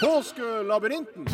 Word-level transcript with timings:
Påskelabyrinten. 0.00 1.26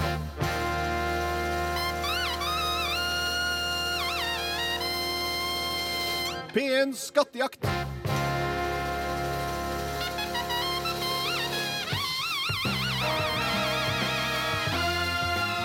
P1 6.53 6.93
Skattejakt. 6.95 7.67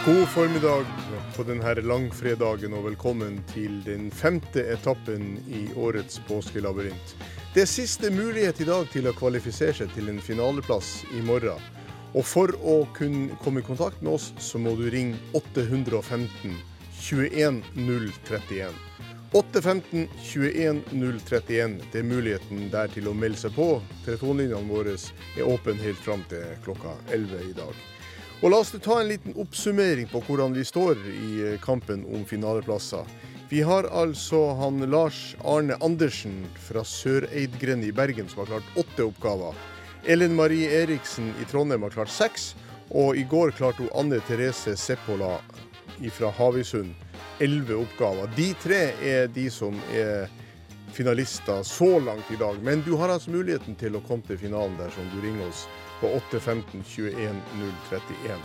God 0.05 0.27
formiddag 0.27 0.86
på 1.36 1.44
denne 1.44 1.81
langfredagen, 1.81 2.73
og 2.73 2.84
velkommen 2.84 3.44
til 3.54 3.80
den 3.86 4.12
femte 4.12 4.66
etappen 4.73 5.38
i 5.48 5.70
årets 5.76 6.20
påskelabyrint. 6.27 7.16
Det 7.54 7.62
er 7.62 7.66
siste 7.66 8.12
mulighet 8.12 8.59
i 8.59 8.68
dag 8.68 8.91
til 8.91 9.08
å 9.08 9.16
kvalifisere 9.16 9.73
seg 9.73 9.94
til 9.95 10.12
en 10.12 10.20
finaleplass 10.20 11.05
i 11.16 11.23
morgen. 11.23 11.63
Og 12.18 12.26
for 12.26 12.55
å 12.66 12.81
kunne 12.98 13.38
komme 13.44 13.62
i 13.62 13.66
kontakt 13.66 14.02
med 14.02 14.16
oss, 14.18 14.31
så 14.41 14.62
må 14.62 14.73
du 14.80 14.88
ringe 14.90 15.20
815 15.38 16.55
21 16.99 17.62
031. 17.76 18.73
815 19.32 20.08
21 20.23 20.82
031. 20.90 21.77
Det 21.91 22.02
er 22.02 22.09
muligheten 22.09 22.66
der 22.73 22.90
til 22.90 23.12
å 23.12 23.13
melde 23.13 23.38
seg 23.44 23.54
på. 23.54 23.76
Telefonlinjene 24.08 24.72
våre 24.72 24.98
er 24.98 25.45
åpne 25.45 25.77
helt 25.84 26.02
fram 26.02 26.26
til 26.32 26.48
klokka 26.66 26.95
11 27.13 27.45
i 27.52 27.55
dag. 27.58 27.85
Og 28.40 28.54
La 28.54 28.62
oss 28.63 28.71
ta 28.71 29.02
en 29.02 29.10
liten 29.12 29.35
oppsummering 29.38 30.07
på 30.10 30.21
hvordan 30.26 30.54
vi 30.55 30.63
står 30.66 31.02
i 31.12 31.32
eh, 31.44 31.57
kampen 31.62 32.05
om 32.07 32.23
finaleplasser. 32.26 33.04
Vi 33.49 33.62
har 33.66 33.85
altså 33.91 34.54
han 34.55 34.80
Lars 34.90 35.35
Arne 35.44 35.76
Andersen 35.84 36.46
fra 36.70 36.85
Søreidgrend 36.85 37.84
i 37.84 37.91
Bergen 37.91 38.30
som 38.32 38.44
har 38.44 38.54
klart 38.54 38.77
åtte 38.80 39.10
oppgaver. 39.10 39.57
Ellen 40.05 40.35
Marie 40.35 40.70
Eriksen 40.84 41.34
i 41.41 41.46
Trondheim 41.46 41.84
har 41.84 41.90
klart 41.90 42.12
seks. 42.13 42.54
Og 42.90 43.18
i 43.18 43.24
går 43.24 43.51
klarte 43.57 43.84
hun 43.84 43.91
Anne 43.93 44.21
Therese 44.27 44.76
Seppola 44.77 45.37
fra 46.15 46.29
Havøysund 46.32 46.93
elleve 47.43 47.76
oppgaver. 47.84 48.29
De 48.35 48.54
tre 48.63 48.82
er 49.05 49.27
de 49.34 49.49
som 49.51 49.76
er 49.93 50.29
finalister 50.96 51.63
så 51.63 51.99
langt 51.99 52.32
i 52.32 52.40
dag. 52.40 52.57
Men 52.63 52.82
du 52.85 52.96
har 52.98 53.09
altså 53.13 53.32
muligheten 53.32 53.76
til 53.79 53.96
å 53.96 54.04
komme 54.07 54.26
til 54.27 54.40
finalen 54.41 54.77
der 54.79 54.91
som 54.96 55.05
du 55.13 55.20
ringer 55.24 55.48
oss 55.49 55.68
på 55.99 56.09
815 56.15 56.84
21 56.87 57.43
031. 57.91 58.41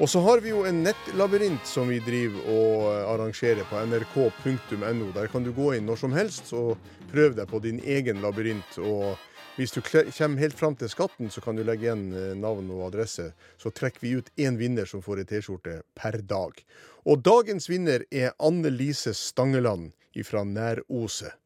Og 0.00 0.08
så 0.08 0.20
har 0.24 0.40
vi 0.42 0.50
jo 0.50 0.64
en 0.66 0.82
nettlabyrint 0.82 1.66
som 1.68 1.90
vi 1.92 2.00
driver 2.02 2.46
og 2.50 2.86
arrangerer 3.12 3.66
på 3.70 3.82
nrk.no. 3.86 5.10
Der 5.14 5.28
kan 5.30 5.44
du 5.44 5.52
gå 5.54 5.74
inn 5.76 5.86
når 5.86 6.00
som 6.00 6.16
helst 6.16 6.50
og 6.56 6.80
prøve 7.12 7.36
deg 7.36 7.46
på 7.50 7.60
din 7.62 7.78
egen 7.84 8.22
labyrint. 8.24 8.78
Og 8.80 9.14
hvis 9.56 9.74
du 9.74 9.82
kommer 9.84 10.40
helt 10.40 10.56
fram 10.56 10.76
til 10.80 10.88
skatten, 10.88 11.28
så 11.30 11.42
kan 11.44 11.58
du 11.58 11.64
legge 11.66 11.84
igjen 11.84 12.06
eh, 12.16 12.30
navn 12.38 12.70
og 12.72 12.86
adresse. 12.86 13.32
Så 13.60 13.72
trekker 13.74 14.00
vi 14.00 14.14
ut 14.16 14.30
én 14.40 14.56
vinner 14.56 14.88
som 14.88 15.02
får 15.04 15.20
ei 15.20 15.28
T-skjorte 15.28 15.82
per 15.98 16.22
dag. 16.24 16.56
Og 17.04 17.20
dagens 17.20 17.68
vinner 17.68 18.06
er 18.08 18.32
Anne 18.40 18.72
Lise 18.72 19.12
Stangeland 19.16 19.90
fra 20.24 20.44
Næroset. 20.48 21.36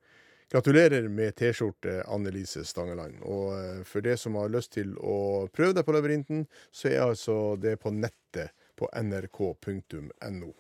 Gratulerer 0.53 1.09
med 1.11 1.35
T-skjorte, 1.35 2.05
Anne 2.07 2.31
Lise 2.31 2.63
Stangeland. 2.65 3.19
Og 3.27 3.57
eh, 3.59 3.83
for 3.83 4.07
det 4.07 4.15
som 4.23 4.39
har 4.39 4.55
lyst 4.55 4.77
til 4.79 4.95
å 5.03 5.49
prøve 5.51 5.75
deg 5.75 5.89
på 5.89 5.97
labyrinten, 5.97 6.47
så 6.71 6.93
er 6.93 7.09
altså 7.09 7.57
det 7.59 7.81
på 7.83 7.91
nettet 7.91 8.55
på 8.79 8.87
nrk.no. 9.03 10.55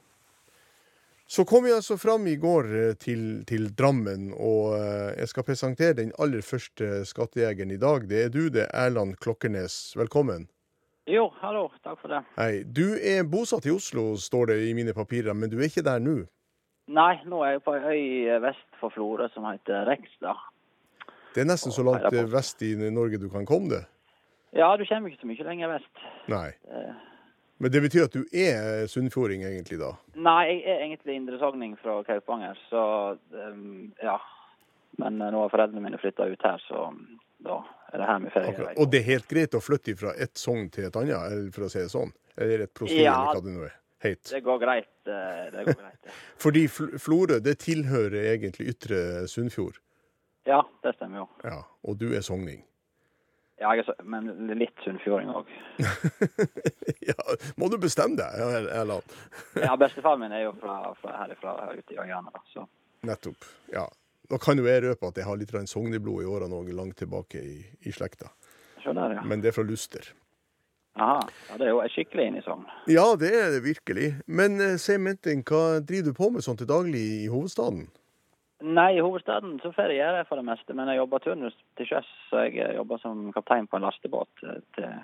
Så 1.28 1.44
kom 1.44 1.64
vi 1.64 1.72
altså 1.74 1.96
fram 1.98 2.26
i 2.26 2.36
går 2.38 2.64
eh, 2.78 2.92
til, 3.02 3.22
til, 3.46 3.64
Drammen, 3.74 4.28
og 4.30 4.76
eh, 4.76 5.10
jeg 5.18 5.30
skal 5.32 5.44
presentere 5.48 5.96
den 5.98 6.12
aller 6.22 6.44
første 6.46 7.00
skattejegeren 7.08 7.72
i 7.74 7.78
dag. 7.82 8.06
Det 8.06 8.20
er 8.24 8.30
du 8.30 8.44
det, 8.54 8.68
Erland 8.70 9.16
Klokkernes. 9.18 9.96
Velkommen. 9.98 10.46
Jo, 11.10 11.26
hallo. 11.40 11.64
Takk 11.82 11.98
for 11.98 12.14
det. 12.14 12.20
Hei. 12.38 12.62
Du 12.62 12.94
er 12.94 13.26
bosatt 13.26 13.66
i 13.66 13.74
Oslo, 13.74 14.12
står 14.22 14.52
det 14.52 14.60
i 14.68 14.72
mine 14.78 14.94
papirer, 14.94 15.34
men 15.34 15.50
du 15.50 15.58
er 15.58 15.66
ikke 15.66 15.82
der 15.86 15.98
nå? 16.02 16.20
Nei, 16.94 17.16
nå 17.26 17.42
er 17.42 17.56
jeg 17.56 17.64
på 17.66 17.74
ei 17.74 17.98
øy 18.30 18.38
vest 18.46 18.78
for 18.78 18.94
Florø 18.94 19.26
som 19.34 19.50
heter 19.50 19.82
Rekstad. 19.90 20.46
Det 21.34 21.42
er 21.42 21.50
nesten 21.50 21.74
så 21.74 21.82
langt 21.82 22.06
vest 22.30 22.62
i 22.62 22.70
Norge 22.78 23.18
du 23.18 23.26
kan 23.34 23.46
komme 23.46 23.74
det? 23.74 23.82
Ja, 24.54 24.70
du 24.78 24.86
kommer 24.86 25.10
ikke 25.10 25.26
så 25.26 25.34
mye 25.34 25.50
lenger 25.50 25.74
vest. 25.74 26.06
Nei. 26.30 26.52
Men 27.58 27.72
det 27.72 27.80
betyr 27.86 28.04
at 28.04 28.16
du 28.16 28.24
er 28.36 28.84
sunnfjording 28.92 29.46
egentlig, 29.48 29.78
da? 29.80 29.94
Nei, 30.14 30.42
jeg 30.50 30.64
er 30.74 30.82
egentlig 30.88 31.16
indresogning 31.16 31.76
fra 31.80 32.02
Kaupanger, 32.04 32.58
så 32.68 32.82
um, 33.16 33.86
ja. 34.02 34.18
Men 35.00 35.16
nå 35.20 35.40
har 35.40 35.52
foreldrene 35.52 35.84
mine 35.84 36.00
flytta 36.00 36.28
ut 36.28 36.44
her, 36.44 36.60
så 36.68 36.90
da 37.44 37.62
er 37.92 38.02
det 38.02 38.10
her 38.10 38.20
vi 38.24 38.34
ferier. 38.34 38.68
Og 38.76 38.92
det 38.92 39.00
er 39.00 39.10
helt 39.10 39.26
greit 39.30 39.56
å 39.56 39.62
flytte 39.64 39.96
fra 39.96 40.12
ett 40.20 40.36
sogn 40.40 40.68
til 40.72 40.88
et 40.88 41.00
annet, 41.00 41.16
eller 41.32 41.50
for 41.54 41.68
å 41.68 41.72
si 41.72 41.80
det 41.80 41.92
sånn? 41.92 42.12
Eller 42.36 42.66
et 42.66 42.72
prostil, 42.76 43.04
ja, 43.04 43.16
eller 43.16 43.40
hva 43.40 43.44
det 43.44 43.56
nå 43.56 43.66
er? 43.70 43.74
heit? 44.06 44.30
Det 44.30 44.40
går 44.40 44.58
greit. 44.58 44.88
Eh, 45.06 45.52
det 45.52 45.64
går 45.64 45.80
greit. 45.80 46.14
Fordi 46.44 46.68
Florø 46.98 47.40
det 47.40 47.58
tilhører 47.64 48.32
egentlig 48.34 48.70
Ytre 48.74 49.26
Sunnfjord? 49.30 49.80
Ja, 50.46 50.62
det 50.82 50.94
stemmer 50.96 51.24
jo. 51.24 51.28
Ja, 51.44 51.62
Og 51.82 51.98
du 51.98 52.12
er 52.14 52.22
sogning? 52.22 52.62
Ja, 53.56 53.70
jeg 53.72 53.86
er 53.88 54.02
men 54.04 54.28
litt 54.58 54.82
sunnfjording 54.84 55.30
òg. 55.32 55.48
ja, 57.08 57.36
må 57.56 57.70
du 57.72 57.78
bestemme 57.80 58.18
deg, 58.18 58.66
Erland? 58.68 59.14
ja, 59.66 59.72
bestefaren 59.80 60.20
min 60.20 60.34
er 60.36 60.44
jo 60.44 60.52
fra, 60.60 60.92
fra 61.00 61.22
herifra 61.22 61.54
ute 61.72 61.96
i 61.96 62.00
øyene. 62.02 62.44
Så. 62.52 62.66
Nettopp. 63.08 63.48
Ja. 63.72 63.86
Nå 64.28 64.40
kan 64.42 64.58
jo 64.58 64.66
jeg 64.66 64.82
røpe 64.84 65.08
at 65.08 65.20
jeg 65.20 65.28
har 65.28 65.40
litt 65.40 65.54
sogneblod 65.70 66.24
i 66.24 66.28
årene 66.28 66.58
òg, 66.58 66.68
langt 66.74 66.98
tilbake 67.00 67.40
i, 67.40 67.58
i 67.86 67.94
slekta. 67.94 68.28
Skjønner, 68.82 69.16
ja. 69.16 69.24
Men 69.24 69.40
det 69.40 69.52
er 69.52 69.56
fra 69.56 69.64
Luster. 69.64 70.12
Aha, 70.96 71.20
ja, 71.48 71.56
Det 71.56 71.66
er 71.66 71.72
jo 71.74 71.80
skikkelig 71.92 72.24
inn 72.26 72.38
i 72.40 72.42
Sogn. 72.44 72.64
Ja, 72.88 73.04
det 73.20 73.32
er 73.36 73.50
det 73.52 73.64
virkelig. 73.64 74.14
Men 74.26 74.56
uh, 74.60 74.76
si 74.80 74.96
Menting, 75.00 75.44
hva 75.44 75.78
driver 75.84 76.12
du 76.12 76.16
på 76.16 76.30
med 76.32 76.44
sånn 76.44 76.56
til 76.60 76.68
daglig 76.70 77.04
i 77.24 77.28
hovedstaden? 77.32 77.86
Nei, 78.64 78.96
i 78.96 79.02
hovedstaden 79.04 79.58
så 79.60 79.68
ferierer 79.76 80.22
jeg 80.22 80.28
for 80.30 80.40
det 80.40 80.46
meste, 80.48 80.72
men 80.76 80.88
jeg 80.88 80.96
jobber 81.02 81.20
turnus 81.20 81.56
til 81.76 81.88
sjøs. 81.90 82.08
Så 82.30 82.46
jeg 82.46 82.56
eh, 82.64 82.76
jobber 82.78 83.00
som 83.02 83.26
kaptein 83.34 83.68
på 83.68 83.76
en 83.76 83.84
lastebåt 83.84 84.44
eh, 84.46 84.62
til, 84.78 84.94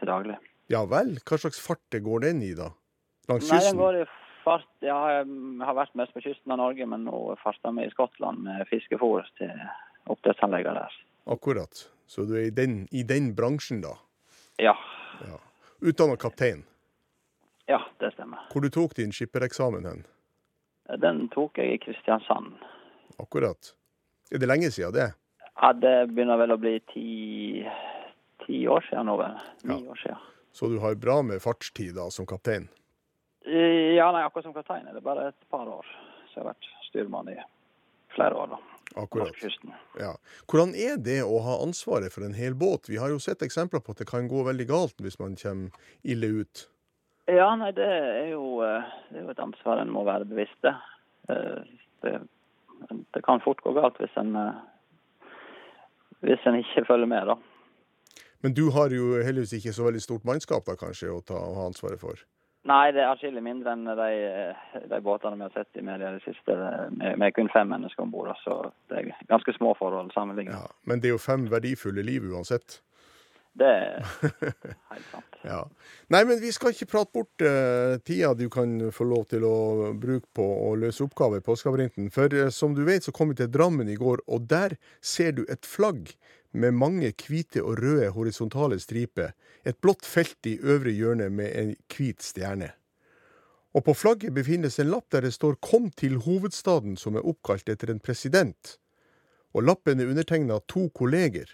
til, 0.00 0.08
daglig. 0.08 0.38
Ja 0.72 0.80
vel? 0.88 1.18
Hva 1.28 1.38
slags 1.42 1.60
fart 1.60 2.00
går 2.06 2.24
den 2.24 2.40
i, 2.46 2.54
da? 2.56 2.70
Langs 3.28 3.44
kysten? 3.44 3.58
Nei, 3.58 3.68
den 3.68 3.80
går 3.82 4.00
i 4.00 4.06
fart 4.42 4.68
Ja, 4.82 4.98
jeg 5.18 5.28
har 5.68 5.76
vært 5.76 5.94
mest 6.00 6.16
på 6.16 6.24
kysten 6.24 6.54
av 6.54 6.62
Norge, 6.62 6.88
men 6.88 7.04
nå 7.06 7.20
farter 7.42 7.76
vi 7.76 7.84
i 7.86 7.92
Skottland 7.92 8.42
med 8.48 8.64
fiskefôr 8.72 9.28
til 9.38 9.52
oppdrettsanleggene 10.10 10.80
der. 10.80 10.98
Akkurat. 11.36 11.84
Så 12.10 12.24
du 12.26 12.34
er 12.40 12.48
i 12.48 12.54
den, 12.54 12.86
i 12.90 13.04
den 13.06 13.34
bransjen, 13.36 13.84
da? 13.84 13.94
Ja. 14.58 14.74
Ja. 15.20 15.38
Utdanna 15.84 16.16
kaptein? 16.16 16.64
Ja, 17.68 17.78
det 18.00 18.14
stemmer. 18.16 18.48
Hvor 18.52 18.64
du 18.64 18.72
tok 18.72 18.96
din 18.96 19.12
skippereksamen 19.14 19.86
hen? 19.86 20.02
Den 21.00 21.28
tok 21.32 21.60
jeg 21.60 21.76
i 21.76 21.80
Kristiansand. 21.84 22.56
Akkurat. 23.20 23.74
Er 24.32 24.40
det 24.40 24.48
lenge 24.48 24.70
siden 24.72 24.94
det? 24.96 25.08
Ja, 25.52 25.72
det 25.76 25.96
begynner 26.12 26.40
vel 26.40 26.54
å 26.54 26.60
bli 26.60 26.78
ti, 26.92 27.64
ti 28.46 28.62
år 28.70 28.84
siden 28.88 29.10
nå, 29.10 29.18
vel. 29.20 29.36
Ni 29.68 29.76
ja. 29.76 29.92
år 29.92 30.00
siden. 30.04 30.28
Så 30.52 30.68
du 30.68 30.78
har 30.82 30.96
bra 31.00 31.20
med 31.24 31.42
fartstid 31.42 31.94
da, 31.96 32.08
som 32.12 32.28
kaptein? 32.28 32.68
Ja, 33.42 34.10
nei, 34.12 34.22
akkurat 34.22 34.46
som 34.46 34.54
kaptein 34.54 34.86
er 34.86 34.96
det 34.96 35.04
bare 35.04 35.30
et 35.32 35.48
par 35.50 35.68
år. 35.68 35.88
Så 36.30 36.38
jeg 36.38 36.44
har 36.44 36.52
vært 36.52 36.68
styrmann 36.88 37.30
i 37.32 37.38
flere 38.12 38.36
år, 38.36 38.52
da. 38.54 38.60
Akkurat. 39.00 39.38
Ja. 40.00 40.12
Hvordan 40.50 40.74
er 40.76 40.98
det 41.00 41.22
å 41.24 41.38
ha 41.44 41.56
ansvaret 41.64 42.12
for 42.12 42.26
en 42.26 42.36
hel 42.36 42.56
båt? 42.58 42.90
Vi 42.92 43.00
har 43.00 43.12
jo 43.12 43.20
sett 43.22 43.44
eksempler 43.44 43.80
på 43.80 43.94
at 43.94 44.02
det 44.02 44.08
kan 44.10 44.28
gå 44.28 44.44
veldig 44.44 44.68
galt 44.68 45.00
hvis 45.00 45.18
man 45.20 45.38
kommer 45.40 45.88
ille 46.04 46.28
ut. 46.42 46.66
Ja, 47.30 47.52
nei, 47.56 47.70
det 47.76 47.86
er 47.86 48.32
jo, 48.34 48.60
eh, 48.66 48.92
det 49.10 49.20
er 49.20 49.26
jo 49.26 49.32
et 49.32 49.42
ansvar 49.42 49.80
en 49.80 49.92
må 49.94 50.02
være 50.04 50.28
bevisst 50.28 50.58
det. 50.66 50.74
Eh, 51.30 51.62
det. 52.04 52.16
Det. 52.88 53.22
kan 53.24 53.40
fort 53.44 53.62
gå 53.62 53.72
galt 53.76 53.98
hvis 54.00 54.16
en, 54.20 54.36
eh, 54.36 55.32
hvis 56.20 56.46
en 56.46 56.60
ikke 56.60 56.86
følger 56.88 57.06
med, 57.06 57.32
da. 57.32 57.36
Men 58.42 58.54
du 58.54 58.70
har 58.74 58.90
jo 58.90 59.22
heldigvis 59.22 59.60
ikke 59.60 59.74
så 59.76 59.86
veldig 59.86 60.02
stort 60.02 60.24
mannskap 60.26 60.66
da, 60.66 60.74
kanskje, 60.78 61.10
å, 61.14 61.20
ta, 61.22 61.38
å 61.38 61.54
ha 61.60 61.66
ansvaret 61.70 62.00
for? 62.00 62.22
Nei, 62.66 62.92
det 62.94 63.02
er 63.02 63.10
atskillig 63.10 63.42
mindre 63.42 63.72
enn 63.74 63.86
de, 63.86 64.10
de, 64.86 64.98
båtene 65.02 65.38
vi 65.38 65.46
har 65.48 65.54
sett 65.54 65.78
i 65.78 65.82
media 65.82 66.12
i 66.12 66.18
det 66.18 66.22
siste. 66.22 66.54
Vi 66.94 67.26
er 67.26 67.34
kun 67.34 67.50
fem 67.50 67.70
mennesker 67.70 68.04
om 68.04 68.12
bord, 68.14 68.30
så 68.44 68.60
det 68.90 69.00
er 69.00 69.08
ganske 69.30 69.54
små 69.56 69.72
forhold 69.78 70.12
sammenlignet. 70.14 70.54
Ja, 70.54 70.70
men 70.86 71.02
det 71.02 71.10
er 71.10 71.16
jo 71.16 71.22
fem 71.22 71.48
verdifulle 71.50 72.04
liv 72.06 72.28
uansett? 72.30 72.78
Det 73.52 73.68
er 73.68 74.04
helt 74.92 75.08
sant. 75.10 75.38
ja. 75.44 75.60
Nei, 76.12 76.22
men 76.24 76.38
vi 76.40 76.52
skal 76.54 76.72
ikke 76.72 76.88
prate 76.88 77.12
bort 77.12 77.44
uh, 77.44 77.98
tida 78.06 78.32
du 78.38 78.46
kan 78.52 78.78
få 78.94 79.04
lov 79.10 79.26
til 79.32 79.44
å 79.44 79.92
bruke 79.92 80.28
på 80.36 80.46
å 80.70 80.72
løse 80.80 81.04
oppgaver 81.04 81.42
i 81.42 81.44
Påskeabyrinten. 81.44 82.08
For 82.14 82.32
uh, 82.32 82.48
som 82.54 82.76
du 82.76 82.84
vet, 82.88 83.04
så 83.04 83.12
kom 83.12 83.32
vi 83.32 83.40
til 83.42 83.50
Drammen 83.52 83.90
i 83.92 83.98
går, 84.00 84.24
og 84.26 84.48
der 84.48 84.78
ser 85.04 85.36
du 85.36 85.44
et 85.52 85.68
flagg 85.68 86.14
med 86.52 86.76
mange 86.76 87.12
hvite 87.16 87.62
og 87.64 87.80
røde 87.80 88.10
horisontale 88.12 88.78
striper, 88.80 89.32
et 89.64 89.78
blått 89.80 90.04
felt 90.08 90.48
i 90.48 90.58
øvre 90.60 90.92
hjørne 90.92 91.28
med 91.32 91.52
en 91.56 91.74
hvit 91.92 92.24
stjerne. 92.24 92.72
Og 93.72 93.86
på 93.86 93.94
flagget 93.96 94.34
befinnes 94.36 94.76
en 94.80 94.90
lapp 94.92 95.08
der 95.12 95.24
det 95.24 95.32
står 95.32 95.56
'Kom 95.60 95.90
til 95.90 96.18
hovedstaden', 96.24 96.96
som 96.96 97.16
er 97.16 97.24
oppkalt 97.24 97.68
etter 97.68 97.90
en 97.90 98.00
president. 98.00 98.78
Og 99.54 99.62
lappen 99.62 100.00
er 100.00 100.08
undertegna 100.08 100.54
av 100.54 100.64
to 100.68 100.88
kolleger, 100.88 101.48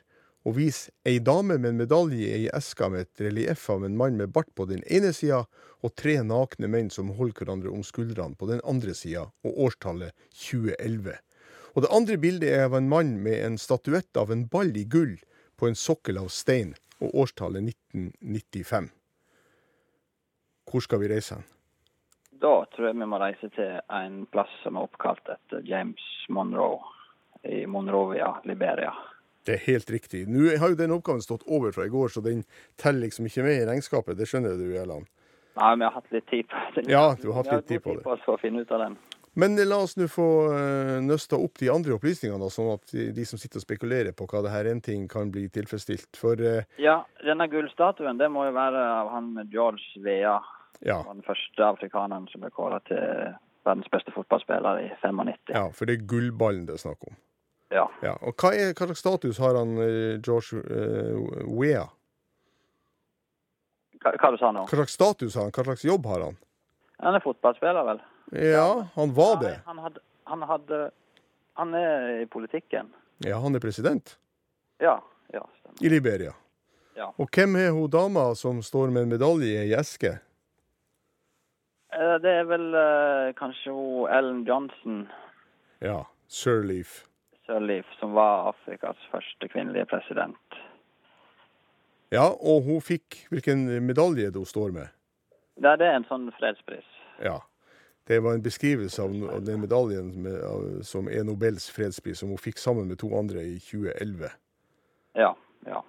og 0.49 0.55
viser 0.56 0.95
ei 1.05 1.19
dame 1.21 1.59
med 1.61 1.75
en 1.75 1.81
medalje 1.83 2.37
i 2.41 2.49
eska 2.56 2.89
med 2.89 3.05
et 3.05 3.21
relieff 3.27 3.67
av 3.71 3.83
en 3.85 3.97
mann 4.00 4.17
med 4.17 4.33
bart 4.33 4.49
på 4.56 4.65
den 4.71 4.81
ene 4.89 5.12
sida, 5.12 5.43
og 5.85 5.93
tre 6.00 6.15
nakne 6.25 6.71
menn 6.73 6.89
som 6.91 7.11
holder 7.19 7.43
hverandre 7.43 7.73
om 7.75 7.83
skuldrene 7.85 8.39
på 8.39 8.49
den 8.49 8.62
andre 8.65 8.95
sida, 8.97 9.27
og 9.45 9.59
årstallet 9.69 10.17
2011. 10.33 11.19
Og 11.77 11.85
det 11.85 11.91
andre 11.95 12.17
bildet 12.23 12.55
er 12.55 12.65
av 12.65 12.79
en 12.79 12.89
mann 12.89 13.19
med 13.23 13.43
en 13.45 13.59
statuett 13.61 14.17
av 14.17 14.33
en 14.33 14.47
ball 14.49 14.73
i 14.73 14.87
gull 14.89 15.19
på 15.61 15.69
en 15.69 15.77
sokkel 15.77 16.23
av 16.23 16.33
stein, 16.33 16.73
og 17.05 17.12
årstallet 17.27 17.69
1995. 17.93 18.89
Hvor 20.69 20.85
skal 20.85 21.05
vi 21.05 21.12
reise 21.12 21.37
hen? 21.37 21.47
Da 22.41 22.55
tror 22.73 22.89
jeg 22.89 22.97
vi 22.97 23.11
må 23.11 23.21
reise 23.21 23.53
til 23.53 23.77
en 23.93 24.23
plass 24.33 24.50
som 24.62 24.79
er 24.79 24.89
oppkalt 24.89 25.29
etter 25.29 25.61
James 25.67 26.03
Monroe 26.33 26.81
i 27.45 27.67
Monrovia, 27.67 28.33
Liberia. 28.49 28.95
Det 29.49 29.55
er 29.56 29.62
helt 29.65 29.91
riktig. 29.91 30.27
Nå 30.29 30.50
har 30.61 30.75
jo 30.75 30.77
den 30.77 30.93
oppgaven 30.93 31.23
stått 31.25 31.47
over 31.49 31.73
fra 31.73 31.87
i 31.89 31.93
går, 31.93 32.11
så 32.12 32.21
den 32.21 32.43
teller 32.77 33.06
liksom 33.06 33.31
ikke 33.31 33.47
med 33.47 33.62
i 33.62 33.69
regnskapet. 33.71 34.19
Det 34.19 34.27
skjønner 34.29 34.59
du, 34.61 34.67
Gjelland. 34.75 35.09
Nei, 35.59 35.71
vi 35.81 35.87
har 35.87 35.95
hatt 35.95 36.11
litt 36.12 36.27
tid 36.29 36.50
på 36.50 36.65
det. 36.75 36.85
Ja, 36.93 37.05
du 37.17 37.31
har 37.31 37.41
hatt 37.41 37.55
litt 37.55 37.71
tid 37.71 37.83
på 37.83 37.95
Vi 37.95 37.97
det. 37.97 38.05
har 38.05 38.05
god 38.05 38.05
tid 38.05 38.05
på 38.05 38.12
oss 38.19 38.27
for 38.27 38.37
å 38.37 38.43
finne 38.43 38.61
ut 38.62 38.75
av 38.77 38.85
den. 38.85 38.99
Men 39.39 39.56
la 39.71 39.79
oss 39.81 39.97
nå 39.97 40.09
få 40.11 40.27
uh, 40.53 40.99
nøsta 41.05 41.39
opp 41.41 41.61
de 41.62 41.71
andre 41.73 41.95
opplysningene, 41.97 42.41
da, 42.43 42.50
sånn 42.53 42.73
at 42.75 42.93
de, 42.93 43.09
de 43.15 43.25
som 43.29 43.41
sitter 43.41 43.61
og 43.61 43.65
spekulerer 43.65 44.17
på 44.17 44.27
hva 44.29 44.43
det 44.45 44.53
her 44.53 44.69
en 44.69 44.83
ting 44.85 45.06
kan 45.09 45.31
bli 45.33 45.47
tilfredsstilt. 45.55 46.11
For 46.19 46.41
uh... 46.43 46.67
Ja, 46.83 47.00
denne 47.25 47.47
gullstatuen 47.49 48.21
det 48.21 48.29
må 48.35 48.49
jo 48.49 48.56
være 48.56 48.83
av 48.99 49.12
han 49.15 49.33
George 49.53 50.03
Vea. 50.05 50.37
ja, 50.85 50.99
den 51.06 51.25
første 51.27 51.65
afrikaneren 51.65 52.29
som 52.33 52.45
ble 52.45 52.53
kåra 52.55 52.83
til 52.91 53.33
verdens 53.65 53.89
beste 53.95 54.12
fotballspiller 54.15 54.85
i 54.85 54.91
95. 55.00 55.55
ja, 55.55 55.65
for 55.75 55.89
det 55.89 55.97
er 55.97 56.06
gullballen 56.11 56.69
det 56.69 56.77
er 56.77 56.85
snakk 56.85 57.09
om. 57.09 57.17
Ja. 57.70 57.85
Ja, 58.03 58.15
og 58.25 58.32
hva, 58.41 58.55
er, 58.56 58.70
hva 58.73 58.87
slags 58.88 59.03
status 59.05 59.38
har 59.43 59.56
han 59.59 59.75
eh, 59.85 60.17
George 60.25 60.56
uh, 60.56 61.49
Wea? 61.59 61.82
Hva, 64.00 64.12
hva 64.17 64.31
du 64.32 64.38
sa 64.41 64.53
nå? 64.55 64.62
Hva 64.70 64.79
slags 64.79 64.94
status 64.97 65.37
har 65.37 65.49
han? 65.49 65.53
Hva 65.56 65.65
slags 65.67 65.85
jobb 65.85 66.06
har 66.09 66.25
han? 66.29 66.38
Han 67.05 67.15
er 67.19 67.23
fotballspiller, 67.25 67.85
vel? 67.91 68.00
Ja, 68.32 68.69
han 68.94 69.12
var 69.17 69.37
det. 69.43 69.53
Nei, 69.59 69.67
han 69.73 69.79
hadde, 69.85 70.00
han 70.29 70.43
hadde 70.49 70.81
Han 71.59 71.73
er 71.75 72.09
i 72.23 72.26
politikken. 72.31 72.91
Ja, 73.26 73.41
han 73.43 73.56
er 73.56 73.62
president 73.65 74.17
Ja. 74.79 75.00
Ja, 75.35 75.43
stemmer. 75.59 75.81
i 75.82 75.88
Liberia. 75.91 76.32
Ja. 76.97 77.11
Og 77.19 77.29
hvem 77.35 77.56
er 77.59 77.73
hun 77.75 77.91
dama 77.91 78.31
som 78.38 78.62
står 78.62 78.88
med 78.94 79.03
en 79.05 79.11
medalje 79.12 79.64
i 79.67 79.75
eske? 79.76 80.14
Eh, 81.93 82.14
Det 82.23 82.32
er 82.41 82.47
vel 82.49 82.69
eh, 82.75 83.32
kanskje 83.38 83.75
hun 83.75 84.09
Ellen 84.14 84.44
Johnson 84.47 85.03
Ja, 85.82 86.05
Sirleaf. 86.29 87.07
Sirleaf, 87.49 87.87
som 88.00 88.12
var 88.12 88.49
Afrikas 88.53 88.97
første 89.11 89.49
kvinnelige 89.49 89.87
president. 89.89 90.56
Ja, 92.12 92.29
og 92.29 92.62
hun 92.65 92.81
fikk 92.81 93.27
Hvilken 93.33 93.67
medalje 93.85 94.31
det 94.31 94.37
hun 94.37 94.49
står 94.49 94.73
med? 94.77 94.93
Ja, 95.62 95.75
det 95.77 95.89
er 95.89 95.97
en 95.99 96.06
sånn 96.09 96.29
fredspris. 96.37 96.87
Ja. 97.25 97.41
Det 98.09 98.21
var 98.25 98.37
en 98.37 98.45
beskrivelse 98.45 99.03
av, 99.03 99.17
av 99.35 99.43
den 99.45 99.61
medaljen 99.61 100.12
med, 100.23 100.37
av, 100.45 100.62
som 100.87 101.09
er 101.12 101.25
Nobels 101.29 101.67
fredspris, 101.73 102.21
som 102.23 102.31
hun 102.33 102.41
fikk 102.41 102.61
sammen 102.61 102.89
med 102.89 103.00
to 103.00 103.11
andre 103.19 103.43
i 103.45 103.59
2011. 103.61 104.31
Ja. 105.19 105.33
ja. 105.67 105.83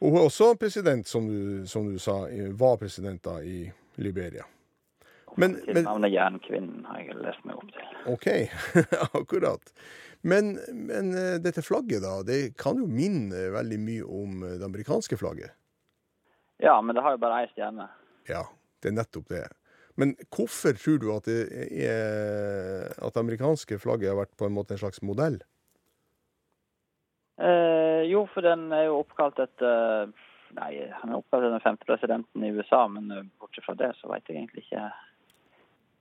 Og 0.00 0.08
hun 0.08 0.18
er 0.22 0.30
også 0.30 0.54
president, 0.58 1.06
som 1.10 1.28
du, 1.28 1.66
som 1.70 1.90
du 1.90 1.98
sa, 2.02 2.24
var 2.58 2.80
president 2.80 3.22
da 3.26 3.36
i 3.42 3.68
Liberia. 4.02 4.46
Men, 5.40 5.56
navnet 5.66 6.12
Jernkvinnen 6.14 6.84
har 6.86 7.00
jeg 7.02 7.16
lest 7.18 7.44
meg 7.48 7.58
opp 7.58 7.70
til. 7.74 7.86
OK, 8.12 8.28
akkurat. 9.20 9.72
Men, 10.24 10.54
men 10.72 11.10
eh, 11.18 11.36
dette 11.42 11.64
flagget, 11.64 12.04
da, 12.04 12.20
det 12.24 12.54
kan 12.60 12.78
jo 12.80 12.86
minne 12.88 13.48
veldig 13.52 13.80
mye 13.82 14.06
om 14.06 14.44
eh, 14.46 14.56
det 14.60 14.68
amerikanske 14.68 15.18
flagget. 15.20 15.52
Ja, 16.62 16.78
men 16.80 16.96
det 16.96 17.02
har 17.04 17.16
jo 17.16 17.22
bare 17.24 17.42
ei 17.42 17.50
stjerne. 17.50 17.88
Ja, 18.30 18.46
det 18.80 18.92
er 18.92 18.98
nettopp 19.00 19.28
det. 19.32 19.44
Men 20.00 20.14
hvorfor 20.34 20.74
tror 20.78 21.00
du 21.02 21.10
at 21.14 21.28
det 21.28 21.42
er 21.86 22.94
at 22.98 23.14
det 23.14 23.20
amerikanske 23.20 23.78
flagget 23.82 24.10
har 24.10 24.22
vært 24.22 24.34
på 24.38 24.48
en 24.48 24.56
måte 24.56 24.74
en 24.74 24.82
slags 24.82 25.02
modell? 25.06 25.38
Eh, 27.38 28.06
jo, 28.10 28.24
for 28.30 28.46
den 28.46 28.70
er 28.74 28.88
jo 28.88 29.00
oppkalt 29.02 29.40
etter 29.42 30.12
Nei, 30.54 30.84
han 30.86 31.10
er 31.10 31.18
oppkalt 31.18 31.42
etter 31.42 31.50
den 31.56 31.64
femte 31.64 31.86
presidenten 31.88 32.44
i 32.46 32.52
USA, 32.54 32.84
men 32.86 33.10
eh, 33.10 33.26
bortsett 33.42 33.66
fra 33.66 33.74
det 33.78 33.90
så 33.98 34.10
veit 34.12 34.28
jeg 34.30 34.38
egentlig 34.38 34.62
ikke 34.68 34.84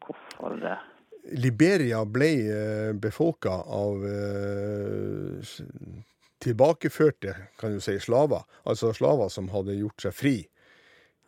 hvorfor 0.07 0.59
det 0.61 0.77
Liberia 1.39 2.01
ble 2.05 2.31
eh, 2.51 2.93
befolka 2.99 3.53
av 3.71 4.01
eh, 4.03 5.51
tilbakeførte, 6.43 7.35
kan 7.59 7.71
du 7.73 7.79
si, 7.79 7.95
slaver. 7.99 8.43
Altså 8.67 8.91
slaver 8.93 9.31
som 9.31 9.47
hadde 9.53 9.77
gjort 9.79 10.03
seg 10.03 10.17
fri. 10.17 10.35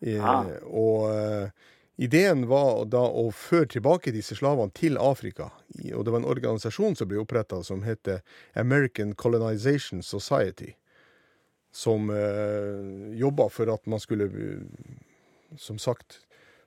Eh, 0.04 0.20
Ah. 0.20 0.44
Og 0.68 1.08
eh, 1.14 1.48
ideen 1.96 2.44
var 2.52 2.84
da 2.92 3.06
å 3.08 3.30
føre 3.32 3.72
tilbake 3.78 4.12
disse 4.12 4.36
slavene 4.36 4.76
til 4.76 5.00
Afrika. 5.00 5.48
Og 5.96 6.04
det 6.04 6.12
var 6.12 6.20
en 6.20 6.28
organisasjon 6.30 7.00
som 7.00 7.08
ble 7.08 7.22
oppretta 7.24 7.62
som 7.64 7.86
heter 7.88 8.20
American 8.54 9.16
Colonization 9.16 10.04
Society. 10.04 10.74
Som 11.72 12.12
eh, 12.12 13.16
jobba 13.16 13.48
for 13.50 13.72
at 13.72 13.88
man 13.88 14.04
skulle, 14.04 14.28
som 15.58 15.80
sagt, 15.80 16.20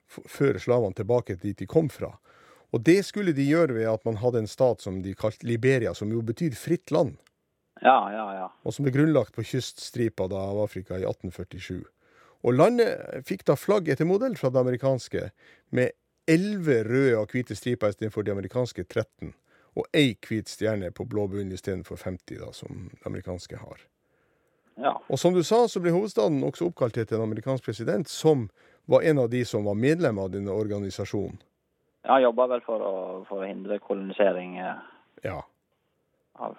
føre 0.08 0.60
slavene 0.62 0.96
tilbake 0.96 1.36
dit 1.42 1.58
de 1.58 1.66
kom 1.68 1.88
fra. 1.92 2.14
Og 2.72 2.82
det 2.84 3.00
skulle 3.06 3.32
de 3.32 3.46
gjøre 3.48 3.76
ved 3.78 3.88
at 3.88 4.04
man 4.04 4.18
hadde 4.20 4.42
en 4.42 4.50
stat 4.50 4.82
som 4.84 5.00
de 5.02 5.14
kalte 5.16 5.46
Liberia, 5.48 5.94
som 5.94 6.10
jo 6.12 6.20
betyr 6.22 6.56
fritt 6.56 6.92
land, 6.92 7.16
Ja, 7.80 8.10
ja, 8.12 8.24
ja. 8.34 8.48
og 8.66 8.74
som 8.74 8.84
ble 8.84 8.92
grunnlagt 8.92 9.36
på 9.36 9.44
kyststripa 9.46 10.26
da 10.28 10.40
av 10.50 10.58
Afrika 10.64 10.96
i 10.98 11.04
1847. 11.06 11.84
Og 12.42 12.54
landet 12.54 13.22
fikk 13.26 13.44
da 13.46 13.54
flagg 13.58 13.88
etter 13.88 14.06
modell 14.06 14.34
fra 14.38 14.50
det 14.50 14.60
amerikanske, 14.60 15.28
med 15.70 15.94
elleve 16.28 16.82
røde 16.86 17.16
og 17.18 17.32
hvite 17.32 17.56
striper 17.56 17.94
istedenfor 17.94 18.26
de 18.26 18.34
amerikanske 18.34 18.84
13, 18.84 19.32
og 19.78 19.86
ei 19.94 20.16
hvit 20.26 20.50
stjerne 20.50 20.90
på 20.90 21.06
blå 21.06 21.28
bunn 21.30 21.54
istedenfor 21.54 21.96
50, 22.02 22.40
da, 22.42 22.50
som 22.52 22.88
det 22.92 23.06
amerikanske 23.06 23.56
har. 23.62 23.86
ja. 24.82 24.96
Og 25.08 25.18
som 25.18 25.34
du 25.34 25.42
sa, 25.42 25.64
så 25.68 25.80
ble 25.80 25.94
hovedstaden 25.94 26.42
også 26.44 26.68
oppkalt 26.68 26.98
etter 26.98 27.16
en 27.16 27.28
amerikansk 27.30 27.64
president, 27.64 28.08
som 28.10 28.48
var 28.88 29.02
en 29.02 29.18
av 29.18 29.30
de 29.30 29.44
som 29.44 29.64
var 29.64 29.74
medlem 29.76 30.18
av 30.18 30.30
denne 30.32 30.50
organisasjonen. 30.50 31.36
Han 32.08 32.22
jobba 32.22 32.46
vel 32.54 32.62
for 32.64 32.80
å, 32.80 32.92
for 33.28 33.42
å 33.44 33.48
hindre 33.48 33.76
kolonisering 33.84 34.56
eh, 34.62 34.80
Ja. 35.26 35.42
av 36.38 36.56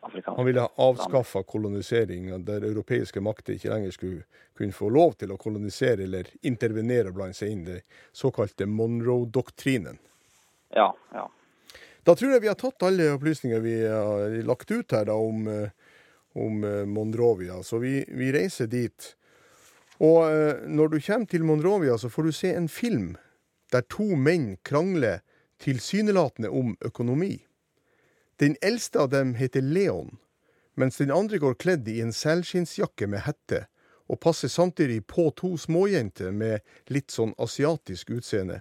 afrikanske 0.00 0.36
Han 0.40 0.46
ville 0.46 0.64
avskaffa 0.76 1.42
kolonisering, 1.42 2.26
der 2.44 2.66
europeiske 2.66 3.20
makter 3.22 3.54
ikke 3.54 3.70
lenger 3.70 3.94
skulle 3.94 4.24
kunne 4.58 4.74
få 4.74 4.88
lov 4.90 5.14
til 5.20 5.32
å 5.32 5.38
kolonisere 5.38 6.02
eller 6.02 6.28
intervenere 6.42 7.12
blant 7.14 7.36
seg 7.36 7.54
inn 7.54 7.64
den 7.68 7.80
såkalte 8.12 8.66
Monroe-doktrinen. 8.66 9.98
Ja, 10.74 10.90
ja. 11.12 11.28
Da 12.04 12.14
tror 12.14 12.34
jeg 12.34 12.42
vi 12.42 12.50
har 12.50 12.58
tatt 12.60 12.82
alle 12.84 13.12
opplysninger 13.14 13.62
vi 13.64 13.76
har 13.86 14.34
lagt 14.44 14.70
ut 14.70 14.92
her 14.92 15.06
da 15.08 15.14
om, 15.14 15.46
eh, 15.48 15.70
om 16.34 16.64
eh, 16.64 16.82
Monrovia, 16.84 17.62
så 17.62 17.78
vi, 17.78 18.00
vi 18.08 18.32
reiser 18.34 18.66
dit. 18.66 19.14
Og 20.02 20.24
eh, 20.26 20.64
når 20.66 20.94
du 20.94 20.98
kommer 21.00 21.26
til 21.30 21.44
Monrovia, 21.44 21.98
så 21.98 22.08
får 22.08 22.22
du 22.22 22.32
se 22.32 22.54
en 22.54 22.68
film 22.68 23.14
der 23.72 23.86
to 23.90 24.14
menn 24.16 24.56
krangler 24.64 25.22
tilsynelatende 25.62 26.50
om 26.50 26.76
økonomi. 26.84 27.46
Den 28.40 28.56
eldste 28.62 29.00
av 29.04 29.10
dem 29.10 29.34
heter 29.38 29.62
Leon, 29.62 30.18
mens 30.74 30.98
den 30.98 31.12
andre 31.14 31.38
går 31.38 31.54
kledd 31.54 31.88
i 31.88 32.00
en 32.02 32.12
selskinnsjakke 32.12 33.06
med 33.06 33.24
hette, 33.28 33.66
og 34.10 34.20
passer 34.20 34.50
samtidig 34.52 35.06
på 35.08 35.30
to 35.38 35.54
småjenter 35.56 36.34
med 36.34 36.60
litt 36.92 37.14
sånn 37.14 37.32
asiatisk 37.40 38.10
utseende, 38.18 38.60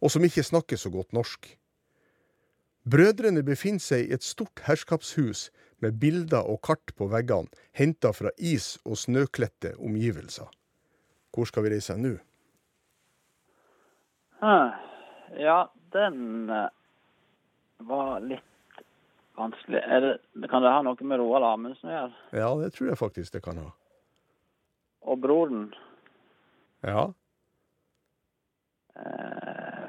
og 0.00 0.14
som 0.14 0.24
ikke 0.24 0.46
snakker 0.46 0.80
så 0.80 0.92
godt 0.94 1.12
norsk. 1.12 1.50
Brødrene 2.88 3.42
befinner 3.44 3.82
seg 3.84 4.06
i 4.06 4.14
et 4.16 4.24
stort 4.24 4.62
herskapshus 4.64 5.48
med 5.84 5.98
bilder 6.00 6.46
og 6.48 6.62
kart 6.64 6.94
på 6.96 7.10
veggene, 7.12 7.50
henta 7.76 8.14
fra 8.16 8.32
is- 8.38 8.78
og 8.86 8.96
snøkledte 8.96 9.74
omgivelser. 9.76 10.48
Hvor 11.34 11.48
skal 11.48 11.64
vi 11.66 11.72
reise 11.74 11.96
nå? 12.00 12.14
Ja, 15.38 15.58
den 15.92 16.50
eh, 16.50 16.68
var 17.88 18.20
litt 18.20 18.44
vanskelig. 19.38 19.82
Det, 20.34 20.48
kan 20.50 20.62
det 20.62 20.72
ha 20.72 20.82
noe 20.86 21.06
med 21.06 21.20
Roald 21.20 21.46
Amundsen 21.46 21.90
å 21.90 21.94
gjøre? 21.94 22.14
Ja, 22.38 22.48
det 22.62 22.72
tror 22.76 22.90
jeg 22.92 23.00
faktisk 23.00 23.34
det 23.36 23.42
kan 23.44 23.60
ha. 23.60 23.68
Og 25.08 25.20
broren? 25.22 25.68
Ja. 26.86 27.08
Eh, 28.98 29.84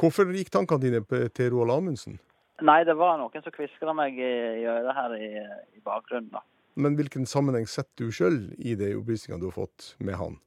Hvorfor 0.00 0.32
gikk 0.32 0.48
tankene 0.52 0.80
dine 0.80 1.28
til 1.36 1.52
Roald 1.54 1.76
Amundsen? 1.76 2.18
nei, 2.60 2.82
det 2.84 2.92
var 2.92 3.16
noen 3.16 3.40
som 3.40 3.52
kviskra 3.54 3.92
meg 3.96 4.18
i, 4.20 4.32
i 4.60 4.64
øret 4.68 4.92
her 4.92 5.12
i, 5.16 5.28
i 5.76 5.80
bakgrunnen. 5.80 6.28
da. 6.34 6.42
Men 6.74 6.96
hvilken 6.98 7.26
sammenheng 7.26 7.66
setter 7.68 8.06
du 8.06 8.14
sjøl 8.14 8.42
i 8.58 8.76
de 8.78 8.94
opplysningene 8.98 9.42
du 9.42 9.48
har 9.50 9.58
fått 9.58 9.94
med 9.98 10.18
han? 10.20 10.38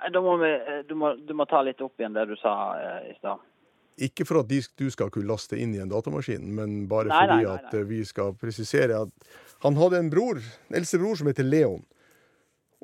Da 0.00 0.20
må 0.24 0.36
vi, 0.40 0.48
eh, 0.48 0.82
du, 0.88 0.94
må, 0.96 1.12
du 1.16 1.34
må 1.36 1.44
ta 1.48 1.60
litt 1.66 1.80
opp 1.84 2.00
igjen 2.00 2.14
det 2.16 2.24
du 2.30 2.36
sa 2.40 2.54
eh, 2.78 3.10
i 3.10 3.16
stad. 3.18 3.42
Ikke 4.00 4.24
for 4.24 4.40
at 4.40 4.48
de, 4.48 4.62
du 4.80 4.88
skal 4.92 5.10
kunne 5.12 5.28
laste 5.28 5.58
inn 5.60 5.74
i 5.76 5.82
en 5.82 5.90
datamaskin, 5.90 6.46
men 6.56 6.86
bare 6.88 7.10
Nei, 7.10 7.18
fordi 7.20 7.36
nei, 7.36 7.44
nei, 7.44 7.56
at 7.58 7.76
eh, 7.76 7.86
vi 7.88 8.00
skal 8.08 8.32
presisere 8.40 9.02
at 9.04 9.32
han 9.60 9.76
hadde 9.76 10.00
en 10.00 10.12
bror, 10.12 10.40
en 10.40 10.78
eldste 10.78 11.00
bror 11.02 11.18
som 11.20 11.28
heter 11.28 11.44
Leon. 11.44 11.82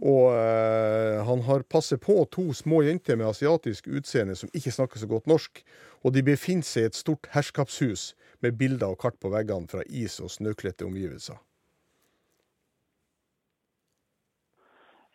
Og 0.05 0.29
eh, 0.37 1.23
han 1.25 1.41
har 1.47 1.65
passet 1.73 2.03
på 2.05 2.19
to 2.29 2.51
små 2.53 2.83
jenter 2.85 3.17
med 3.17 3.31
asiatisk 3.31 3.89
utseende 3.89 4.37
som 4.37 4.53
ikke 4.53 4.75
snakker 4.75 5.01
så 5.01 5.09
godt 5.09 5.31
norsk. 5.31 5.63
Og 6.05 6.13
de 6.13 6.25
befinner 6.27 6.67
seg 6.69 6.85
i 6.85 6.91
et 6.91 6.99
stort 6.99 7.31
herskapshus 7.33 8.11
med 8.45 8.59
bilder 8.59 8.93
og 8.93 9.01
kart 9.03 9.19
på 9.21 9.31
veggene 9.33 9.69
fra 9.71 9.85
is- 9.87 10.21
og 10.21 10.33
snøkledte 10.33 10.87
omgivelser. 10.87 11.39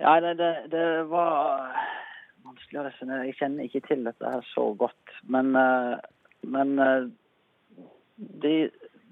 Ja, 0.02 0.16
det, 0.24 0.34
det, 0.40 0.54
det 0.74 0.86
var 1.12 1.68
vanskelig 2.42 2.80
å 2.82 2.86
resonnere. 2.88 3.28
Jeg 3.30 3.38
kjenner 3.38 3.68
ikke 3.68 3.84
til 3.86 4.06
dette 4.08 4.34
her 4.34 4.46
så 4.54 4.72
godt. 4.78 5.16
Men, 5.30 5.54
eh, 5.58 5.98
men 6.50 6.74
eh, 6.82 7.10
de, 8.42 8.56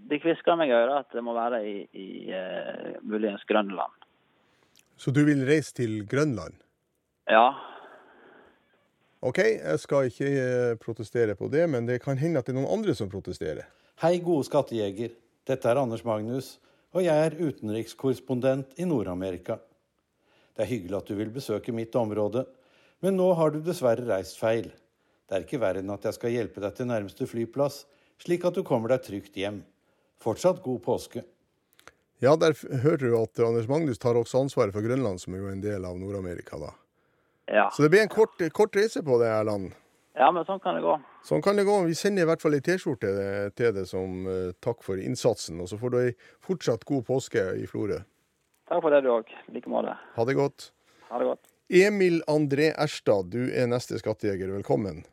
de 0.09 0.21
kvisker 0.23 0.57
meg 0.57 0.71
i 0.71 0.77
øret 0.77 1.03
at 1.03 1.13
det 1.13 1.23
må 1.25 1.35
være 1.37 1.61
i, 1.61 1.75
i 1.93 2.09
eh, 2.33 2.97
muligens 3.05 3.45
Grønland. 3.49 3.93
Så 4.99 5.13
du 5.15 5.21
vil 5.27 5.45
reise 5.47 5.75
til 5.77 6.01
Grønland? 6.09 6.57
Ja. 7.29 7.53
OK, 9.21 9.39
jeg 9.39 9.79
skal 9.83 10.09
ikke 10.09 10.79
protestere 10.81 11.35
på 11.37 11.51
det, 11.51 11.67
men 11.69 11.85
det 11.87 12.01
kan 12.03 12.17
hende 12.17 12.41
at 12.41 12.47
det 12.47 12.55
er 12.55 12.61
noen 12.61 12.79
andre 12.79 12.95
som 12.97 13.11
protesterer. 13.11 13.67
Hei, 13.99 14.21
gode 14.23 14.45
skattejeger. 14.47 15.09
Dette 15.43 15.67
er 15.67 15.75
Anders 15.75 16.05
Magnus, 16.07 16.53
og 16.95 17.03
jeg 17.03 17.19
er 17.19 17.33
utenrikskorrespondent 17.35 18.77
i 18.79 18.85
Nord-Amerika. 18.87 19.57
Det 20.55 20.63
er 20.63 20.69
hyggelig 20.69 20.95
at 21.01 21.09
du 21.09 21.17
vil 21.19 21.33
besøke 21.35 21.73
mitt 21.75 21.97
område, 21.99 22.45
men 23.03 23.19
nå 23.19 23.25
har 23.35 23.51
du 23.51 23.57
dessverre 23.59 24.05
reist 24.07 24.39
feil. 24.39 24.69
Det 25.27 25.35
er 25.35 25.43
ikke 25.43 25.59
verre 25.59 25.83
enn 25.83 25.91
at 25.91 26.07
jeg 26.07 26.15
skal 26.15 26.31
hjelpe 26.31 26.63
deg 26.63 26.77
til 26.77 26.87
nærmeste 26.87 27.27
flyplass, 27.27 27.81
slik 28.23 28.47
at 28.47 28.55
du 28.55 28.63
kommer 28.63 28.93
deg 28.95 29.03
trygt 29.03 29.35
hjem. 29.35 29.59
Fortsatt 30.23 30.63
god 30.63 30.79
påske. 30.87 31.25
Ja, 32.23 32.37
der 32.39 32.55
hørte 32.55 32.79
hører 32.85 33.03
du 33.03 33.19
at 33.19 33.43
Anders 33.49 33.67
Magnus 33.67 33.99
tar 33.99 34.15
også 34.15 34.45
ansvaret 34.45 34.71
for 34.71 34.87
Grønland, 34.87 35.19
som 35.19 35.35
er 35.35 35.43
jo 35.43 35.51
en 35.51 35.65
del 35.67 35.83
av 35.83 35.99
Nord-Amerika, 35.99 36.55
da. 36.63 36.71
ja. 37.51 37.67
Så 37.75 37.83
det 37.83 37.91
blir 37.91 38.07
en 38.07 38.15
kort, 38.15 38.39
kort 38.55 38.79
reise 38.79 39.03
på 39.03 39.19
det, 39.19 39.27
Erland. 39.27 39.75
Ja, 40.19 40.27
men 40.35 40.43
sånn 40.43 40.59
kan 40.59 40.75
det 40.75 40.81
gå. 40.83 40.97
Sånn 41.23 41.43
kan 41.43 41.55
det 41.55 41.63
gå. 41.63 41.77
Vi 41.87 41.95
sender 41.95 42.25
i 42.25 42.27
hvert 42.27 42.41
fall 42.43 42.57
ei 42.57 42.63
T-skjorte 42.63 43.09
til 43.55 43.69
deg 43.77 43.85
som 43.87 44.25
eh, 44.27 44.49
takk 44.59 44.81
for 44.83 44.99
innsatsen. 44.99 45.61
Og 45.63 45.69
så 45.71 45.77
får 45.79 45.93
du 45.93 45.99
ei 46.01 46.09
fortsatt 46.43 46.83
god 46.89 47.05
påske 47.07 47.45
i 47.55 47.63
Florø. 47.69 48.01
Takk 48.67 48.81
for 48.83 48.91
det, 48.91 48.99
du 49.05 49.13
òg. 49.13 49.31
I 49.47 49.55
like 49.55 49.71
måte. 49.71 49.93
Ha 50.17 50.25
det 50.27 50.35
godt. 50.35 50.73
Ha 51.07 51.21
det 51.21 51.29
godt. 51.29 51.47
Emil 51.71 52.19
André 52.27 52.73
Erstad, 52.75 53.29
du 53.31 53.47
er 53.47 53.69
neste 53.71 54.01
skattejeger. 54.01 54.51
Velkommen. 54.57 55.05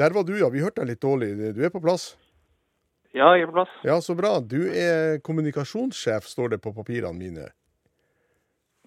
Der 0.00 0.14
var 0.14 0.24
du, 0.24 0.36
ja. 0.38 0.48
Vi 0.54 0.62
hørte 0.62 0.84
deg 0.84 0.94
litt 0.94 1.02
dårlig. 1.02 1.32
Du 1.56 1.58
er 1.66 1.72
på 1.74 1.82
plass? 1.82 2.12
Ja, 3.10 3.32
jeg 3.34 3.48
er 3.48 3.50
på 3.50 3.58
plass. 3.58 3.74
Ja, 3.84 3.98
så 4.00 4.14
bra. 4.16 4.36
Du 4.38 4.62
er 4.70 5.18
kommunikasjonssjef, 5.26 6.30
står 6.30 6.54
det 6.54 6.60
på 6.62 6.72
papirene 6.78 7.18
mine. 7.18 7.48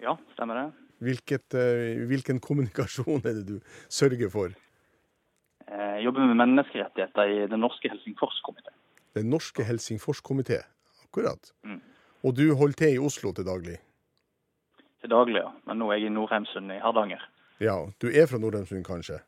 Ja, 0.02 0.16
stemmer 0.32 0.62
det. 0.62 0.83
Hvilket, 1.04 1.54
eh, 1.58 2.04
hvilken 2.08 2.40
kommunikasjon 2.40 3.20
er 3.24 3.40
det 3.40 3.46
du 3.48 3.56
sørger 3.92 4.30
for? 4.32 4.54
Jeg 5.68 6.04
jobber 6.04 6.28
med 6.28 6.38
menneskerettigheter 6.38 7.30
i 7.32 7.46
Den 7.50 7.60
norske 7.60 7.88
Helsingforskomité. 7.88 8.72
Den 9.14 9.30
norske 9.30 9.64
Helsingforskomité. 9.64 10.62
Akkurat. 11.04 11.52
Mm. 11.64 11.80
Og 12.24 12.34
du 12.36 12.54
holder 12.54 12.78
til 12.80 12.94
i 12.94 12.98
Oslo 12.98 13.32
til 13.32 13.46
daglig? 13.46 13.76
Til 15.00 15.10
daglig, 15.10 15.40
ja. 15.42 15.50
Men 15.68 15.78
nå 15.78 15.90
er 15.90 16.00
jeg 16.00 16.10
i 16.10 16.14
Nordheimsund 16.14 16.72
i 16.72 16.80
Hardanger. 16.80 17.22
Ja, 17.60 17.76
du 18.00 18.08
er 18.08 18.26
fra 18.26 18.40
Nordheimsund, 18.40 18.84
kanskje? 18.86 19.20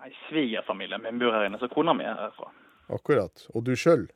Nei, 0.00 0.10
Svigerfamilien 0.28 1.02
min 1.02 1.20
bor 1.20 1.32
her 1.34 1.48
inne, 1.48 1.58
så 1.60 1.68
kona 1.72 1.94
mi 1.96 2.04
er 2.04 2.16
herfra. 2.16 2.50
Akkurat. 2.92 3.46
Og 3.54 3.64
du 3.64 3.72
sjøl? 3.76 4.08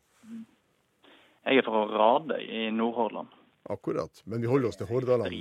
Jeg 1.44 1.60
er 1.60 1.66
fra 1.66 1.84
Rade 1.90 2.38
i 2.44 2.70
Nordhordland. 2.72 3.32
Akkurat. 3.70 4.22
Men 4.24 4.40
vi 4.40 4.48
holder 4.48 4.70
oss 4.70 4.80
til 4.80 4.88
Hordaland. 4.88 5.32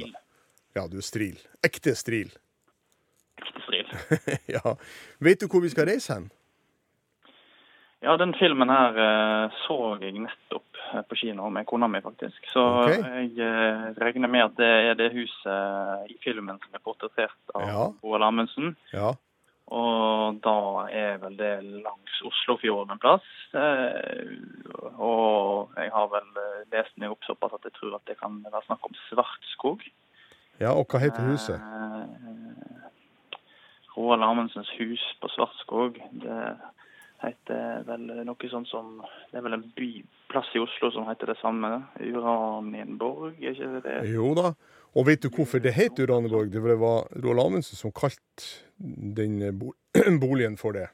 Ja, 0.73 0.87
du 0.89 0.97
er 0.97 1.05
stril. 1.05 1.37
Ekte 1.65 1.93
stril. 1.95 2.31
Ekte 3.41 3.65
stril. 3.65 3.91
ja. 4.55 4.77
Vet 5.21 5.43
du 5.43 5.49
hvor 5.51 5.61
vi 5.61 5.69
skal 5.73 5.89
reise 5.89 6.17
hen? 6.17 6.31
Ja, 8.03 8.17
den 8.19 8.33
filmen 8.35 8.71
her 8.73 8.97
eh, 8.99 9.59
så 9.63 9.77
jeg 10.01 10.17
nettopp 10.25 10.79
eh, 10.91 11.03
på 11.07 11.15
kino 11.21 11.47
med 11.53 11.67
kona 11.69 11.87
mi, 11.87 12.01
faktisk. 12.03 12.49
Så 12.51 12.63
okay. 12.81 12.97
jeg 12.99 13.37
eh, 13.39 13.85
regner 14.01 14.31
med 14.31 14.49
at 14.49 14.57
det 14.57 14.71
er 14.89 14.97
det 14.99 15.13
huset 15.13 16.09
i 16.11 16.17
filmen 16.25 16.59
som 16.65 16.75
er 16.75 16.83
portrettert 16.83 17.55
av 17.55 17.63
Ja. 17.69 17.85
Roald 18.03 18.27
Amundsen. 18.27 18.75
Ja. 18.91 19.13
Og 19.71 20.41
da 20.43 20.57
er 20.91 21.21
vel 21.21 21.37
det 21.39 21.53
langs 21.63 22.17
Oslofjorden 22.27 22.91
en 22.91 22.99
plass. 22.99 23.29
Og 24.99 25.71
jeg 25.79 25.93
har 25.95 26.09
vel 26.11 26.27
lest 26.75 26.99
meg 26.99 27.15
opp 27.15 27.23
såpass 27.23 27.55
at 27.55 27.69
jeg 27.69 27.77
tror 27.79 27.95
at 27.95 28.03
det 28.11 28.19
kan 28.19 28.41
være 28.43 28.65
snakk 28.67 28.83
om 28.89 28.99
Svartskog. 29.07 29.87
Ja, 30.59 30.73
og 30.73 30.85
hva 30.91 30.99
heter 31.01 31.25
huset? 31.31 31.55
Eh, 31.55 32.23
Roald 33.97 34.23
Amundsens 34.25 34.69
hus 34.79 35.03
på 35.21 35.29
Svartskog. 35.33 35.99
Det 36.23 36.37
heter 37.23 37.83
vel 37.87 38.07
noe 38.25 38.49
sånt 38.51 38.67
som 38.67 38.97
Det 39.31 39.39
er 39.39 39.45
vel 39.45 39.57
en 39.59 39.67
byplass 39.77 40.49
i 40.55 40.61
Oslo 40.63 40.91
som 40.91 41.07
heter 41.07 41.31
det 41.33 41.37
samme. 41.41 41.69
Uranienborg, 41.99 43.37
er 43.41 43.53
ikke 43.53 43.69
det 43.77 43.83
det? 43.85 43.99
Jo 44.13 44.33
da. 44.37 44.53
Og 44.93 45.07
vet 45.07 45.23
du 45.23 45.29
hvorfor 45.33 45.61
det 45.61 45.73
het 45.73 45.99
Uranienborg? 45.99 46.51
Det 46.53 46.61
var 46.61 47.07
Roald 47.23 47.45
Amundsen 47.45 47.77
som 47.77 47.93
kalte 47.93 48.65
den 48.77 49.39
boligen 50.23 50.57
for 50.57 50.75
det. 50.75 50.89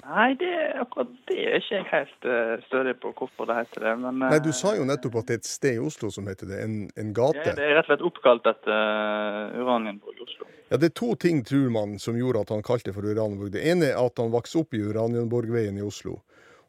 Nei, 0.00 0.30
det, 0.40 0.50
akkurat 0.80 1.10
det 1.28 1.36
er 1.44 1.58
ikke 1.60 1.74
jeg 1.74 1.86
helt 1.90 2.26
uh, 2.26 2.54
stødig 2.66 2.94
på 3.02 3.12
hvorfor 3.18 3.48
det 3.50 3.56
heter 3.58 3.84
det. 3.84 3.92
Men, 4.00 4.22
Nei, 4.22 4.38
du 4.40 4.48
eh, 4.52 4.56
sa 4.56 4.72
jo 4.78 4.86
nettopp 4.88 5.20
at 5.20 5.28
det 5.28 5.36
er 5.36 5.42
et 5.42 5.50
sted 5.50 5.76
i 5.76 5.82
Oslo 5.82 6.08
som 6.14 6.30
heter 6.30 6.48
det. 6.48 6.62
En, 6.64 6.78
en 6.96 7.12
gate. 7.16 7.42
Ja, 7.44 7.56
det 7.58 7.66
er 7.66 7.76
rett 7.78 7.88
og 7.88 7.92
slett 7.92 8.06
oppkalt 8.08 8.48
etter 8.48 8.72
uh, 8.72 9.60
Uranienborg 9.60 10.16
i 10.16 10.24
Oslo. 10.24 10.48
Ja, 10.70 10.78
Det 10.80 10.90
er 10.90 10.96
to 11.02 11.12
ting, 11.20 11.44
tror 11.44 11.68
man, 11.74 11.98
som 12.00 12.18
gjorde 12.18 12.46
at 12.46 12.54
han 12.54 12.64
kalte 12.66 12.90
det 12.90 12.96
for 12.96 13.06
Uranienborg. 13.06 13.52
Det 13.54 13.64
ene 13.66 13.92
er 13.92 14.00
at 14.00 14.22
han 14.22 14.32
vokste 14.32 14.62
opp 14.62 14.76
i 14.78 14.82
Uranienborgveien 14.86 15.78
i 15.78 15.84
Oslo. 15.84 16.20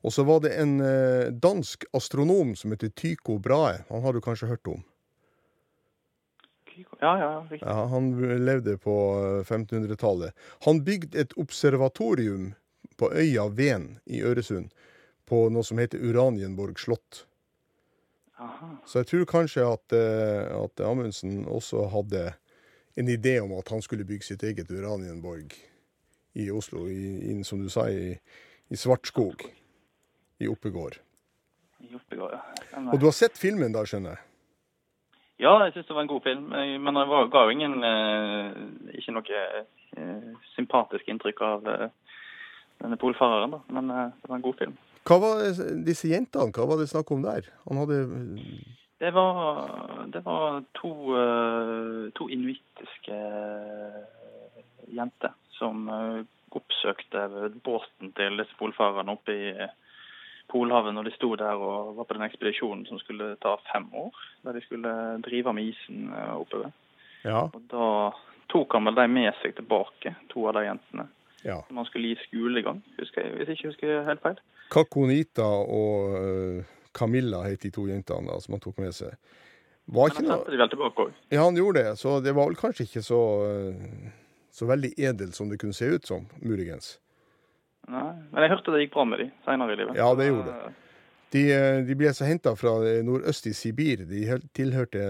Og 0.01 0.13
så 0.13 0.25
var 0.25 0.41
det 0.41 0.55
en 0.57 0.79
eh, 0.81 1.29
dansk 1.29 1.85
astronom 1.93 2.55
som 2.57 2.73
heter 2.73 2.89
Tycho 2.97 3.37
Brahe. 3.37 3.83
Han 3.91 4.01
har 4.01 4.17
du 4.17 4.21
kanskje 4.21 4.49
hørt 4.49 4.67
om? 4.67 4.81
Ja, 6.99 7.13
ja, 7.19 7.29
riktig. 7.49 7.67
Ja, 7.67 7.85
han 7.91 8.09
levde 8.45 8.77
på 8.81 8.95
eh, 9.19 9.45
1500-tallet. 9.45 10.33
Han 10.65 10.81
bygde 10.85 11.21
et 11.21 11.37
observatorium 11.37 12.53
på 13.01 13.09
øya 13.17 13.47
Ven 13.57 13.95
i 14.05 14.21
Øresund 14.21 14.69
på 15.25 15.47
noe 15.49 15.65
som 15.65 15.79
heter 15.81 16.01
Uranienborg 16.01 16.79
slott. 16.79 17.25
Aha. 18.41 18.75
Så 18.85 19.01
jeg 19.01 19.09
tror 19.11 19.27
kanskje 19.29 19.65
at, 19.65 19.93
eh, 19.95 20.47
at 20.63 20.81
Amundsen 20.85 21.45
også 21.45 21.87
hadde 21.93 22.31
en 22.99 23.09
idé 23.09 23.39
om 23.41 23.53
at 23.57 23.69
han 23.69 23.81
skulle 23.81 24.05
bygge 24.05 24.31
sitt 24.31 24.43
eget 24.43 24.71
Uranienborg 24.71 25.53
i 26.33 26.49
Oslo, 26.51 26.87
i, 26.89 27.31
inn, 27.31 27.43
som 27.43 27.61
du 27.61 27.69
sa, 27.69 27.87
i, 27.89 28.17
i 28.69 28.75
Svartskog. 28.75 29.45
I 30.41 30.47
Oppegård. 30.49 30.97
I 31.79 31.95
Oppegård, 31.95 32.33
ja. 32.33 32.81
Og 32.91 32.99
du 32.99 33.05
har 33.05 33.15
sett 33.15 33.37
filmen 33.37 33.75
da, 33.75 33.85
skjønner 33.85 34.15
jeg? 34.15 34.25
Ja, 35.41 35.55
jeg 35.65 35.73
syns 35.73 35.87
det 35.89 35.95
var 35.97 36.05
en 36.05 36.11
god 36.11 36.23
film. 36.25 36.49
Men 36.85 36.97
det 36.97 37.05
ga 37.33 37.43
jo 37.45 37.53
ingen 37.53 37.79
eh, 37.85 38.49
Ikke 38.99 39.13
noe 39.15 39.39
eh, 39.97 40.27
sympatisk 40.53 41.07
inntrykk 41.09 41.41
av 41.45 41.69
eh, 41.71 41.87
denne 42.81 42.97
polfareren, 42.97 43.55
da. 43.55 43.61
Men 43.67 43.89
eh, 43.89 44.13
det 44.21 44.29
var 44.29 44.37
en 44.39 44.45
god 44.45 44.59
film. 44.59 44.77
Hva 45.07 45.17
var 45.21 45.41
disse 45.85 46.11
jentene, 46.11 46.53
hva 46.53 46.67
var 46.69 46.81
det 46.81 46.91
snakk 46.91 47.11
om 47.13 47.25
der? 47.25 47.47
Han 47.67 47.81
hadde 47.81 48.01
Det 49.01 49.11
var, 49.13 49.61
det 50.13 50.21
var 50.25 50.61
to, 50.77 50.93
eh, 51.17 52.09
to 52.17 52.29
inuittiske 52.29 53.17
eh, 53.17 54.65
jenter 54.93 55.33
som 55.57 55.85
oppsøkte 56.51 57.27
båten 57.63 58.11
til 58.17 58.41
disse 58.41 58.57
polfarerne 58.59 59.13
oppe 59.13 59.35
i 59.35 59.51
Polhavet 60.51 60.91
når 60.91 61.07
de 61.07 61.13
sto 61.15 61.29
der 61.39 61.55
og 61.55 61.93
var 61.95 62.07
på 62.09 62.17
den 62.17 62.25
ekspedisjonen 62.25 62.81
som 62.89 62.99
skulle 62.99 63.37
ta 63.39 63.53
fem 63.69 63.85
år. 63.95 64.09
Der 64.43 64.57
de 64.57 64.63
skulle 64.65 64.91
drive 65.23 65.53
med 65.53 65.69
isen 65.69 66.09
oppover. 66.11 66.73
Ja. 67.23 67.45
Og 67.45 67.61
da 67.71 67.87
tok 68.51 68.75
han 68.75 68.89
vel 68.89 68.97
de 68.99 69.07
med 69.07 69.31
seg 69.39 69.55
tilbake, 69.55 70.11
to 70.33 70.43
av 70.49 70.57
de 70.57 70.65
jentene. 70.65 71.07
Ja. 71.43 71.63
Som 71.67 71.77
han 71.81 71.87
skulle 71.89 72.11
gi 72.11 72.17
skolegang, 72.27 72.81
husker 72.99 73.25
jeg, 73.25 73.35
hvis 73.37 73.49
jeg 73.49 73.57
ikke 73.57 73.71
husker 73.71 74.03
helt 74.07 74.23
feil. 74.23 74.41
Kakonita 74.71 75.47
og 75.47 76.17
eh, 76.19 76.73
Camilla 76.95 77.41
het 77.47 77.63
de 77.65 77.71
to 77.73 77.87
jentene 77.89 78.29
da, 78.29 78.39
som 78.43 78.55
han 78.55 78.63
tok 78.63 78.81
med 78.83 78.93
seg. 78.95 79.15
Var 79.91 80.13
Men 80.13 80.19
han 80.19 80.29
sendte 80.35 80.53
de 80.53 80.59
vel 80.61 80.71
tilbake 80.71 81.07
òg. 81.07 81.15
Ja, 81.33 81.45
han 81.47 81.57
gjorde 81.57 81.81
det, 81.81 81.95
så 81.99 82.19
det 82.23 82.35
var 82.37 82.51
vel 82.51 82.59
kanskje 82.59 82.85
ikke 82.87 83.03
så, 83.03 83.21
eh, 83.47 84.11
så 84.53 84.69
veldig 84.69 84.93
edelt 84.99 85.35
som 85.35 85.49
det 85.49 85.59
kunne 85.63 85.75
se 85.75 85.89
ut 85.89 86.07
som, 86.07 86.29
muligens. 86.45 86.99
Nei, 87.89 88.11
men 88.29 88.45
jeg 88.45 88.53
hørte 88.53 88.75
det 88.75 88.85
gikk 88.85 88.93
bra 88.93 89.07
med 89.09 89.23
de 89.23 89.29
senere 89.47 89.73
i 89.73 89.81
livet. 89.81 89.97
Ja, 89.97 90.13
det 90.15 90.29
gjorde 90.29 90.53
det. 90.53 90.73
De, 91.31 91.45
eh, 91.55 91.81
de 91.87 91.95
ble 91.97 92.11
altså 92.11 92.27
henta 92.27 92.53
fra 92.59 92.75
nordøst 93.07 93.47
i 93.49 93.55
Sibir. 93.57 94.05
De 94.05 94.21
tilhørte 94.53 95.01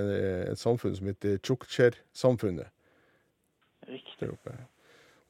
et 0.54 0.62
samfunn 0.62 0.96
som 0.96 1.10
heter 1.10 1.42
Tsjuksjer-samfunnet 1.42 2.70
Riktig. 3.90 4.30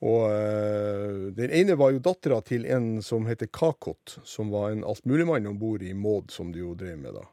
Og 0.02 0.24
eh, 0.34 1.30
den 1.38 1.52
ene 1.54 1.76
var 1.78 1.92
jo 1.94 2.02
dattera 2.02 2.40
til 2.42 2.66
en 2.66 3.04
som 3.06 3.28
heter 3.30 3.52
Kakot, 3.54 4.18
som 4.26 4.50
var 4.50 4.72
en 4.72 4.84
altmuligmann 4.88 5.46
om 5.52 5.60
bord 5.62 5.84
i 5.86 5.94
Maud, 5.94 6.32
som 6.34 6.50
du 6.52 6.58
jo 6.64 6.74
drev 6.78 6.98
med 6.98 7.20
da. 7.20 7.26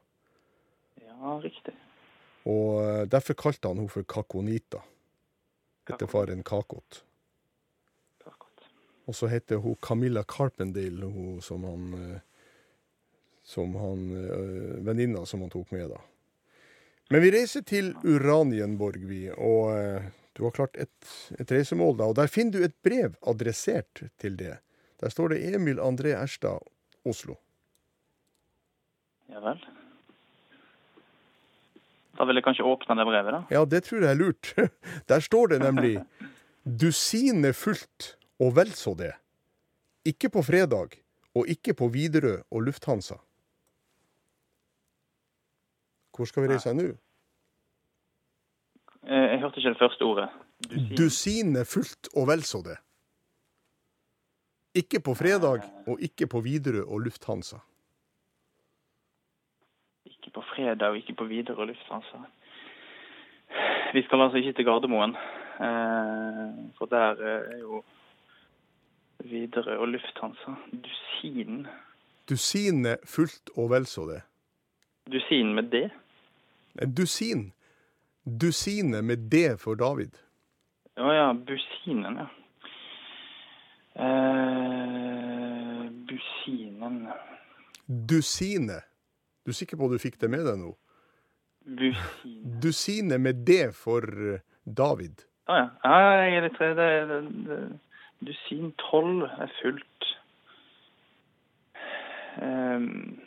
Ja, 1.01 1.39
riktig. 1.41 1.73
Og 2.45 2.83
eh, 2.83 3.05
derfor 3.09 3.39
kalte 3.41 3.73
han 3.73 3.81
henne 3.81 3.93
for 3.93 4.05
Kakonita, 4.05 4.83
etter 5.89 6.13
faren 6.13 6.45
Kakot. 6.45 7.01
Kakot. 8.21 8.69
Og 9.09 9.17
så 9.17 9.33
heter 9.33 9.65
hun 9.65 9.81
Camilla 9.81 10.27
Carpendale, 10.29 11.09
hun 11.09 11.41
som 11.45 11.65
han 11.69 11.93
eh, 12.03 12.25
Som 13.49 13.73
han 13.81 14.03
Venninna 14.85 15.23
som 15.25 15.41
han 15.41 15.49
tok 15.49 15.71
med, 15.73 15.87
da. 15.89 16.03
Men 17.09 17.23
vi 17.25 17.31
reiser 17.33 17.63
til 17.65 17.95
Uranienborg, 18.05 19.07
vi, 19.09 19.23
og 19.33 20.03
du 20.39 20.45
har 20.47 20.55
klart 20.55 20.77
et, 20.79 21.09
et 21.35 21.51
reisemål, 21.51 21.97
da. 21.99 22.07
Og 22.07 22.15
der 22.15 22.31
finner 22.31 22.55
du 22.55 22.65
et 22.65 22.77
brev 22.87 23.17
adressert 23.27 24.05
til 24.23 24.39
det. 24.39 24.61
Der 25.03 25.11
står 25.11 25.35
det 25.35 25.41
Emil 25.51 25.81
André 25.83 26.15
Erstad, 26.15 26.63
Oslo. 27.07 27.35
Ja 29.29 29.43
vel. 29.43 29.59
Da 32.19 32.27
vil 32.27 32.39
jeg 32.39 32.47
kanskje 32.47 32.67
åpne 32.67 32.97
det 32.99 33.07
brevet, 33.07 33.35
da. 33.35 33.41
Ja, 33.51 33.65
det 33.67 33.83
tror 33.87 34.03
jeg 34.03 34.11
er 34.11 34.19
lurt. 34.19 34.53
Der 35.11 35.21
står 35.23 35.53
det 35.53 35.59
nemlig 35.63 35.99
Dusinet 36.63 37.55
fullt 37.57 38.15
og 38.43 38.55
vel 38.57 38.73
så 38.75 38.95
det. 38.99 39.13
Ikke 40.07 40.31
på 40.31 40.43
fredag, 40.43 40.99
og 41.35 41.51
ikke 41.51 41.75
på 41.79 41.91
Widerøe 41.95 42.43
og 42.51 42.67
Lufthansa. 42.67 43.19
Hvor 46.15 46.27
skal 46.27 46.43
vi 46.47 46.51
reise 46.51 46.75
nå? 46.75 46.89
Eh, 49.07 49.31
Jeg 49.31 49.41
hørte 49.41 49.57
ikke 49.61 49.69
det 49.71 49.79
første 49.79 50.03
ordet. 50.03 50.29
Dusin. 50.71 50.97
Dusinet 50.97 51.67
fullt 51.67 52.09
og 52.17 52.27
vel 52.29 52.43
så 52.43 52.63
det. 52.65 52.77
Ikke 54.75 55.01
på 55.01 55.15
fredag, 55.15 55.63
og 55.87 56.01
ikke 56.01 56.27
på 56.27 56.41
Widerøe 56.41 56.85
og 56.87 56.99
Lufthansa. 57.01 57.57
Ikke 60.07 60.31
på 60.35 60.43
fredag 60.55 60.89
og 60.89 60.97
ikke 60.97 61.15
på 61.15 61.25
Widerøe 61.25 61.59
og 61.61 61.67
Lufthansa. 61.67 62.19
Vi 63.95 64.03
skal 64.03 64.21
altså 64.21 64.37
ikke 64.39 64.53
til 64.53 64.65
Gardermoen. 64.65 65.15
eh, 65.61 66.75
For 66.79 66.87
der 66.87 67.11
eh, 67.11 67.55
er 67.55 67.59
jo 67.61 67.83
Widerøe 69.25 69.79
og 69.79 69.89
Lufthansa. 69.89 70.55
Dusin. 70.85 71.67
Dusinet 72.29 72.99
fullt 73.05 73.51
og 73.57 73.71
vel 73.71 73.87
så 73.87 74.07
det. 74.11 74.21
Dusin 75.13 75.55
med 75.55 75.63
D? 75.73 75.89
Dusin. 76.97 77.53
Dusinet 78.29 79.05
med 79.05 79.29
D 79.33 79.57
for 79.61 79.79
David. 79.81 80.17
Å 80.99 81.13
ja, 81.15 81.29
Businen, 81.33 82.19
ja. 82.19 82.29
Eh, 83.99 85.87
businen 86.07 87.09
Dusine. 87.87 88.77
Du 89.43 89.51
er 89.51 89.57
sikker 89.59 89.79
på 89.79 89.89
at 89.89 89.97
du 89.97 90.03
fikk 90.03 90.19
det 90.21 90.31
med 90.31 90.45
deg 90.47 90.61
nå? 90.61 90.75
Busine. 91.79 92.59
Dusine 92.63 93.19
med 93.23 93.45
D 93.49 93.61
for 93.75 94.05
eh, 94.05 94.45
David. 94.65 95.25
Å 95.49 95.59
ja. 95.59 95.69
ja. 95.85 95.99
Jeg 96.21 96.37
er 96.37 96.47
litt 96.47 96.61
det, 96.61 96.73
det, 96.79 97.21
det, 97.49 97.61
Dusin 98.29 98.73
tolv 98.83 99.25
er 99.31 99.51
fullt. 99.61 100.09
Ehm, 102.43 103.19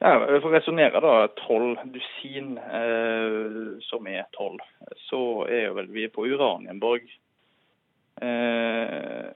ja, 0.00 0.14
For 0.40 0.48
å 0.50 0.54
resonnere 0.54 1.00
da. 1.02 1.12
Tolv 1.44 1.78
dusin, 1.94 2.56
eh, 2.58 3.78
som 3.88 4.06
er 4.10 4.26
tolv. 4.36 4.62
Så 5.08 5.20
er 5.48 5.68
jo 5.68 5.76
vel 5.78 5.92
vi 5.94 6.08
på 6.12 6.26
Uranienborg. 6.26 7.06
Eh, 8.22 9.30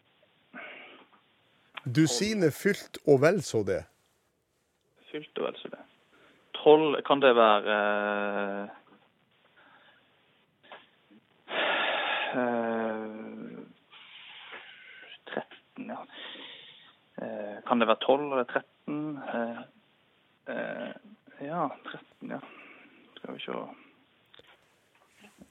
Dusinet 1.88 2.54
fylt 2.54 2.98
og 3.06 3.22
vel 3.22 3.40
så 3.42 3.62
det. 3.66 3.82
Fylt 5.12 5.40
og 5.40 5.48
vel 5.48 5.62
så 5.62 5.70
det. 5.72 5.84
Tolv, 6.58 6.98
kan 7.06 7.22
det 7.22 7.32
være 7.38 7.78
eh, 7.78 8.76
13, 15.78 15.88
ja. 15.88 16.02
Eh, 17.22 17.56
kan 17.66 17.80
det 17.80 17.88
være 17.88 18.04
12 18.04 18.32
eller 18.32 18.44
13? 18.44 19.18
Eh, 20.48 20.92
ja, 21.46 21.68
13, 21.84 22.30
ja. 22.30 22.40
Skal 23.18 23.34
vi 23.34 23.40
se. 23.40 23.52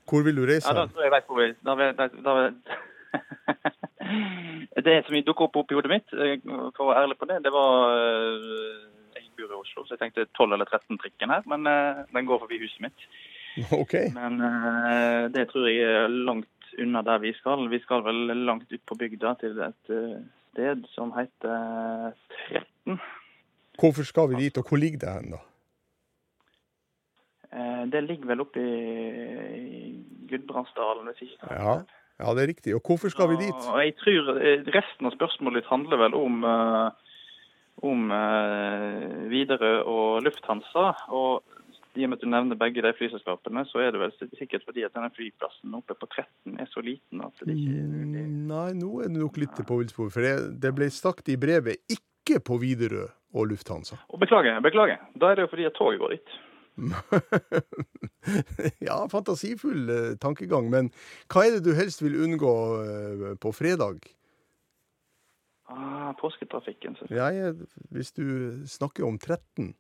Hvor 0.08 0.24
vil 0.24 0.36
du 0.40 0.46
reise 0.48 0.68
Ja, 0.68 0.74
da 0.74 0.86
tror 0.88 1.04
jeg 1.04 1.14
vet 1.14 1.28
hvor 1.28 1.40
vi 1.42 1.48
da, 1.68 1.76
da, 1.98 2.08
da, 2.26 2.34
Det 4.88 4.98
som 5.06 5.18
dukker 5.28 5.48
opp 5.48 5.60
opp 5.62 5.72
i 5.72 5.78
hodet 5.78 5.92
mitt, 5.92 6.14
eh, 6.16 6.38
for 6.76 6.86
å 6.86 6.90
være 6.92 7.06
ærlig 7.06 7.18
på 7.20 7.28
det, 7.30 7.42
det 7.46 7.54
var 7.54 7.94
eh, 7.94 8.86
Jeg 9.18 9.32
bor 9.38 9.52
i 9.52 9.60
Oslo, 9.60 9.84
så 9.86 9.96
jeg 9.96 10.04
tenkte 10.06 10.28
12 10.32 10.56
eller 10.56 10.70
13-trikken 10.70 11.34
her, 11.34 11.44
men 11.52 11.68
eh, 11.70 12.04
den 12.16 12.30
går 12.30 12.42
forbi 12.44 12.62
huset 12.62 12.86
mitt. 12.88 13.08
OK. 13.82 13.96
Men 14.16 14.40
eh, 14.48 15.24
det 15.34 15.50
tror 15.52 15.68
jeg 15.70 15.84
er 15.84 16.08
langt 16.14 16.72
unna 16.78 17.04
der 17.04 17.22
vi 17.24 17.34
skal. 17.38 17.68
Vi 17.72 17.82
skal 17.84 18.04
vel 18.06 18.32
langt 18.48 18.72
ut 18.72 18.84
på 18.86 18.98
bygda 19.00 19.34
til 19.42 19.60
et 19.66 19.94
sted 20.54 20.84
som 20.94 21.14
heter 21.16 22.14
13. 22.50 23.00
Hvorfor 23.78 24.08
skal 24.08 24.32
vi 24.32 24.44
dit, 24.46 24.58
og 24.58 24.70
hvor 24.70 24.82
ligger 24.82 25.04
det 25.04 25.14
hen, 25.14 25.36
da? 25.36 25.44
Eh, 27.54 27.84
det 27.92 28.04
ligger 28.04 28.28
vel 28.34 28.44
oppe 28.44 28.60
i, 28.60 29.94
Gudbrandsdalen, 30.30 31.08
hvis 31.08 31.30
ikke. 31.30 31.52
Ja, 31.52 31.76
ja, 32.20 32.32
det 32.36 32.44
er 32.44 32.50
riktig. 32.52 32.76
Og 32.76 32.82
hvorfor 32.86 33.10
skal 33.10 33.30
vi 33.32 33.38
dit? 33.46 33.68
Jeg 33.84 33.94
tror 34.02 34.34
eh, 34.42 34.66
resten 34.76 35.08
av 35.08 35.14
spørsmålet 35.16 35.62
ditt 35.62 35.70
handler 35.72 36.02
vel 36.02 36.18
om 36.18 36.42
eh, 36.44 36.88
om 37.86 38.10
Widerøe 39.30 39.84
og 39.86 40.24
Lufthansa. 40.26 40.88
Og 41.14 41.44
i 41.94 42.06
og 42.06 42.10
med 42.10 42.18
at 42.18 42.24
du 42.26 42.30
nevner 42.30 42.58
begge 42.58 42.82
de 42.82 42.94
flyselskapene, 42.98 43.64
så 43.70 43.84
er 43.86 43.94
det 43.94 44.02
vel 44.02 44.14
sikkert 44.38 44.66
fordi 44.66 44.84
at 44.86 44.96
denne 44.98 45.12
flyplassen 45.14 45.78
oppe 45.78 45.94
på 45.98 46.10
13 46.10 46.58
er 46.62 46.70
så 46.74 46.82
liten 46.82 47.22
at 47.26 47.46
det 47.46 47.54
ikke 47.54 47.78
er 47.78 47.88
mulig. 47.92 48.26
Nei, 48.50 48.68
nå 48.82 48.92
er 49.02 49.14
det 49.14 49.22
nok 49.22 49.40
litt 49.42 49.62
på 49.70 49.80
villspor. 49.82 50.10
For 50.14 50.26
det, 50.26 50.36
det 50.64 50.74
ble 50.78 50.90
sagt 50.94 51.30
i 51.30 51.38
brevet 51.40 51.86
ikke 51.86 52.07
på 52.44 52.58
Widerøe 52.62 53.08
og 53.38 53.48
Lufthansa. 53.52 53.98
Og 54.10 54.20
beklager, 54.22 54.60
beklager. 54.66 55.00
Da 55.20 55.32
er 55.32 55.36
det 55.40 55.46
jo 55.48 55.52
fordi 55.54 55.68
at 55.70 55.76
toget 55.80 56.00
går 56.02 56.16
dit. 56.16 56.36
ja, 58.88 58.98
fantasifull 59.10 59.90
eh, 59.90 60.14
tankegang. 60.22 60.70
Men 60.74 60.92
hva 61.32 61.46
er 61.48 61.52
det 61.58 61.64
du 61.66 61.74
helst 61.78 62.04
vil 62.06 62.20
unngå 62.28 62.54
eh, 62.84 63.34
på 63.42 63.54
fredag? 63.56 64.04
Ah, 65.68 66.14
påsketrafikken. 66.22 66.96
Jeg- 67.12 67.56
hvis 67.92 68.12
du 68.16 68.24
snakker 68.68 69.04
om 69.08 69.18
13. 69.20 69.74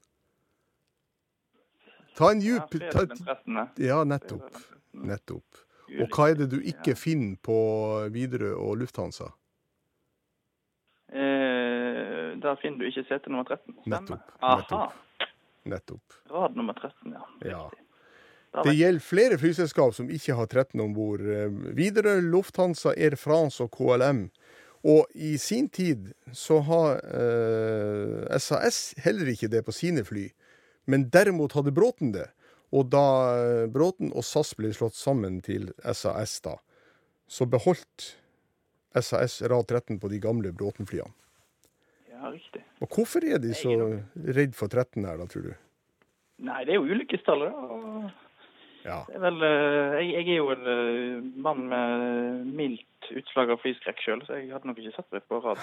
Ta 2.17 2.31
en 2.33 2.41
djup 2.41 2.73
Ja, 2.73 2.89
fredag 2.89 3.13
den 3.13 3.23
13. 3.23 3.85
Ja, 3.85 4.01
nettopp. 4.03 4.57
Nettopp. 4.97 5.63
Og 6.01 6.09
hva 6.11 6.25
er 6.31 6.35
det 6.41 6.49
du 6.51 6.57
ikke 6.59 6.97
finner 6.99 7.37
på 7.39 7.55
Widerøe 8.11 8.57
og 8.57 8.81
Lufthansa? 8.81 9.29
Eh, 11.07 11.56
der 12.43 12.57
finner 12.61 12.83
du 12.83 12.89
ikke 12.89 13.05
sete 13.07 13.31
nummer 13.31 13.47
13. 13.47 13.75
Stemmer. 13.81 14.21
Nettopp, 14.39 14.39
Aha. 14.41 15.27
nettopp. 15.67 16.17
Rad 16.31 16.55
nummer 16.57 16.77
13, 16.77 17.13
ja. 17.13 17.25
Ja. 17.45 17.65
Det 18.63 18.73
gjelder 18.73 19.03
flere 19.03 19.37
flyselskap 19.37 19.93
som 19.93 20.09
ikke 20.09 20.35
har 20.37 20.47
13 20.47 20.81
om 20.81 20.93
bord. 20.95 21.21
Widerøe, 21.77 22.23
Lufthansa, 22.25 22.95
Air 22.97 23.17
France 23.19 23.61
og 23.63 23.73
KLM. 23.75 24.27
Og 24.87 25.05
i 25.13 25.35
sin 25.41 25.67
tid 25.69 26.11
så 26.33 26.61
har 26.65 27.01
eh, 27.03 28.37
SAS 28.39 28.95
heller 29.03 29.33
ikke 29.33 29.49
det 29.51 29.63
på 29.67 29.75
sine 29.75 30.05
fly. 30.07 30.29
Men 30.87 31.09
derimot 31.13 31.57
hadde 31.57 31.73
Bråten 31.75 32.13
det. 32.15 32.29
Og 32.75 32.89
da 32.93 33.05
eh, 33.35 33.65
Bråten 33.71 34.13
og 34.13 34.25
SAS 34.25 34.53
ble 34.57 34.71
slått 34.75 34.95
sammen 34.97 35.41
til 35.43 35.69
SAS, 35.91 36.39
da, 36.45 36.57
så 37.27 37.47
beholdt 37.49 38.13
SAS 38.97 39.41
rad 39.43 39.67
13 39.67 39.99
på 40.01 40.11
de 40.11 40.21
gamle 40.23 40.53
Bråten-flyene. 40.55 41.13
Ja, 42.17 42.31
riktig. 42.33 42.63
Og 42.81 42.89
hvorfor 42.95 43.25
er 43.25 43.41
de 43.41 43.53
så 43.53 43.73
redd 44.37 44.55
for 44.57 44.71
13 44.71 45.05
her, 45.05 45.19
da, 45.19 45.27
tror 45.29 45.51
du? 45.51 45.51
Nei, 46.47 46.63
det 46.65 46.73
er 46.73 46.79
jo 46.79 46.95
ulykkestallet, 46.95 47.53
da. 47.53 48.09
Ja. 48.87 49.01
Det 49.09 49.17
er 49.17 49.23
vel, 49.25 49.41
eh, 49.43 49.95
jeg, 49.99 50.11
jeg 50.15 50.33
er 50.33 50.37
jo 50.37 50.51
en 50.53 50.67
eh, 50.71 51.29
mann 51.43 51.65
med 51.67 52.45
mildt 52.55 53.09
utslag 53.19 53.51
av 53.51 53.59
flyskrekk 53.61 53.99
sjøl, 54.03 54.21
så 54.25 54.37
jeg 54.39 54.53
hadde 54.53 54.69
nok 54.69 54.79
ikke 54.79 54.95
satt 54.95 55.15
meg 55.15 55.25
på 55.27 55.41
rad 55.43 55.59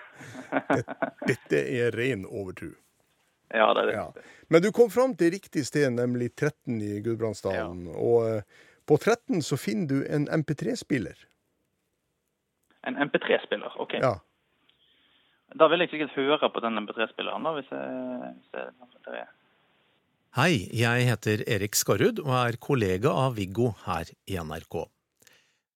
Dette 1.30 1.60
er 1.60 1.94
ren 1.94 2.24
overtro. 2.26 2.72
Ja, 3.50 3.68
det 3.74 3.84
er 3.84 3.86
det. 3.90 3.94
Ja. 3.94 4.34
Men 4.50 4.64
du 4.64 4.70
kom 4.74 4.90
fram 4.90 5.14
til 5.18 5.32
riktig 5.36 5.64
sted, 5.66 5.86
nemlig 5.94 6.32
13 6.34 6.80
i 6.82 6.98
Gudbrandsdalen. 7.04 7.86
Og 7.94 8.26
eh, 8.26 8.66
på 8.90 8.98
13 8.98 9.42
så 9.46 9.58
finner 9.58 9.86
du 9.90 10.02
en 10.06 10.26
MP3-spiller. 10.40 11.26
En 12.86 12.96
MP3-spiller, 12.96 13.76
OK. 13.82 13.98
Ja. 14.02 14.16
Da 15.58 15.66
vil 15.70 15.82
jeg 15.82 15.90
sikkert 15.90 16.14
høre 16.14 16.48
på 16.52 16.62
den 16.62 16.78
MP3-spilleren, 16.78 17.46
da, 17.46 17.52
hvis 17.56 17.70
jeg, 17.74 18.34
hvis 18.38 19.14
jeg. 19.14 19.28
Hei, 20.38 20.52
jeg 20.78 21.06
heter 21.08 21.42
Erik 21.50 21.74
Skarrud 21.74 22.20
og 22.22 22.34
er 22.38 22.58
kollega 22.62 23.10
av 23.10 23.34
Viggo 23.34 23.72
her 23.82 24.12
i 24.30 24.36
NRK. 24.38 24.84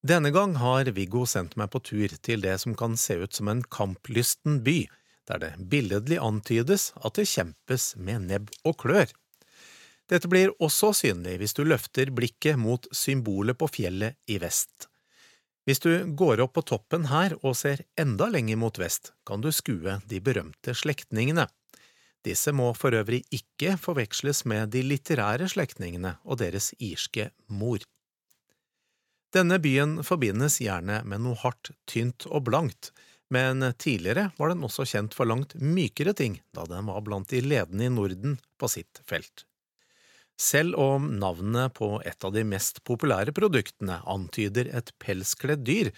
Denne 0.07 0.31
gang 0.31 0.55
har 0.61 0.93
Viggo 0.95 1.25
sendt 1.27 1.57
meg 1.59 1.73
på 1.73 1.81
tur 1.83 2.13
til 2.23 2.45
det 2.45 2.55
som 2.63 2.77
kan 2.79 2.95
se 3.01 3.17
ut 3.25 3.35
som 3.35 3.51
en 3.51 3.65
kamplysten 3.67 4.61
by, 4.63 4.85
der 5.27 5.43
det 5.43 5.53
billedlig 5.73 6.21
antydes 6.23 6.93
at 7.03 7.19
det 7.19 7.27
kjempes 7.33 7.95
med 7.97 8.29
nebb 8.29 8.55
og 8.63 8.79
klør. 8.85 9.11
Dette 10.13 10.29
blir 10.31 10.53
også 10.63 10.93
synlig 10.95 11.39
hvis 11.41 11.57
du 11.57 11.65
løfter 11.67 12.13
blikket 12.15 12.61
mot 12.61 12.87
symbolet 12.93 13.59
på 13.59 13.71
fjellet 13.73 14.21
i 14.31 14.37
vest. 14.39 14.91
Hvis 15.65 15.81
du 15.81 15.91
går 16.13 16.43
opp 16.45 16.59
på 16.59 16.65
toppen 16.69 17.07
her 17.09 17.35
og 17.41 17.57
ser 17.57 17.87
enda 18.01 18.29
lenger 18.29 18.59
mot 18.61 18.79
vest, 18.81 19.15
kan 19.25 19.41
du 19.41 19.49
skue 19.53 19.99
de 20.11 20.21
berømte 20.21 20.75
slektningene. 20.77 21.47
Disse 22.25 22.53
må 22.57 22.71
for 22.77 22.97
øvrig 22.97 23.23
ikke 23.33 23.77
forveksles 23.81 24.45
med 24.49 24.73
de 24.77 24.85
litterære 24.85 25.49
slektningene 25.49 26.19
og 26.25 26.41
deres 26.41 26.73
irske 26.79 27.31
mor. 27.49 27.81
Denne 29.35 29.59
byen 29.59 29.99
forbindes 30.07 30.61
gjerne 30.63 31.01
med 31.09 31.25
noe 31.25 31.41
hardt, 31.41 31.73
tynt 31.91 32.29
og 32.29 32.45
blankt, 32.49 32.93
men 33.33 33.65
tidligere 33.81 34.29
var 34.39 34.53
den 34.53 34.63
også 34.69 34.87
kjent 34.87 35.17
for 35.17 35.27
langt 35.27 35.57
mykere 35.59 36.15
ting, 36.15 36.39
da 36.55 36.69
den 36.71 36.87
var 36.93 37.03
blant 37.05 37.33
de 37.33 37.41
ledende 37.43 37.89
i 37.89 37.93
Norden 37.93 38.39
på 38.61 38.71
sitt 38.71 39.01
felt. 39.09 39.47
Selv 40.41 40.75
om 40.81 41.13
navnet 41.21 41.75
på 41.79 42.01
et 42.03 42.25
av 42.27 42.33
de 42.35 42.43
mest 42.47 42.83
populære 42.85 43.35
produktene 43.37 44.01
antyder 44.11 44.71
et 44.75 44.91
pelskledd 44.99 45.63
dyr, 45.67 45.93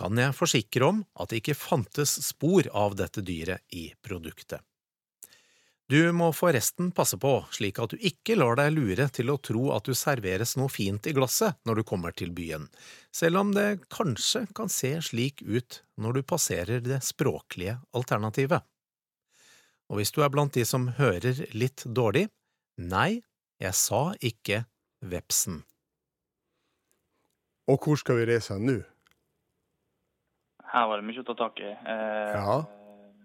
kan 0.00 0.18
jeg 0.18 0.34
forsikre 0.34 0.86
om 0.88 1.02
at 1.20 1.30
det 1.30 1.42
ikke 1.42 1.58
fantes 1.58 2.16
spor 2.24 2.66
av 2.72 2.96
dette 2.98 3.22
dyret 3.22 3.62
i 3.76 3.90
produktet. 4.02 4.64
Du 5.84 6.00
må 6.16 6.30
forresten 6.32 6.88
passe 6.96 7.18
på 7.20 7.32
slik 7.52 7.76
at 7.82 7.92
du 7.92 8.00
ikke 8.08 8.38
lar 8.38 8.56
deg 8.56 8.70
lure 8.72 9.04
til 9.12 9.28
å 9.28 9.36
tro 9.36 9.66
at 9.74 9.84
du 9.84 9.92
serveres 9.92 10.54
noe 10.56 10.72
fint 10.72 11.04
i 11.04 11.12
glasset 11.12 11.58
når 11.68 11.82
du 11.82 11.84
kommer 11.90 12.14
til 12.16 12.32
byen, 12.32 12.64
selv 13.12 13.42
om 13.42 13.52
det 13.52 13.84
kanskje 13.92 14.46
kan 14.56 14.72
se 14.72 14.94
slik 15.04 15.44
ut 15.44 15.82
når 16.00 16.16
du 16.16 16.22
passerer 16.32 16.80
det 16.80 17.02
språklige 17.04 17.76
alternativet. 17.92 18.64
Og 19.92 20.00
hvis 20.00 20.14
du 20.16 20.22
er 20.24 20.32
blant 20.32 20.56
de 20.56 20.64
som 20.64 20.88
hører 20.96 21.44
litt 21.52 21.84
dårlig, 21.84 22.30
nei, 22.80 23.20
jeg 23.64 23.74
sa 23.78 24.02
ikke 24.20 24.62
vepsen. 25.04 25.62
Og 27.68 27.80
hvor 27.80 27.96
skal 28.00 28.18
vi 28.20 28.26
reise 28.28 28.52
hen 28.54 28.66
nå? 28.68 28.76
Her 30.74 30.88
var 30.90 31.00
det 31.00 31.06
mye 31.08 31.22
å 31.22 31.26
ta 31.28 31.36
tak 31.38 31.60
i. 31.62 31.70
Eh, 31.72 32.34
Ja. 32.38 32.62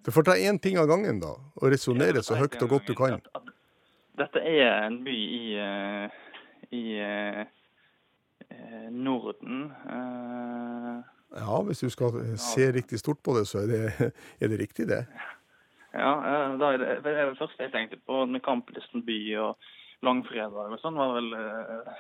Du 0.06 0.12
får 0.16 0.24
ta 0.24 0.32
én 0.40 0.58
ting 0.64 0.78
av 0.80 0.88
gangen, 0.88 1.20
da, 1.20 1.34
og 1.60 1.72
resonnere 1.74 2.22
så 2.24 2.38
høyt 2.40 2.56
og 2.64 2.70
godt 2.72 2.88
du 2.88 2.94
kan. 2.96 3.20
Dette 4.18 4.40
er 4.48 4.86
en 4.88 5.02
by 5.04 5.12
i, 5.12 5.42
i, 5.60 6.78
i 6.80 6.84
eh, 7.04 7.42
eh, 8.50 8.88
Norden. 8.92 9.66
Eh, 9.86 11.04
Ja, 11.36 11.60
hvis 11.62 11.84
du 11.84 11.90
skal 11.94 12.16
se 12.42 12.72
riktig 12.74 12.98
stort 13.04 13.20
på 13.22 13.36
det, 13.38 13.44
så 13.48 13.60
er 13.62 13.68
det, 13.70 13.82
er 14.42 14.48
det 14.50 14.58
riktig, 14.64 14.88
det. 14.90 15.04
Ja, 15.94 16.14
eh, 16.26 16.56
det 16.58 16.72
er 16.88 17.04
det 17.04 17.38
første 17.38 17.68
jeg 17.68 17.72
tenkte 17.76 18.00
på 18.08 18.24
med 18.26 18.42
Kamplisten 18.42 19.04
by 19.06 19.20
og 19.44 19.70
langfredag 20.06 20.66
eller 20.66 20.82
sånn, 20.82 20.98
var 21.00 21.14
vel 21.18 21.30
eh, 21.36 21.94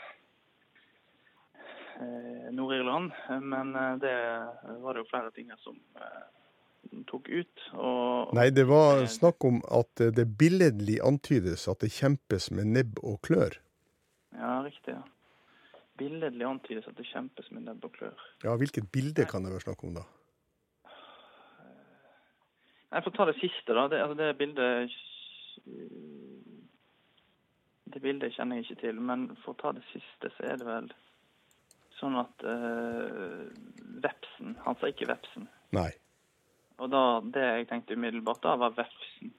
eh, 1.99 2.49
Nord-Irland. 2.55 3.15
Men 3.43 3.75
eh, 3.75 3.95
det 4.03 4.15
var 4.83 4.95
det 4.95 5.03
jo 5.03 5.09
flere 5.11 5.31
ting 5.35 5.51
som 5.63 5.79
eh, 5.99 6.27
tok 7.11 7.29
ut. 7.29 7.65
Og, 7.75 8.35
Nei, 8.37 8.49
det 8.55 8.67
var 8.69 9.03
snakk 9.11 9.43
om 9.47 9.61
at 9.67 10.05
det 10.15 10.27
billedlig 10.39 10.99
antydes 11.05 11.67
at 11.71 11.83
det 11.83 11.91
kjempes 11.95 12.49
med 12.55 12.71
nebb 12.75 13.01
og 13.03 13.19
klør. 13.27 13.59
Ja, 14.35 14.59
riktig. 14.65 14.95
ja. 14.95 15.03
Billedlig 15.99 16.45
antydes 16.47 16.87
at 16.87 16.95
det 16.95 17.09
kjempes 17.09 17.49
med 17.51 17.67
nebb 17.67 17.83
og 17.83 17.91
klør. 17.97 18.23
Ja, 18.45 18.55
hvilket 18.55 18.87
bilde 18.93 19.25
kan 19.27 19.43
det 19.43 19.51
være 19.57 19.67
snakk 19.67 19.83
om, 19.83 19.99
da? 19.99 20.05
Jeg 22.89 23.05
får 23.05 23.13
ta 23.13 23.25
det 23.29 23.35
siste, 23.37 23.73
da. 23.75 23.83
Det, 23.91 23.99
altså 24.01 24.15
det 24.17 24.37
bildet 24.39 24.95
Det 27.89 28.01
bildet 28.03 28.35
kjenner 28.35 28.59
jeg 28.59 28.67
ikke 28.67 28.81
til. 28.83 28.99
Men 29.01 29.29
for 29.43 29.55
å 29.55 29.61
ta 29.61 29.71
det 29.77 29.85
siste, 29.89 30.31
så 30.35 30.51
er 30.51 30.59
det 30.61 30.67
vel 30.67 30.89
sånn 31.99 32.15
at 32.19 32.45
uh, 32.47 33.49
vepsen 34.03 34.55
Han 34.65 34.77
sa 34.79 34.91
ikke 34.91 35.09
vepsen. 35.09 35.49
Nei. 35.75 35.89
Og 36.79 36.91
da, 36.93 37.03
det 37.23 37.43
jeg 37.43 37.67
tenkte 37.69 37.97
umiddelbart 37.99 38.43
da, 38.45 38.55
var 38.61 38.77
vepsen. 38.77 39.33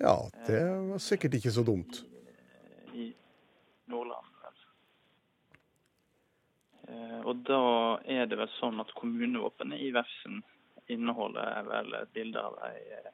Ja, 0.00 0.14
det 0.46 0.62
var 0.88 1.02
sikkert 1.02 1.36
ikke 1.36 1.52
så 1.52 1.64
dumt. 1.66 2.04
i 2.94 3.10
Nordland. 3.92 4.30
vel. 4.44 4.62
Uh, 6.88 7.20
og 7.28 7.44
da 7.46 7.60
er 8.08 8.30
det 8.30 8.38
vel 8.40 8.50
sånn 8.56 8.80
at 8.80 8.94
kommunevåpenet 8.96 9.82
i 9.82 9.92
vepsen 9.94 10.40
inneholder 10.90 11.68
vel 11.68 11.94
et 12.00 12.12
bilde 12.16 12.40
av 12.42 12.56
ei, 12.66 12.80
eh, 12.96 13.12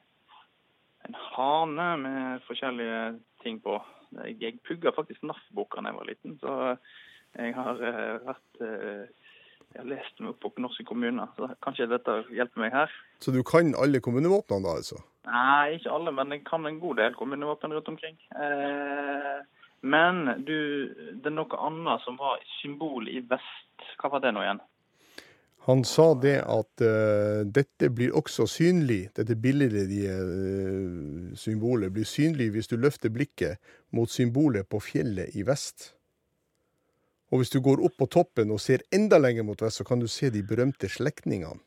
en 1.04 1.16
hane 1.34 1.88
med 2.00 2.46
forskjellige 2.46 3.00
ting 3.42 3.60
på. 3.60 3.76
Jeg, 4.24 4.58
pugga 4.66 4.92
faktisk 4.96 5.24
NAF-boka 5.26 5.82
da 5.82 5.92
jeg 5.92 5.98
var 5.98 6.10
liten, 6.10 6.36
så 6.42 6.54
jeg 7.36 7.54
har 7.56 7.82
eh, 7.84 8.12
vært 8.24 8.62
eh, 8.64 9.32
Jeg 9.74 9.82
har 9.82 9.88
lest 9.90 10.22
meg 10.22 10.30
opp 10.32 10.46
på 10.54 10.62
norske 10.62 10.86
kommuner, 10.88 11.28
så 11.36 11.50
kanskje 11.64 11.88
dette 11.90 12.12
hjelper 12.32 12.62
meg 12.62 12.72
her. 12.72 12.92
Så 13.20 13.34
du 13.34 13.42
kan 13.44 13.74
alle 13.76 14.00
kommunevåpnene 14.00 14.64
da, 14.64 14.76
altså? 14.80 15.02
Nei, 15.26 15.76
ikke 15.76 15.92
alle, 15.92 16.14
men 16.14 16.32
jeg 16.32 16.44
kan 16.46 16.64
en 16.68 16.78
god 16.80 17.00
del 17.02 17.18
kommunevåpen 17.18 17.74
rundt 17.74 17.90
omkring. 17.92 18.16
Eh, 18.30 19.42
men 19.84 20.22
du, 20.46 20.56
det 21.18 21.28
er 21.28 21.34
noe 21.34 21.60
annet 21.66 22.06
som 22.06 22.16
var 22.20 22.40
symbol 22.60 23.10
i 23.10 23.20
vest. 23.28 23.84
Hva 24.00 24.14
var 24.14 24.24
det 24.24 24.32
nå 24.32 24.46
igjen? 24.46 24.62
Han 25.66 25.82
sa 25.84 26.12
det 26.14 26.36
at 26.46 26.82
uh, 26.86 27.42
dette 27.42 27.88
blir 27.90 28.14
også 28.14 28.44
synlig, 28.46 29.08
dette 29.18 29.34
billedlige 29.34 30.14
uh, 30.14 31.32
symbolet 31.34 31.90
blir 31.94 32.06
synlig 32.06 32.52
hvis 32.54 32.70
du 32.70 32.76
løfter 32.78 33.10
blikket 33.10 33.58
mot 33.90 34.10
symbolet 34.10 34.68
på 34.70 34.78
fjellet 34.78 35.34
i 35.34 35.42
vest. 35.46 35.90
Og 37.34 37.42
hvis 37.42 37.50
du 37.50 37.58
går 37.66 37.82
opp 37.82 37.96
på 37.98 38.06
toppen 38.06 38.54
og 38.54 38.62
ser 38.62 38.86
enda 38.94 39.18
lenger 39.18 39.42
mot 39.48 39.58
vest, 39.58 39.82
så 39.82 39.88
kan 39.88 39.98
du 39.98 40.06
se 40.06 40.30
de 40.30 40.44
berømte 40.46 40.86
slektningene. 40.86 41.58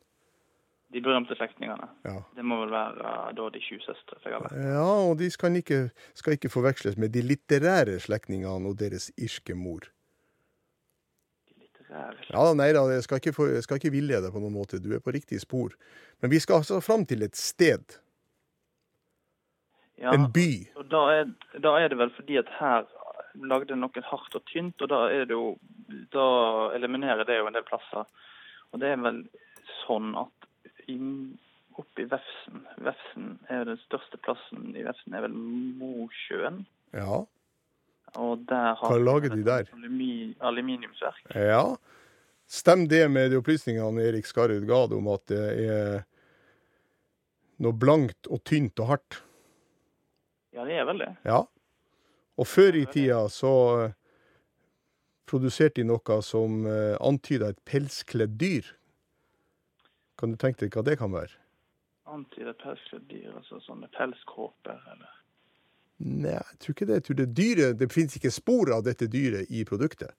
De 0.95 1.03
berømte 1.03 1.35
slektningene. 1.35 1.91
Ja. 2.07 2.15
Det 2.33 2.47
må 2.47 2.63
vel 2.63 2.71
være 2.71 3.03
uh, 3.03 3.29
da 3.35 3.51
de 3.51 3.59
sju 3.61 3.83
søstre. 3.83 4.15
for 4.23 4.31
jeg 4.31 4.39
har 4.39 4.59
ja, 4.79 4.89
og 5.11 5.19
de 5.19 5.27
skal 5.29 5.59
ikke, 5.59 5.89
skal 6.15 6.39
ikke 6.39 6.55
forveksles 6.55 6.95
med 6.95 7.11
de 7.11 7.27
litterære 7.27 7.99
slektningene 7.99 8.71
og 8.71 8.79
deres 8.79 9.11
irske 9.19 9.59
mor. 9.59 9.91
De 11.89 12.27
Ja, 12.29 12.43
nei 12.53 12.69
da, 12.75 12.83
jeg 12.93 13.03
skal 13.05 13.17
ikke, 13.21 13.33
for, 13.33 13.49
jeg 13.49 13.65
skal 13.65 13.79
ikke 13.79 13.93
villede 13.93 14.29
på 14.31 14.41
noen 14.41 14.53
måte. 14.53 14.79
Du 14.81 14.91
er 14.93 15.01
på 15.01 15.13
riktig 15.15 15.41
spor. 15.41 15.73
Men 16.21 16.31
vi 16.31 16.39
skal 16.39 16.61
altså 16.61 16.79
fram 16.85 17.05
til 17.09 17.25
et 17.25 17.35
sted. 17.37 17.97
Ja, 19.99 20.13
En 20.13 20.29
by. 20.31 20.69
og 20.79 20.85
da 20.91 21.01
er, 21.11 21.31
da 21.59 21.73
er 21.81 21.89
det 21.91 21.97
vel 21.99 22.11
fordi 22.15 22.37
at 22.39 22.47
her 22.59 22.85
lagde 23.35 23.75
noe 23.75 24.03
hardt 24.05 24.35
og 24.35 24.45
tynt, 24.47 24.79
og 24.81 24.89
da 24.91 25.03
er 25.11 25.25
det 25.27 25.35
jo 25.35 25.57
Da 26.13 26.23
eliminerer 26.77 27.25
det 27.25 27.39
jo 27.39 27.47
en 27.49 27.55
del 27.57 27.65
plasser. 27.65 28.05
Og 28.71 28.79
det 28.79 28.91
er 28.93 29.01
vel 29.01 29.23
sånn 29.81 30.13
at 30.19 30.47
i, 30.87 30.97
oppe 31.73 32.03
i 32.03 32.07
Vefsn 32.09 32.61
Vefsn 32.85 33.31
er 33.49 33.65
den 33.65 33.79
største 33.87 34.19
plassen 34.21 34.75
i 34.77 34.85
Vefsn 34.85 35.17
er 35.17 35.25
vel 35.25 35.33
Mosjøen. 35.33 36.63
Ja. 36.93 37.23
Og 38.17 38.45
der 38.49 38.75
har 38.79 38.89
Hva 38.89 38.97
lager 38.97 39.35
de 39.35 39.43
der? 39.45 39.69
Alumi, 39.75 40.35
aluminiumsverk. 40.39 41.35
ja. 41.35 41.63
Stemmer 42.49 42.87
det 42.89 43.03
med 43.11 43.29
de 43.29 43.37
opplysningene 43.37 44.01
Erik 44.01 44.25
Skarud 44.25 44.65
ga 44.65 44.87
om 44.97 45.07
at 45.13 45.27
det 45.29 45.43
er 45.69 45.99
noe 47.61 47.75
blankt 47.77 48.25
og 48.25 48.41
tynt 48.47 48.79
og 48.81 48.89
hardt? 48.89 49.19
Ja, 50.55 50.65
det 50.65 50.79
er 50.79 50.87
vel 50.89 51.03
det. 51.03 51.11
Ja. 51.29 51.43
Og 52.39 52.47
før 52.47 52.77
i 52.79 52.85
tida 52.89 53.21
så 53.29 53.53
eh, 53.83 53.93
produserte 55.29 55.83
de 55.83 55.85
noe 55.91 56.21
som 56.25 56.63
uh, 56.65 56.95
antyda 57.05 57.51
et 57.53 57.59
pelskledd 57.69 58.39
dyr. 58.41 58.65
Kan 60.17 60.33
du 60.33 60.39
tenke 60.41 60.63
deg 60.63 60.73
hva 60.73 60.81
det 60.87 60.97
kan 60.97 61.13
være? 61.13 61.35
Antyda 62.09 62.55
pelskledd 62.57 63.05
dyr, 63.11 63.29
altså 63.37 63.59
sånne 63.61 63.91
pelskåper 63.93 64.79
eller 64.89 65.18
Nei, 65.99 66.31
jeg 66.31 66.59
tror 66.63 66.73
ikke 66.75 66.85
det. 66.87 66.93
Jeg 66.99 67.03
tror 67.09 67.17
det 67.19 67.27
dyret, 67.37 67.79
det 67.79 67.91
finnes 67.91 68.15
ikke 68.15 68.31
spor 68.31 68.71
av 68.71 68.83
dette 68.85 69.07
dyret 69.11 69.49
i 69.51 69.65
produktet. 69.67 70.13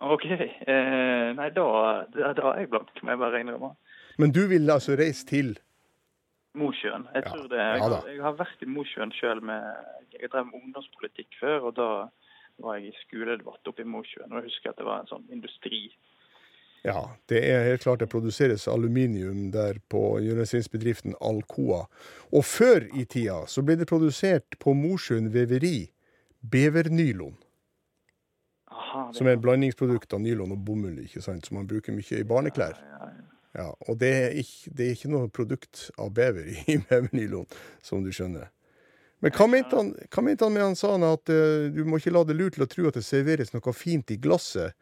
OK. 0.00 0.24
Eh, 0.28 1.28
nei, 1.36 1.50
da, 1.56 1.66
da, 2.12 2.32
da 2.36 2.50
er 2.54 2.62
jeg 2.64 2.70
blank, 2.72 2.90
må 3.02 3.12
jeg 3.14 3.18
bare 3.20 3.40
innrømme. 3.44 3.70
Men 4.18 4.32
du 4.32 4.42
vil 4.48 4.70
altså 4.72 4.96
reise 4.96 5.26
til 5.28 5.54
Mosjøen. 6.56 7.04
Jeg 7.14 7.22
Ja, 7.26 7.30
tror 7.32 7.48
det. 7.52 7.58
Jeg, 7.60 7.78
ja 7.78 7.88
har- 7.88 8.08
jeg 8.08 8.22
har 8.24 8.32
vært 8.38 8.62
i 8.62 8.66
Mosjøen 8.72 9.12
sjøl 9.12 9.42
med 9.42 9.62
Jeg 10.20 10.30
drev 10.32 10.46
med 10.46 10.54
ungdomspolitikk 10.62 11.28
før, 11.40 11.60
og 11.68 11.74
da 11.76 12.08
var 12.64 12.76
jeg 12.78 12.88
i 12.88 12.96
skoledebatt 13.04 13.68
oppe 13.68 13.82
i 13.82 13.84
Mosjøen. 13.84 14.32
Og 14.32 14.40
jeg 14.40 14.48
husker 14.48 14.70
at 14.70 14.76
det 14.78 14.86
var 14.86 15.00
en 15.02 15.06
sånn 15.10 15.26
industri. 15.30 15.90
Ja, 16.86 17.00
det 17.26 17.40
er 17.42 17.64
helt 17.66 17.82
klart 17.82 18.02
det 18.02 18.10
produseres 18.12 18.68
aluminium 18.70 19.50
der 19.54 19.80
på 19.90 20.20
hjørnesteinsbedriften 20.22 21.16
Alcoa. 21.18 21.86
Og 22.30 22.46
før 22.46 22.86
i 22.94 23.02
tida 23.10 23.40
så 23.50 23.64
ble 23.66 23.74
det 23.80 23.88
produsert 23.90 24.58
på 24.62 24.74
Mosjøen 24.78 25.32
veveri 25.34 25.88
bevernylon. 26.46 27.34
Aha. 28.70 28.86
Aha, 28.96 29.06
det 29.10 29.18
som 29.18 29.26
er 29.26 29.36
et 29.36 29.42
blandingsprodukt 29.42 30.14
av 30.14 30.22
nylon 30.22 30.54
og 30.54 30.62
bomull, 30.66 30.98
ikke 31.02 31.22
sant, 31.24 31.46
som 31.46 31.58
man 31.58 31.68
bruker 31.70 31.94
mye 31.96 32.20
i 32.20 32.26
barneklær. 32.28 32.78
Ja, 32.78 32.98
ja, 33.00 33.14
ja. 33.16 33.24
Ja, 33.56 33.70
og 33.88 33.96
det 34.02 34.10
er, 34.12 34.34
ikke, 34.36 34.72
det 34.76 34.84
er 34.84 34.96
ikke 34.96 35.10
noe 35.12 35.28
produkt 35.32 35.86
av 35.96 36.10
bever 36.16 36.50
i 36.52 36.76
bevernylon, 36.88 37.48
som 37.84 38.04
du 38.04 38.12
skjønner. 38.12 38.50
Men 39.24 39.32
hva 39.32 39.46
mente 39.48 39.78
han, 39.78 39.94
hva 40.12 40.24
mente 40.26 40.44
han 40.44 40.52
med 40.52 40.64
han 40.66 40.76
sa 40.76 40.92
han 40.92 41.06
at 41.08 41.32
uh, 41.32 41.70
du 41.72 41.80
må 41.88 41.96
ikke 41.96 42.12
la 42.12 42.22
det 42.28 42.36
lure 42.36 42.52
til 42.52 42.66
å 42.66 42.68
tro 42.68 42.90
at 42.90 42.98
det 42.98 43.06
serveres 43.06 43.54
noe 43.54 43.72
fint 43.72 44.12
i 44.12 44.18
glasset, 44.20 44.76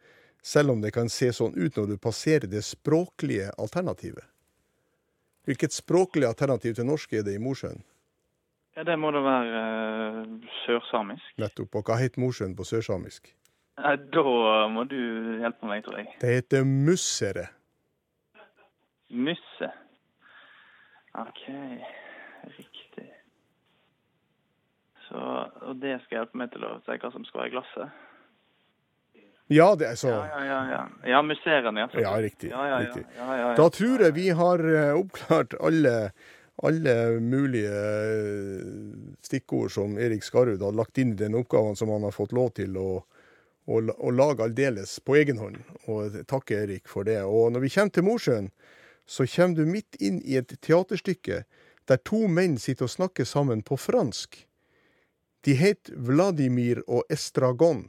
selv 0.45 0.75
om 0.75 0.81
det 0.83 0.93
kan 0.93 1.09
se 1.09 1.31
sånn 1.33 1.57
ut 1.57 1.77
når 1.77 1.95
du 1.95 1.97
passerer 2.01 2.45
det 2.51 2.61
språklige 2.65 3.49
alternativet? 3.57 4.25
Hvilket 5.45 5.73
språklig 5.73 6.25
alternativ 6.29 6.77
til 6.77 6.87
norsk 6.89 7.13
er 7.13 7.25
det 7.25 7.35
i 7.37 7.41
Mosjøen? 7.41 7.83
ja, 8.75 8.83
det 8.83 8.95
må 8.99 9.11
da 9.15 9.21
være 9.23 9.59
uh, 10.19 10.53
sørsamisk. 10.65 11.35
Nettopp. 11.39 11.79
Og 11.79 11.87
hva 11.87 11.99
heter 12.01 12.21
Mosjøen 12.21 12.55
på 12.57 12.67
sørsamisk? 12.67 13.31
Da 13.75 14.23
må 14.71 14.85
du 14.87 14.99
hjelpe 15.41 15.67
meg, 15.67 15.83
tror 15.83 15.99
jeg. 15.99 16.11
Det 16.21 16.31
heter 16.37 16.63
mussere. 16.67 17.49
Musse. 19.11 19.69
OK, 21.15 21.43
riktig. 22.57 23.07
Så, 25.07 25.19
og 25.67 25.79
det 25.79 25.97
skal 26.03 26.21
hjelpe 26.21 26.39
meg 26.39 26.51
til 26.55 26.65
å 26.67 26.73
se 26.87 26.97
hva 26.99 27.11
som 27.13 27.27
skal 27.27 27.43
være 27.43 27.51
i 27.51 27.55
glasset? 27.55 28.01
Ja, 29.47 29.75
det 29.75 29.85
er 29.85 29.95
så. 29.95 30.07
Ja, 30.07 30.27
ja, 30.31 30.45
ja. 30.45 30.69
Ja, 30.71 31.09
ja 31.09 31.21
musserende, 31.21 31.81
ja. 31.81 31.89
Ja, 32.01 32.21
riktig. 32.21 32.49
Ja, 32.49 32.67
ja, 32.67 32.69
ja. 32.69 32.87
riktig. 32.87 33.03
ja, 33.17 33.25
ja, 33.37 33.49
ja. 33.49 33.55
Da 33.55 33.69
tror 33.69 34.01
jeg 34.01 34.15
vi 34.15 34.29
har 34.29 34.63
eh, 34.75 34.93
oppklart 34.97 35.53
alle, 35.61 36.11
alle 36.65 36.95
mulige 37.21 37.81
eh, 37.81 38.63
stikkord 39.21 39.71
som 39.71 39.99
Erik 40.01 40.25
Skarud 40.25 40.61
har 40.65 40.73
lagt 40.73 40.97
inn 40.97 41.13
i 41.13 41.19
den 41.19 41.37
oppgaven 41.37 41.77
som 41.77 41.93
han 41.93 42.07
har 42.07 42.15
fått 42.15 42.33
lov 42.33 42.55
til 42.57 42.73
å, 42.81 43.03
å, 43.69 43.81
å 43.81 44.15
lage 44.15 44.49
aldeles 44.49 44.97
på 45.05 45.19
egen 45.21 45.37
hånd. 45.37 45.61
Og 45.85 46.17
takke 46.25 46.63
Erik 46.63 46.89
for 46.89 47.05
det. 47.05 47.21
Og 47.21 47.53
når 47.53 47.67
vi 47.67 47.73
kommer 47.77 47.93
til 47.93 48.09
Mosjøen, 48.09 48.49
så 49.05 49.27
kommer 49.29 49.61
du 49.61 49.69
midt 49.69 50.01
inn 50.01 50.17
i 50.25 50.39
et 50.41 50.57
teaterstykke 50.65 51.43
der 51.85 52.01
to 52.01 52.25
menn 52.25 52.57
sitter 52.57 52.87
og 52.87 52.95
snakker 52.95 53.29
sammen 53.29 53.61
på 53.61 53.77
fransk. 53.77 54.39
De 55.45 55.53
heter 55.53 55.93
Vladimir 56.01 56.81
og 56.89 57.05
Estragon, 57.13 57.85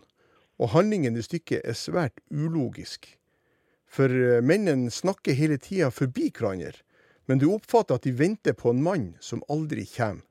og 0.59 0.73
handlingen 0.73 1.17
i 1.17 1.25
stykket 1.25 1.65
er 1.65 1.77
svært 1.77 2.21
ulogisk. 2.31 3.09
For 3.87 4.11
eh, 4.11 4.43
mennene 4.43 4.91
snakker 4.91 5.37
hele 5.37 5.59
tida 5.63 5.91
forbi 5.91 6.31
hverandre, 6.31 6.75
men 7.27 7.43
du 7.43 7.49
oppfatter 7.53 7.99
at 7.99 8.07
de 8.07 8.15
venter 8.15 8.55
på 8.55 8.71
en 8.71 8.83
mann 8.83 9.07
som 9.21 9.43
aldri 9.49 9.87
kommer. 9.97 10.23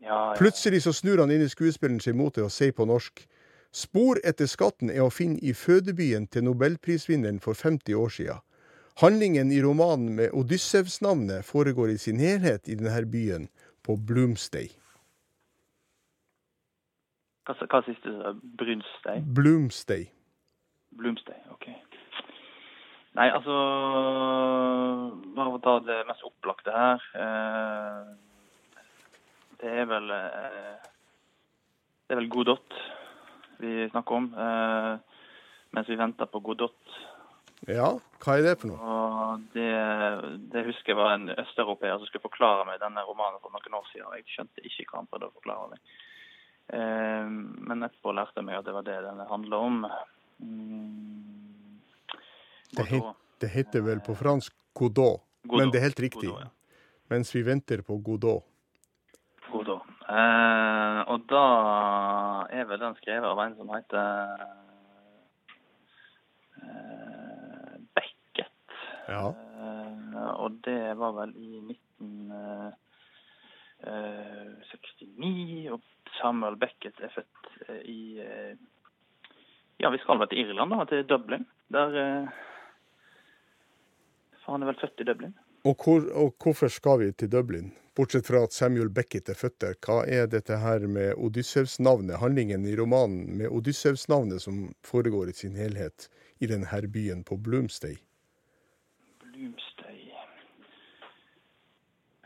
ja, 0.00 0.08
ja. 0.08 0.36
Plutselig 0.38 0.82
så 0.82 0.92
snur 0.92 1.20
han 1.20 1.30
inn 1.30 1.44
i 1.44 1.48
skuespilleren 1.48 2.00
seg 2.00 2.16
mot 2.16 2.34
det 2.34 2.44
og 2.46 2.52
sier 2.52 2.72
på 2.72 2.88
norsk 2.88 3.26
Spor 3.70 4.18
etter 4.26 4.48
skatten 4.50 4.90
er 4.90 5.04
å 5.04 5.12
finne 5.14 5.38
i 5.46 5.52
fødebyen 5.54 6.24
til 6.26 6.42
nobelprisvinneren 6.48 7.38
for 7.38 7.54
50 7.54 7.94
år 7.94 8.08
siden. 8.10 8.40
Handlingen 8.98 9.52
i 9.54 9.60
romanen 9.62 10.16
med 10.16 10.34
Odyssevs-navnet 10.34 11.46
foregår 11.46 11.92
i 11.92 11.98
sin 11.98 12.18
helhet 12.18 12.66
i 12.68 12.74
denne 12.74 13.04
byen, 13.06 13.46
på 13.86 13.94
Bloomsday. 13.96 14.68
Hva, 17.50 17.66
hva 17.66 17.80
siste? 17.82 18.10
Brunstei? 18.58 19.20
Bloomstay. 19.26 20.04
Bloomstay, 20.94 21.38
OK. 21.50 21.66
Nei, 23.18 23.26
altså 23.26 23.54
Bare 25.34 25.48
for 25.48 25.56
å 25.58 25.62
ta 25.64 25.72
det 25.82 25.96
mest 26.06 26.26
opplagte 26.26 26.74
her. 26.74 27.06
Eh, 27.24 28.04
det 29.60 29.72
er 29.82 29.88
vel 29.90 30.12
eh, 30.14 30.76
Det 32.06 32.14
er 32.14 32.20
vel 32.20 32.30
Godot 32.32 32.78
vi 33.60 33.88
snakker 33.90 34.16
om. 34.16 34.28
Eh, 34.32 34.92
mens 35.76 35.90
vi 35.90 35.98
venter 35.98 36.30
på 36.30 36.40
Godot. 36.46 36.94
Ja, 37.68 37.90
hva 38.22 38.36
er 38.38 38.46
det 38.46 38.54
for 38.62 38.70
noe? 38.70 38.78
Og 38.80 39.42
det, 39.52 39.72
det 40.54 40.62
husker 40.70 40.94
jeg 40.94 41.00
var 41.00 41.18
en 41.18 41.28
østeuropeer 41.34 41.98
som 41.98 42.08
skulle 42.08 42.24
forklare 42.24 42.64
meg 42.70 42.80
denne 42.80 43.04
romanen 43.04 43.42
for 43.42 43.52
noen 43.52 43.76
år 43.82 43.90
siden. 43.90 44.14
Jeg 44.16 44.30
skjønte 44.32 44.64
ikke 44.64 44.86
hva 44.86 45.02
han 45.02 45.10
prøvde 45.10 45.28
å 45.28 45.36
forklare 45.42 45.74
meg. 45.74 45.98
Eh, 46.70 47.26
men 47.70 47.82
etterpå 47.86 48.14
lærte 48.14 48.38
jeg 48.40 48.46
meg 48.46 48.60
at 48.60 48.68
det 48.68 48.74
var 48.76 48.86
det 48.86 48.98
den 49.06 49.24
handla 49.30 49.60
om. 49.66 49.82
Mm. 50.38 51.80
Det, 52.70 52.78
Og 52.78 52.86
het, 52.92 53.10
det 53.42 53.50
heter 53.50 53.82
vel 53.86 54.00
på 54.06 54.14
fransk 54.14 54.54
Godot, 54.78 55.24
Godot. 55.42 55.58
men 55.58 55.72
det 55.72 55.80
er 55.80 55.88
helt 55.88 56.00
riktig. 56.00 56.28
Godot, 56.30 56.46
ja. 56.46 56.50
Mens 57.10 57.34
vi 57.34 57.42
venter 57.42 57.82
på 57.82 57.98
Godot. 58.06 58.46
Godot. 59.50 59.86
Eh, 60.10 61.00
og 61.10 61.26
da 61.30 61.44
er 62.54 62.66
vel 62.70 62.82
den 62.82 62.96
skrevet 62.98 63.26
av 63.26 63.40
en 63.42 63.56
som 63.58 63.70
heter 63.74 64.44
eh, 66.62 67.74
Beckett. 67.98 68.76
Ja. 69.10 69.24
Eh, 69.34 70.30
og 70.36 70.60
det 70.66 70.82
var 70.98 71.18
vel 71.18 71.34
i 71.34 71.62
1969. 73.82 75.70
Og 75.72 75.80
Samuel 76.20 76.56
Beckett 76.60 77.00
er 77.00 77.12
født 77.14 77.68
eh, 77.68 77.82
i 77.88 78.20
eh, 78.20 78.54
Ja, 79.80 79.90
vi 79.90 79.98
skal 80.02 80.18
vel 80.20 80.28
til 80.28 80.42
Irland, 80.42 80.70
da, 80.74 80.84
til 80.90 81.06
Dublin. 81.08 81.46
Der 81.72 81.88
eh, 82.00 82.26
For 84.42 84.52
han 84.52 84.62
er 84.62 84.72
vel 84.72 84.80
født 84.82 85.00
i 85.00 85.08
Dublin. 85.08 85.34
Og, 85.64 85.74
hvor, 85.84 86.00
og 86.16 86.34
hvorfor 86.42 86.68
skal 86.72 87.00
vi 87.00 87.12
til 87.12 87.32
Dublin? 87.32 87.72
Bortsett 87.96 88.26
fra 88.26 88.44
at 88.46 88.52
Samuel 88.54 88.90
Beckett 88.90 89.28
er 89.28 89.36
født 89.36 89.60
der. 89.60 89.74
Hva 89.84 90.04
er 90.08 90.28
dette 90.30 90.56
her 90.62 90.86
med 90.88 91.14
Odyssevs-navnet, 91.18 92.20
handlingen 92.22 92.64
i 92.64 92.76
romanen 92.78 93.36
med 93.40 93.50
Odyssevs-navnet 93.50 94.40
som 94.42 94.74
foregår 94.86 95.28
i 95.28 95.36
sin 95.36 95.56
helhet 95.58 96.08
i 96.40 96.46
denne 96.48 96.86
byen 96.88 97.24
på? 97.24 97.36
Bloomsday 97.36 97.98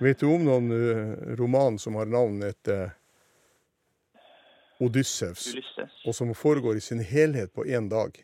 Vet 0.05 0.21
du 0.21 0.27
om 0.29 0.43
noen 0.45 0.67
eh, 0.75 1.13
roman 1.39 1.79
som 1.81 1.95
har 1.97 2.07
navn 2.11 2.43
etter 2.45 2.91
Odyssevs, 4.83 5.47
Ulysses. 5.55 5.93
og 6.07 6.15
som 6.17 6.33
foregår 6.37 6.77
i 6.77 6.83
sin 6.83 7.01
helhet 7.01 7.53
på 7.55 7.65
én 7.65 7.87
dag? 7.89 8.17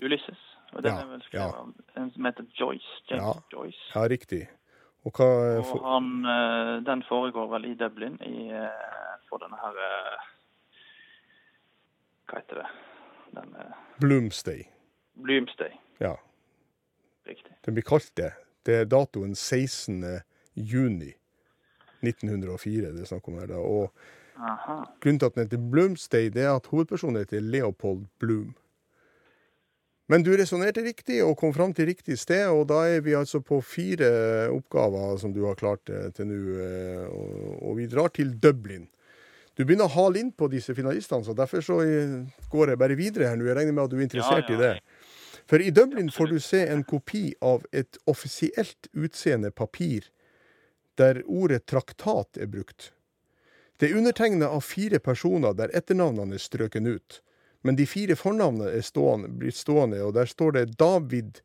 Ulysses. 0.00 0.38
Og 0.72 0.82
den 0.84 0.92
Ja, 0.94 1.00
er 1.02 1.10
vel 1.10 1.22
skrevet 1.26 1.54
ja. 1.54 1.60
av 1.60 2.02
en 2.02 2.10
som 2.14 2.24
heter 2.28 2.46
Joyce. 2.54 2.94
James 3.10 3.24
Ja. 3.24 3.42
Joyce. 3.52 3.82
Ja, 3.94 4.02
riktig. 4.08 4.48
Og 5.04 5.12
hva 5.16 5.28
Og 5.58 5.64
for, 5.66 5.82
han, 5.84 6.08
eh, 6.28 6.80
den 6.84 7.02
foregår 7.08 7.48
vel 7.52 7.64
i 7.70 7.74
Dublin 7.74 8.18
i, 8.22 8.48
eh, 8.52 9.18
for 9.28 9.38
denne 9.38 9.56
her 9.60 9.76
eh, 9.84 10.26
Hva 12.28 12.40
heter 12.42 12.62
det? 12.62 12.66
Den 13.34 13.54
eh, 13.56 13.72
Bloomsday. 14.00 14.64
Bloomsday. 15.16 15.72
Ja, 16.00 16.14
Riktig. 17.26 17.52
den 17.64 17.74
blir 17.74 17.82
kalt 17.84 18.12
det. 18.16 18.32
Det 18.64 18.74
er 18.74 18.84
datoen 18.84 19.34
16. 19.34 20.04
juni 20.58 21.12
1904 22.04 22.92
det 22.94 23.02
er 23.02 23.10
snakk 23.10 23.28
om 23.28 23.38
her. 23.40 23.50
da. 23.50 23.58
Og 23.58 23.92
Aha. 24.38 24.84
grunnen 25.02 25.18
til 25.18 25.26
at 25.26 25.34
den 25.34 25.46
heter 25.46 25.70
Bloomsday, 25.70 26.30
det 26.30 26.44
er 26.46 26.54
at 26.54 26.66
hovedpersonen 26.70 27.24
heter 27.24 27.40
Leopold 27.42 28.06
Bloom. 28.18 28.54
Men 30.08 30.22
du 30.24 30.30
resonnerte 30.32 30.80
riktig 30.80 31.18
og 31.20 31.34
kom 31.36 31.52
fram 31.52 31.74
til 31.76 31.90
riktig 31.90 32.16
sted, 32.16 32.46
og 32.48 32.68
da 32.70 32.86
er 32.88 33.02
vi 33.04 33.16
altså 33.16 33.42
på 33.44 33.58
fire 33.60 34.08
oppgaver 34.48 35.18
som 35.20 35.34
du 35.34 35.42
har 35.44 35.58
klart 35.58 35.90
eh, 35.92 36.08
til 36.16 36.30
nå, 36.30 36.38
eh, 36.64 37.02
og, 37.60 37.74
vi 37.76 37.88
drar 37.92 38.08
til 38.16 38.32
Dublin. 38.40 38.86
Du 39.58 39.66
begynner 39.66 39.84
å 39.84 39.92
hale 39.98 40.22
inn 40.22 40.30
på 40.32 40.48
disse 40.48 40.72
finalistene, 40.72 41.26
så 41.26 41.34
derfor 41.36 41.60
så 41.66 41.82
eh, 41.84 42.22
går 42.48 42.72
jeg 42.72 42.80
bare 42.80 42.96
videre 42.96 43.28
her 43.28 43.36
nå. 43.36 43.50
Jeg 43.50 43.58
regner 43.58 43.76
med 43.76 43.84
at 43.84 43.92
du 43.92 43.98
er 43.98 44.06
interessert 44.06 44.48
Ja, 44.48 44.54
ja. 44.54 44.56
i 44.56 44.62
det. 44.64 45.04
For 45.48 45.64
i 45.64 45.72
Dublin 45.76 46.08
får 46.12 46.32
du 46.32 46.40
se 46.40 46.62
en 46.72 46.84
kopi 46.88 47.34
av 47.44 47.66
et 47.72 48.00
offisielt 48.08 48.88
utseende 48.96 49.52
papir 49.52 50.08
der 50.98 51.22
ordet 51.24 51.66
traktat 51.70 52.38
er 52.38 52.50
brukt. 52.50 52.92
Det 53.78 53.90
er 53.90 53.98
undertegna 53.98 54.50
av 54.50 54.64
fire 54.66 54.98
personer 54.98 55.54
der 55.54 55.70
etternavnene 55.76 56.34
er 56.34 56.42
strøken 56.42 56.88
ut. 56.90 57.20
Men 57.62 57.78
de 57.78 57.86
fire 57.86 58.16
fornavnene 58.18 58.70
er 58.74 58.82
stående, 58.86 59.30
blir 59.30 59.54
stående, 59.54 60.00
og 60.02 60.14
der 60.14 60.26
står 60.30 60.54
det 60.56 60.64
David, 60.78 61.40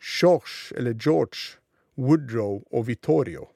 George, 0.00 0.72
eller 0.76 0.96
George, 0.96 1.58
Woodrow 1.96 2.62
og 2.72 2.86
Vittorio. 2.88 3.48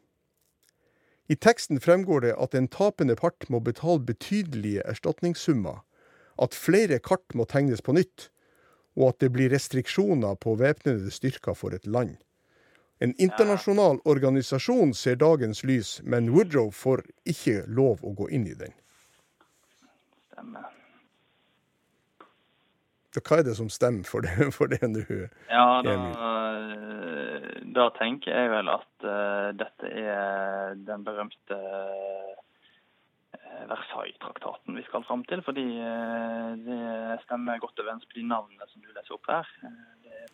I 1.31 1.37
teksten 1.37 1.81
fremgår 1.81 2.25
det 2.25 2.33
at 2.43 2.57
en 2.59 2.69
tapende 2.69 3.15
part 3.17 3.47
må 3.53 3.61
betale 3.63 4.03
betydelige 4.03 4.83
erstatningssummer, 4.89 5.85
at 6.41 6.57
flere 6.57 6.99
kart 6.99 7.37
må 7.37 7.45
tegnes 7.47 7.85
på 7.85 7.95
nytt, 7.95 8.31
og 8.99 9.13
at 9.13 9.21
det 9.23 9.31
blir 9.37 9.53
restriksjoner 9.53 10.35
på 10.41 10.57
væpnede 10.59 11.13
styrker 11.15 11.55
for 11.55 11.77
et 11.77 11.87
land. 11.87 12.17
En 13.01 13.15
internasjonal 13.17 14.01
organisasjon 14.05 14.91
ser 14.95 15.17
dagens 15.17 15.63
lys, 15.65 16.01
men 16.05 16.29
Woodrow 16.35 16.69
får 16.69 17.07
ikke 17.33 17.63
lov 17.73 18.03
å 18.05 18.13
gå 18.19 18.29
inn 18.37 18.45
i 18.51 18.57
den. 18.59 18.75
Stemmer. 20.35 20.67
Så 23.11 23.23
hva 23.25 23.41
er 23.41 23.47
det 23.49 23.55
som 23.57 23.71
stemmer 23.73 24.05
for 24.07 24.27
det, 24.27 24.51
for 24.57 24.69
det 24.69 24.85
nå? 24.85 25.01
Ja, 25.49 25.81
da, 25.87 25.95
da 27.79 27.89
tenker 27.97 28.37
jeg 28.37 28.53
vel 28.53 28.69
at 28.71 29.09
uh, 29.09 29.49
dette 29.57 29.95
er 30.05 30.77
den 30.87 31.03
berømte 31.09 31.59
eh, 33.33 33.65
Versailles-traktaten 33.73 34.77
vi 34.77 34.85
skal 34.87 35.09
fram 35.09 35.25
til. 35.33 35.41
Fordi 35.49 35.67
uh, 35.81 36.53
det 36.69 37.19
stemmer 37.25 37.65
godt 37.65 37.81
overens 37.81 38.05
på 38.13 38.21
de 38.21 38.29
navnene 38.29 38.69
som 38.69 38.85
du 38.85 38.93
leser 38.93 39.17
opp 39.17 39.33
her. 39.33 39.49
Det 40.05 40.15
er 40.21 40.31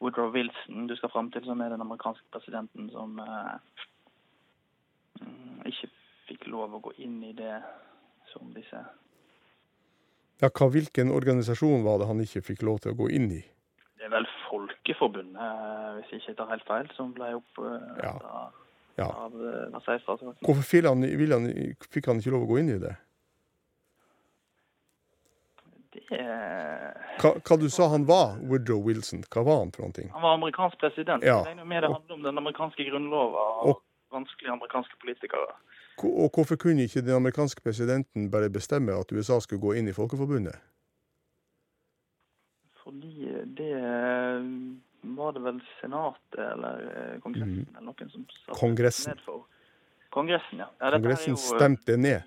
Woodrow 0.00 0.30
Wilson 0.34 0.86
du 0.88 0.96
skal 0.96 1.12
fram 1.12 1.30
til, 1.34 1.44
som 1.44 1.60
er 1.60 1.74
den 1.74 1.84
amerikanske 1.84 2.24
presidenten 2.32 2.88
som 2.94 3.18
eh, 3.20 3.84
mm, 5.20 5.60
ikke 5.70 5.90
fikk 6.30 6.48
lov 6.52 6.74
å 6.78 6.82
gå 6.88 6.94
inn 7.04 7.18
i 7.26 7.34
det 7.36 7.58
som 8.32 8.52
disse 8.56 8.80
Ja, 10.40 10.48
hva, 10.48 10.70
hvilken 10.72 11.12
organisasjon 11.12 11.84
var 11.84 12.00
det 12.00 12.08
han 12.08 12.22
ikke 12.24 12.44
fikk 12.52 12.64
lov 12.64 12.80
til 12.80 12.94
å 12.94 13.00
gå 13.02 13.10
inn 13.12 13.28
i? 13.36 13.42
Det 14.00 14.08
er 14.08 14.14
vel 14.14 14.28
Folkeforbundet, 14.48 15.36
eh, 15.36 15.92
hvis 15.98 16.14
jeg 16.14 16.22
ikke 16.24 16.38
tar 16.40 16.54
helt 16.54 16.66
feil, 16.68 16.90
som 16.96 17.12
ble 17.16 17.34
opp 17.36 17.60
Ja. 18.00 18.16
Ja. 18.98 19.06
av 19.06 19.32
eh, 19.32 19.70
Hvorfor 20.44 20.64
fikk 20.66 20.88
han, 20.88 21.04
han, 21.04 21.46
fikk 21.88 22.08
han 22.10 22.18
ikke 22.20 22.32
lov 22.34 22.44
å 22.44 22.50
gå 22.50 22.58
inn 22.60 22.72
i 22.74 22.80
det? 22.82 22.96
Det 25.92 26.04
Hva, 27.20 27.30
hva 27.42 27.56
du 27.58 27.66
sa 27.70 27.88
han 27.90 28.04
var, 28.06 28.36
Woodrow 28.46 28.78
Wilson? 28.86 29.24
Hva 29.26 29.42
var 29.44 29.58
han 29.64 29.72
for 29.74 29.82
noen 29.82 29.92
ting? 29.96 30.10
Han 30.14 30.22
var 30.22 30.36
amerikansk 30.38 30.78
president. 30.78 31.24
Ja. 31.26 31.40
Jeg 31.40 31.46
regner 31.56 31.64
med 31.66 31.82
det 31.82 31.90
handler 31.90 32.14
om 32.14 32.22
den 32.22 32.38
amerikanske 32.38 32.86
grunnloven 32.90 33.34
og 33.34 33.66
Og- 33.72 33.82
vanskelige 34.14 34.52
amerikanske 34.52 34.96
politikere. 35.02 35.50
Og 36.02 36.30
hvorfor 36.34 36.56
kunne 36.56 36.82
ikke 36.86 37.02
den 37.04 37.14
amerikanske 37.14 37.60
presidenten 37.62 38.30
bare 38.30 38.48
bestemme 38.50 38.92
at 38.98 39.12
USA 39.12 39.38
skulle 39.40 39.60
gå 39.60 39.72
inn 39.76 39.88
i 39.88 39.92
Folkeforbundet? 39.92 40.56
Fordi 42.82 43.28
det 43.58 43.72
eh, 43.76 44.46
var 45.16 45.32
det 45.36 45.42
vel 45.44 45.60
Senatet 45.80 46.38
eller 46.38 47.18
Kongressen 47.20 47.20
Kongressen 47.20 47.76
eller 47.76 47.86
noen 47.90 48.10
som 48.14 48.24
satte 48.30 48.52
det 48.54 48.60
Kongressen. 48.60 49.10
ned 49.14 49.24
for. 49.26 49.42
Kongressen, 50.10 50.58
ja. 50.64 50.68
ja 50.80 50.90
Kongressen 50.96 51.34
jo, 51.34 51.38
eh, 51.38 51.58
stemte 51.58 51.96
ned. 51.96 52.22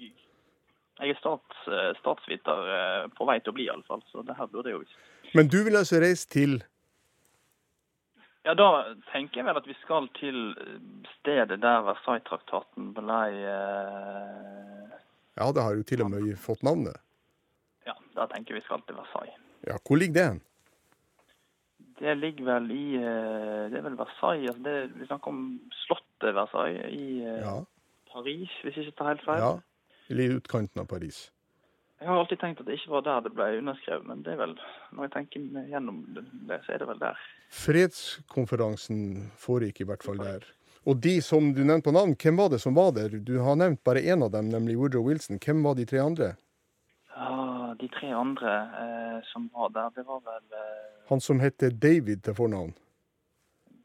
Jeg 1.02 1.10
er 1.10 1.18
stats, 1.20 1.64
eh, 1.68 1.90
statsviter 2.00 2.68
eh, 2.76 3.08
på 3.18 3.26
vei 3.26 3.40
til 3.42 3.50
å 3.54 3.56
bli, 3.58 3.66
iallfall, 3.66 4.04
så 4.12 4.22
det 4.28 4.36
her 4.38 4.48
burde 4.52 4.70
jeg 4.70 4.78
jo 4.78 4.84
visst. 4.84 5.00
Men 5.34 5.50
du 5.50 5.64
vil 5.66 5.80
altså 5.80 6.00
reise 6.04 6.30
til 6.30 6.60
Ja, 8.46 8.54
da 8.60 8.68
tenker 9.12 9.40
jeg 9.40 9.48
vel 9.48 9.58
at 9.58 9.68
vi 9.68 9.76
skal 9.82 10.08
til 10.20 10.40
eh, 10.60 10.78
stedet 11.18 11.58
der 11.64 11.82
Versailles-traktaten 11.88 12.92
ble 12.98 13.20
eh, 13.42 14.96
Ja, 15.40 15.50
det 15.56 15.64
har 15.66 15.76
jo 15.80 15.84
til 15.90 16.04
og 16.06 16.12
med 16.14 16.30
fått 16.38 16.62
navnet. 16.68 17.00
Ja, 17.88 17.96
da 18.16 18.28
tenker 18.32 18.54
vi 18.60 18.62
skal 18.68 18.84
til 18.88 19.00
Versailles. 19.00 19.40
Ja, 19.66 19.80
Hvor 19.82 19.98
ligger 19.98 20.14
det 20.20 20.28
hen? 20.30 20.42
Det 22.04 22.14
ligger 22.20 22.46
vel 22.52 22.72
i 22.74 22.86
Det 23.72 23.78
er 23.80 23.84
vel 23.86 23.96
Versailles 23.98 24.50
altså 24.52 24.64
det, 24.66 24.78
Vi 25.00 25.06
snakker 25.08 25.32
om 25.32 25.44
slottet 25.86 26.36
Versailles 26.36 26.90
i 26.94 27.22
Ja, 27.24 27.58
Paris, 28.14 28.52
hvis 28.62 28.76
jeg 28.78 28.88
ikke 28.92 28.98
tar 29.02 29.14
helt 29.16 29.26
feil. 29.26 29.42
ja. 29.42 29.54
Litt 30.14 30.38
utkanten 30.40 30.84
av 30.84 30.90
Paris. 30.92 31.26
Jeg 32.04 32.10
har 32.12 32.20
alltid 32.20 32.40
tenkt 32.42 32.60
at 32.60 32.68
det 32.68 32.76
ikke 32.76 32.92
var 32.98 33.04
der 33.06 33.22
det 33.24 33.30
ble 33.32 33.46
underskrevet, 33.62 34.04
men 34.10 34.24
det 34.26 34.34
er 34.34 34.40
vel, 34.42 34.58
når 34.92 35.08
jeg 35.08 35.12
tenker 35.14 35.46
gjennom 35.72 36.02
det, 36.50 36.58
så 36.66 36.74
er 36.76 36.82
det 36.82 36.88
vel 36.90 37.00
der. 37.00 37.22
Fredskonferansen 37.56 39.00
foregikk 39.40 39.80
i 39.82 39.88
hvert 39.88 40.04
fall 40.04 40.20
der. 40.20 40.44
Og 40.84 41.00
de 41.00 41.14
som 41.24 41.54
du 41.56 41.62
nevnte 41.64 41.88
på 41.88 41.94
navn, 41.96 42.16
hvem 42.20 42.42
var 42.42 42.50
det 42.52 42.60
som 42.60 42.76
var 42.76 42.92
der? 42.98 43.16
Du 43.24 43.38
har 43.40 43.56
nevnt 43.56 43.80
bare 43.88 44.04
én 44.04 44.26
av 44.26 44.34
dem, 44.34 44.50
nemlig 44.52 44.76
Woodrow 44.82 45.08
Wilson. 45.08 45.40
Hvem 45.40 45.64
var 45.64 45.80
de 45.80 45.86
tre 45.88 46.02
andre? 46.04 46.34
Ja, 47.16 47.72
de 47.80 47.88
tre 47.94 48.12
andre 48.12 48.58
eh, 48.84 49.20
som 49.32 49.48
var 49.54 49.72
der, 49.72 49.94
det 49.96 50.04
var 50.10 50.20
vel 50.28 50.60
eh, 50.60 50.90
Han 51.08 51.24
som 51.24 51.40
heter 51.40 51.72
David 51.72 52.26
til 52.28 52.36
fornavn. 52.36 52.76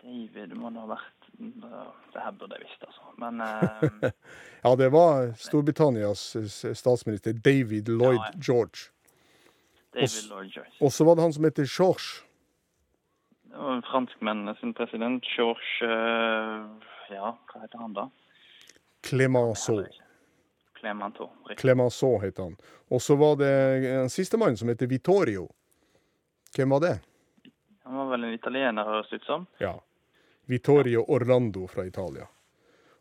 David 0.03 0.59
må 0.59 0.75
nå 0.75 0.89
ha 0.89 0.97
vært 0.97 1.18
Det 1.39 2.21
her 2.23 2.33
burde 2.35 2.57
jeg 2.59 2.65
visst, 2.67 2.83
altså. 2.83 3.03
Men 3.19 3.41
eh, 3.47 4.11
Ja, 4.65 4.73
det 4.77 4.89
var 4.93 5.33
Storbritannias 5.39 6.37
eh, 6.37 6.75
statsminister 6.75 7.33
David 7.33 7.89
Lloyd 7.89 8.19
Ja, 8.19 8.31
ja. 8.33 8.41
George. 8.47 8.91
David 9.95 10.29
Lloyd 10.31 10.51
George. 10.55 10.73
Og 10.81 10.93
så 10.93 11.05
var 11.05 11.15
det 11.17 11.23
han 11.23 11.33
som 11.33 11.45
heter 11.47 11.69
George. 11.79 12.25
Og 13.55 13.85
franskmennene 13.87 14.55
sin 14.61 14.75
president, 14.75 15.25
George 15.37 15.87
eh, 15.87 16.67
Ja, 17.15 17.33
hva 17.53 17.63
heter 17.63 17.79
han 17.79 17.95
da? 17.97 18.09
Clemenceau. 19.07 19.85
Clemenceau. 20.79 21.31
heter 21.49 21.61
Clemenceau 21.63 22.19
het 22.23 22.39
han. 22.39 22.57
Og 22.91 23.03
så 23.03 23.17
var 23.17 23.37
det 23.41 23.53
en 23.95 24.11
sistemann 24.11 24.57
som 24.57 24.69
heter 24.69 24.87
Vittorio. 24.91 25.49
Hvem 26.57 26.71
var 26.71 26.81
det? 26.81 26.97
Han 27.85 27.97
var 27.97 28.11
vel 28.11 28.25
en 28.25 28.35
italiener, 28.35 28.85
høres 28.85 29.09
det 29.11 29.23
ut 29.23 29.25
som. 29.25 29.47
Ja. 29.63 29.79
Vittorio 30.49 31.05
Orlando 31.09 31.67
fra 31.69 31.85
Italia. 31.87 32.25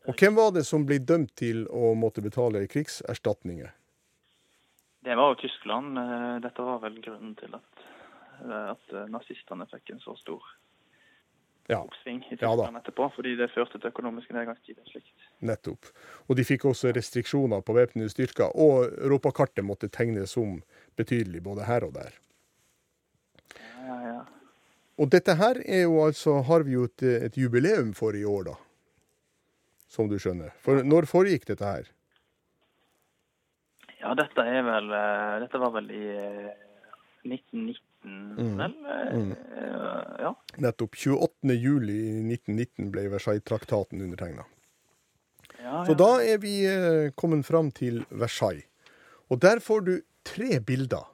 Og 0.08 0.14
hvem 0.16 0.34
var 0.36 0.52
det 0.52 0.64
som 0.68 0.84
ble 0.88 0.98
dømt 1.00 1.34
til 1.36 1.66
å 1.72 1.94
måtte 1.96 2.20
betale 2.24 2.66
krigserstatninger? 2.68 3.70
Det 5.04 5.16
var 5.16 5.32
jo 5.32 5.38
Tyskland. 5.40 5.96
Eh, 5.98 6.36
Dette 6.44 6.62
var 6.64 6.80
vel 6.82 6.98
grunnen 7.04 7.34
til 7.40 7.54
at, 7.56 7.84
eh, 8.44 8.70
at 8.74 8.92
eh, 8.92 9.06
nazistene 9.08 9.64
fikk 9.72 9.94
en 9.94 10.00
så 10.04 10.16
stor 10.20 10.42
Ja, 11.68 11.82
oppsving 11.84 12.22
i 12.30 12.36
Ja. 12.36 12.36
Tyskland 12.36 12.76
etterpå, 12.80 13.10
fordi 13.16 13.34
det 13.36 13.50
førte 13.52 13.80
til 13.80 13.90
økonomiske 13.90 14.32
nedgangstider. 14.32 14.84
slikt. 14.88 15.12
nettopp. 15.40 15.84
Og 16.28 16.36
de 16.36 16.44
fikk 16.44 16.64
også 16.64 16.92
restriksjoner 16.96 17.60
på 17.60 17.74
væpnede 17.76 18.08
styrker, 18.08 18.52
og 18.56 18.92
europakartet 18.98 19.64
måtte 19.64 19.88
tegnes 19.88 20.36
om 20.36 20.62
betydelig 20.96 21.42
både 21.42 21.64
her 21.64 21.84
og 21.84 21.92
der. 21.94 22.12
Ja, 24.98 25.04
ja, 25.04 25.04
ja. 25.04 25.04
Og 25.04 25.10
dette 25.10 25.34
her 25.38 25.60
er 25.64 25.82
jo 25.84 26.00
altså, 26.04 26.42
har 26.42 26.62
vi 26.66 26.72
jo 26.72 26.84
et, 26.84 27.02
et 27.02 27.36
jubileum 27.38 27.92
for 27.94 28.16
i 28.18 28.24
år, 28.24 28.42
da. 28.50 28.54
Som 29.88 30.08
du 30.08 30.18
skjønner. 30.18 30.50
For 30.60 30.82
når 30.82 31.06
foregikk 31.06 31.46
dette 31.46 31.64
her? 31.64 31.86
ja, 34.00 34.14
dette 34.14 34.38
er 34.46 34.62
vel 34.62 34.90
eh, 34.94 35.40
Dette 35.42 35.58
var 35.58 35.70
vel 35.74 35.88
i 35.90 36.04
eh, 36.16 36.50
1919, 37.24 37.84
Mm. 38.04 38.58
vel? 38.58 38.74
Mm. 39.12 39.32
Ja. 40.22 40.34
Nettopp 40.62 40.94
28. 40.94 41.50
juli 41.58 41.96
1919 42.30 42.92
ble 42.94 43.08
Versailles-traktaten 43.10 44.00
undertegna. 44.00 44.44
ja, 45.62 45.84
Så 45.84 45.94
da 45.98 46.22
er 46.22 46.38
vi 46.38 46.64
eh, 46.66 47.10
kommet 47.16 47.46
fram 47.46 47.70
til 47.74 48.04
Versailles. 48.10 48.64
Og 49.30 49.40
der 49.40 49.58
får 49.58 49.80
du 49.80 50.00
tre 50.24 50.60
bilder. 50.60 51.04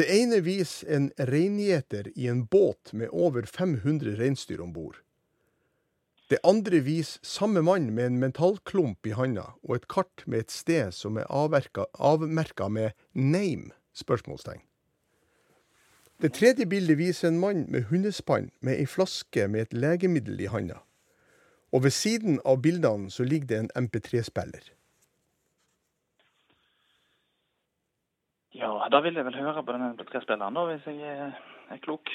Det 0.00 0.06
ene 0.08 0.38
viser 0.40 0.88
en 0.96 1.06
reingjeter 1.28 2.06
i 2.16 2.30
en 2.32 2.46
båt 2.48 2.94
med 2.96 3.10
over 3.12 3.44
500 3.44 4.14
reinsdyr 4.16 4.62
om 4.64 4.70
bord. 4.72 4.94
Det 6.32 6.38
andre 6.46 6.78
viser 6.86 7.20
samme 7.26 7.60
mann 7.60 7.90
med 7.92 8.06
en 8.06 8.16
metallklump 8.22 9.04
i 9.04 9.12
handa 9.12 9.50
og 9.60 9.74
et 9.76 9.84
kart 9.92 10.24
med 10.24 10.46
et 10.46 10.54
sted 10.54 10.94
som 10.96 11.18
er 11.20 11.28
avmerka 11.28 12.68
med 12.68 12.96
'name'? 13.12 13.74
spørsmålstegn. 13.92 14.62
Det 16.22 16.32
tredje 16.32 16.66
bildet 16.66 16.98
viser 16.98 17.28
en 17.28 17.40
mann 17.40 17.66
med 17.68 17.82
hundespann 17.92 18.50
med 18.60 18.80
ei 18.80 18.86
flaske 18.86 19.48
med 19.48 19.60
et 19.60 19.74
legemiddel 19.74 20.40
i 20.40 20.46
handa. 20.46 20.80
Og 21.72 21.84
ved 21.84 21.90
siden 21.90 22.40
av 22.44 22.62
bildene 22.62 23.10
så 23.10 23.24
ligger 23.24 23.46
det 23.46 23.58
en 23.58 23.70
MP3-spiller. 23.76 24.72
Ja, 28.54 28.88
da 28.92 29.00
vil 29.00 29.14
jeg 29.14 29.24
vel 29.24 29.38
høre 29.42 29.64
på 29.64 29.72
denne 29.72 29.92
MP3-spilleren, 29.94 30.54
da, 30.54 30.66
hvis 30.70 30.86
jeg 30.86 31.16
er, 31.16 31.32
er 31.70 31.82
klok. 31.82 32.12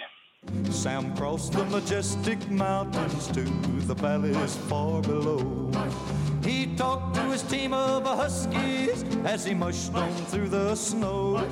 Sam 0.70 1.16
crossed 1.16 1.54
the 1.54 1.66
majestic 1.66 2.50
mountains 2.50 3.28
to 3.28 3.44
the 3.88 3.96
valleys 3.96 4.56
far 4.70 5.02
below. 5.02 5.72
He 6.44 6.76
talked 6.76 7.16
to 7.16 7.22
his 7.32 7.42
team 7.42 7.74
of 7.74 8.06
huskies 8.06 9.04
as 9.26 9.44
he 9.44 9.56
mushed 9.56 9.96
on 9.96 10.12
through 10.30 10.50
the 10.50 10.76
snow. 10.76 11.44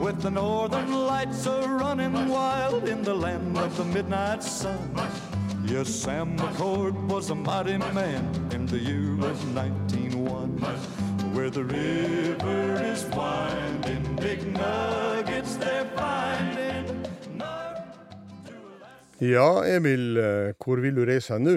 With 0.00 0.22
the 0.22 0.30
northern 0.30 1.06
lights 1.06 1.44
a 1.46 1.60
running 1.68 2.28
wild 2.28 2.88
in 2.88 3.02
the 3.02 3.14
land 3.14 3.58
of 3.58 3.76
the 3.76 3.84
midnight 3.84 4.42
sun. 4.42 4.78
Yes, 5.64 5.88
Sam 5.88 6.38
McCord 6.38 6.94
was 7.08 7.28
a 7.28 7.34
mighty 7.34 7.76
man 7.76 8.24
in 8.52 8.64
the 8.64 8.78
year 8.78 9.12
of 9.12 9.54
1901. 9.54 10.99
Where 11.40 11.48
the 11.48 11.64
river 11.64 12.84
is 12.92 13.06
winding, 13.16 14.04
big 14.16 14.40
nuggets 14.52 15.56
they're 15.56 15.88
finding. 15.96 16.86
Ja, 19.20 19.64
Emil, 19.76 20.20
hvor 20.64 20.76
vil 20.84 20.96
du 20.96 21.04
reise 21.08 21.38
nå? 21.38 21.56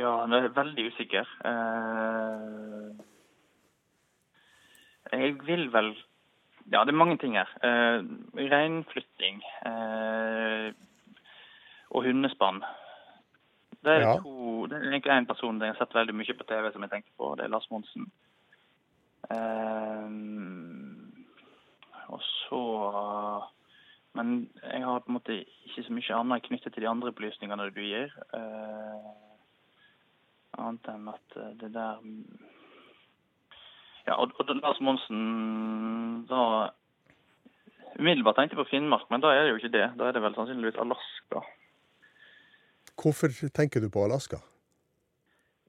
Ja, 0.00 0.14
jeg 0.32 0.44
er 0.44 0.56
veldig 0.56 0.86
usikker. 0.88 1.28
Eh, 1.52 2.88
jeg 5.12 5.36
vil 5.46 5.72
vel 5.72 5.92
Ja, 6.72 6.84
det 6.84 6.88
er 6.94 7.02
mange 7.04 7.18
ting 7.18 7.36
her. 7.36 7.48
Eh, 7.60 8.00
reinflytting 8.56 9.42
eh, 9.66 10.72
og 11.90 12.04
hundespann. 12.04 12.64
Det 13.84 13.92
er, 13.92 14.00
Ja. 14.00 14.16
to, 14.20 14.66
det 14.66 14.76
er 14.76 14.90
egentlig 14.90 15.12
én 15.12 15.26
person 15.26 15.60
jeg 15.60 15.72
har 15.72 15.78
sett 15.78 15.94
veldig 15.94 16.14
mye 16.14 16.34
på 16.36 16.44
TV 16.48 16.72
som 16.72 16.82
jeg 16.82 16.90
tenker 16.90 17.12
på. 17.16 17.34
Det 17.36 17.44
er 17.44 17.48
Lars 17.48 17.70
Monsen. 17.70 18.10
Eh, 19.30 20.08
og 22.08 22.20
så 22.20 22.62
Men 24.12 24.50
jeg 24.62 24.82
har 24.82 24.98
på 24.98 25.06
en 25.08 25.14
måte 25.14 25.36
ikke 25.66 25.84
så 25.86 25.92
mye 25.94 26.16
annet 26.18 26.42
knyttet 26.42 26.72
til 26.74 26.82
de 26.82 26.88
andre 26.88 27.12
opplysningene 27.12 27.68
du 27.70 27.80
gir. 27.80 28.10
Eh, 28.34 29.10
Annet 30.58 30.88
enn 30.90 31.08
at 31.08 31.36
eh, 31.36 31.52
det 31.60 31.72
der 31.72 32.00
Ja, 34.08 34.16
og, 34.18 34.32
og 34.40 34.50
Lars 34.56 34.80
Monsen 34.80 36.26
da 36.26 36.70
Umiddelbart 38.00 38.36
tenkte 38.36 38.56
jeg 38.56 38.64
på 38.64 38.70
Finnmark, 38.70 39.06
men 39.10 39.20
da 39.20 39.28
er 39.34 39.42
det 39.44 39.50
jo 39.50 39.56
ikke 39.60 39.72
det. 39.76 39.86
Da 39.98 40.08
er 40.08 40.12
det 40.16 40.22
vel 40.22 40.34
sannsynligvis 40.34 40.78
Alaska. 40.80 41.42
Hvorfor 43.00 43.28
tenker 43.54 43.80
du 43.80 43.88
på 43.90 44.04
Alaska? 44.04 44.36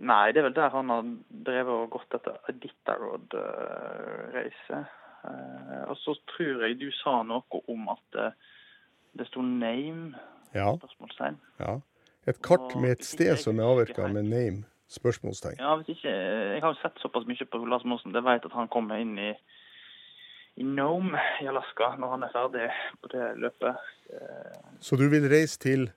Nei, 0.01 0.31
det 0.33 0.39
er 0.41 0.47
vel 0.49 0.57
der 0.57 0.69
han 0.73 0.89
har 0.89 1.03
drevet 1.45 1.73
og 1.75 1.89
gått 1.93 2.13
etter 2.17 2.33
Iditarod-reise. 2.49 4.79
Eh, 5.29 5.83
og 5.85 5.93
så 6.01 6.11
tror 6.33 6.55
jeg 6.65 6.79
du 6.81 6.89
sa 6.97 7.21
noe 7.27 7.45
om 7.69 7.81
at 7.93 8.09
eh, 8.17 8.33
det 9.17 9.25
sto 9.29 9.39
'name'? 9.41 10.13
Ja. 10.53 10.75
spørsmålstegn. 10.75 11.39
ja. 11.59 11.79
Et 12.27 12.41
kart 12.41 12.75
med 12.75 12.91
et 12.91 13.05
sted 13.05 13.37
som 13.37 13.59
er 13.59 13.63
avvirka 13.63 14.07
med 14.07 14.23
name? 14.23 14.63
Spørsmålstegn. 14.89 15.55
Ja, 15.59 15.75
hvis 15.75 15.89
ikke, 15.89 16.09
Jeg 16.09 16.61
har 16.61 16.73
jo 16.73 16.81
sett 16.81 16.99
såpass 16.99 17.25
mye 17.25 17.45
på 17.51 17.65
Lars 17.65 17.83
Monsen. 17.85 18.13
Jeg 18.13 18.23
vet 18.23 18.45
at 18.45 18.51
han 18.51 18.67
kommer 18.67 18.95
inn 18.95 19.17
i, 19.17 19.33
i 20.55 20.63
Nome 20.63 21.17
i 21.41 21.47
Alaska 21.47 21.95
når 21.97 22.09
han 22.11 22.23
er 22.23 22.29
ferdig 22.33 22.69
på 23.01 23.07
det 23.07 23.37
løpet. 23.37 23.75
Så 24.79 24.95
du 24.95 25.09
vil 25.09 25.29
reise 25.31 25.59
til 25.59 25.91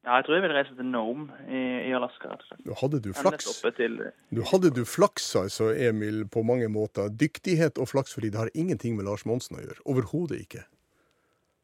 Ja, 0.00 0.16
jeg 0.16 0.24
tror 0.24 0.38
jeg 0.38 0.42
vil 0.46 0.54
reise 0.56 0.74
til 0.78 0.86
Nome 0.88 1.26
i, 1.44 1.60
i 1.90 1.92
Alaska. 1.92 2.30
rett 2.30 2.40
og 2.40 2.48
slett. 2.48 2.62
Nå 2.64 2.76
hadde 2.80 3.00
du 3.04 3.10
flaks. 3.12 3.48
Nå 4.32 4.46
hadde 4.48 4.70
du 4.72 4.80
flaks, 4.88 5.26
altså, 5.36 5.68
Emil, 5.76 6.22
på 6.32 6.42
mange 6.46 6.70
måter. 6.72 7.10
Dyktighet 7.12 7.76
og 7.78 7.90
flaks, 7.92 8.14
fordi 8.16 8.30
det 8.32 8.40
har 8.40 8.52
ingenting 8.54 8.96
med 8.96 9.04
Lars 9.10 9.26
Monsen 9.28 9.58
å 9.58 9.64
gjøre. 9.64 9.76
Overhodet 9.84 10.40
ikke. 10.46 10.64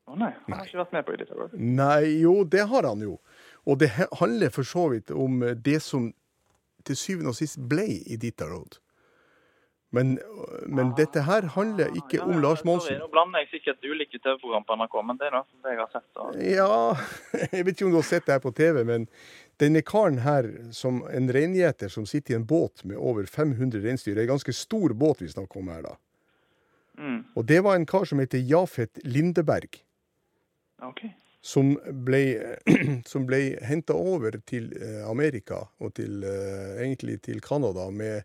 Å 0.07 0.18
nei, 0.20 0.34
han 0.45 0.59
har 0.59 0.68
ikke 0.68 0.82
vært 0.84 0.93
med 0.95 1.07
på 1.09 1.16
Iditarod. 1.16 1.57
Nei, 1.59 2.03
jo, 2.20 2.34
det 2.45 2.68
har 2.70 2.87
han 2.87 3.01
jo. 3.03 3.16
Og 3.66 3.80
det 3.80 3.89
handler 4.20 4.53
for 4.55 4.68
så 4.68 4.84
vidt 4.93 5.11
om 5.11 5.41
det 5.64 5.80
som 5.82 6.12
til 6.87 6.99
syvende 7.01 7.32
og 7.32 7.39
sist 7.41 7.59
ble 7.72 7.89
Iditarod. 8.05 8.78
Men, 9.97 10.16
men 10.68 10.92
dette 10.99 11.22
her 11.24 11.49
handler 11.57 11.94
ikke 11.97 12.20
om 12.24 12.38
Lars 12.42 12.62
Monsen. 12.68 12.99
Nå 13.01 13.09
blander 13.12 13.44
jeg 13.44 13.55
sikkert 13.57 13.84
ulike 13.86 14.20
TV-program 14.20 14.66
på 14.68 14.76
NRK, 14.76 14.97
men 15.09 15.20
det 15.20 15.30
er 15.30 15.38
det 15.40 15.72
jeg 15.72 15.80
har 15.80 15.92
sett. 15.94 16.09
Og... 16.20 16.36
Ja, 16.44 16.70
jeg 17.57 17.64
vet 17.64 17.74
ikke 17.74 17.88
om 17.88 17.94
du 17.94 18.01
har 18.03 18.09
sett 18.11 18.28
det 18.28 18.36
her 18.36 18.44
på 18.44 18.53
TV, 18.57 18.82
men 18.88 19.09
denne 19.62 19.80
karen 19.86 20.18
her, 20.24 20.49
som 20.76 21.01
en 21.09 21.30
reingjeter 21.32 21.88
som 21.92 22.05
sitter 22.09 22.34
i 22.34 22.36
en 22.36 22.44
båt 22.49 22.84
med 22.84 22.99
over 23.01 23.24
500 23.24 23.80
reinsdyr, 23.84 24.18
er 24.18 24.26
en 24.26 24.34
ganske 24.34 24.53
stor 24.53 24.92
båt 24.92 25.22
vi 25.24 25.30
snakker 25.32 25.62
om 25.62 25.70
her, 25.72 25.86
da. 25.86 25.94
Mm, 26.99 27.22
Og 27.36 27.44
det 27.44 27.61
var 27.64 27.76
en 27.76 27.86
kar 27.88 28.05
som 28.09 28.20
heter 28.20 28.40
Jafet 28.40 29.01
Lindeberg, 29.05 29.82
Okay. 30.84 31.11
som 31.40 31.72
ble, 32.05 32.20
som 33.12 33.24
ble 33.28 33.57
henta 33.64 33.97
over 33.97 34.36
til 34.44 34.68
eh, 34.76 35.03
Amerika, 35.09 35.62
og 35.80 35.94
til, 35.97 36.24
eh, 36.24 36.82
egentlig 36.84 37.22
til 37.24 37.40
Canada, 37.40 37.88
med, 37.90 38.22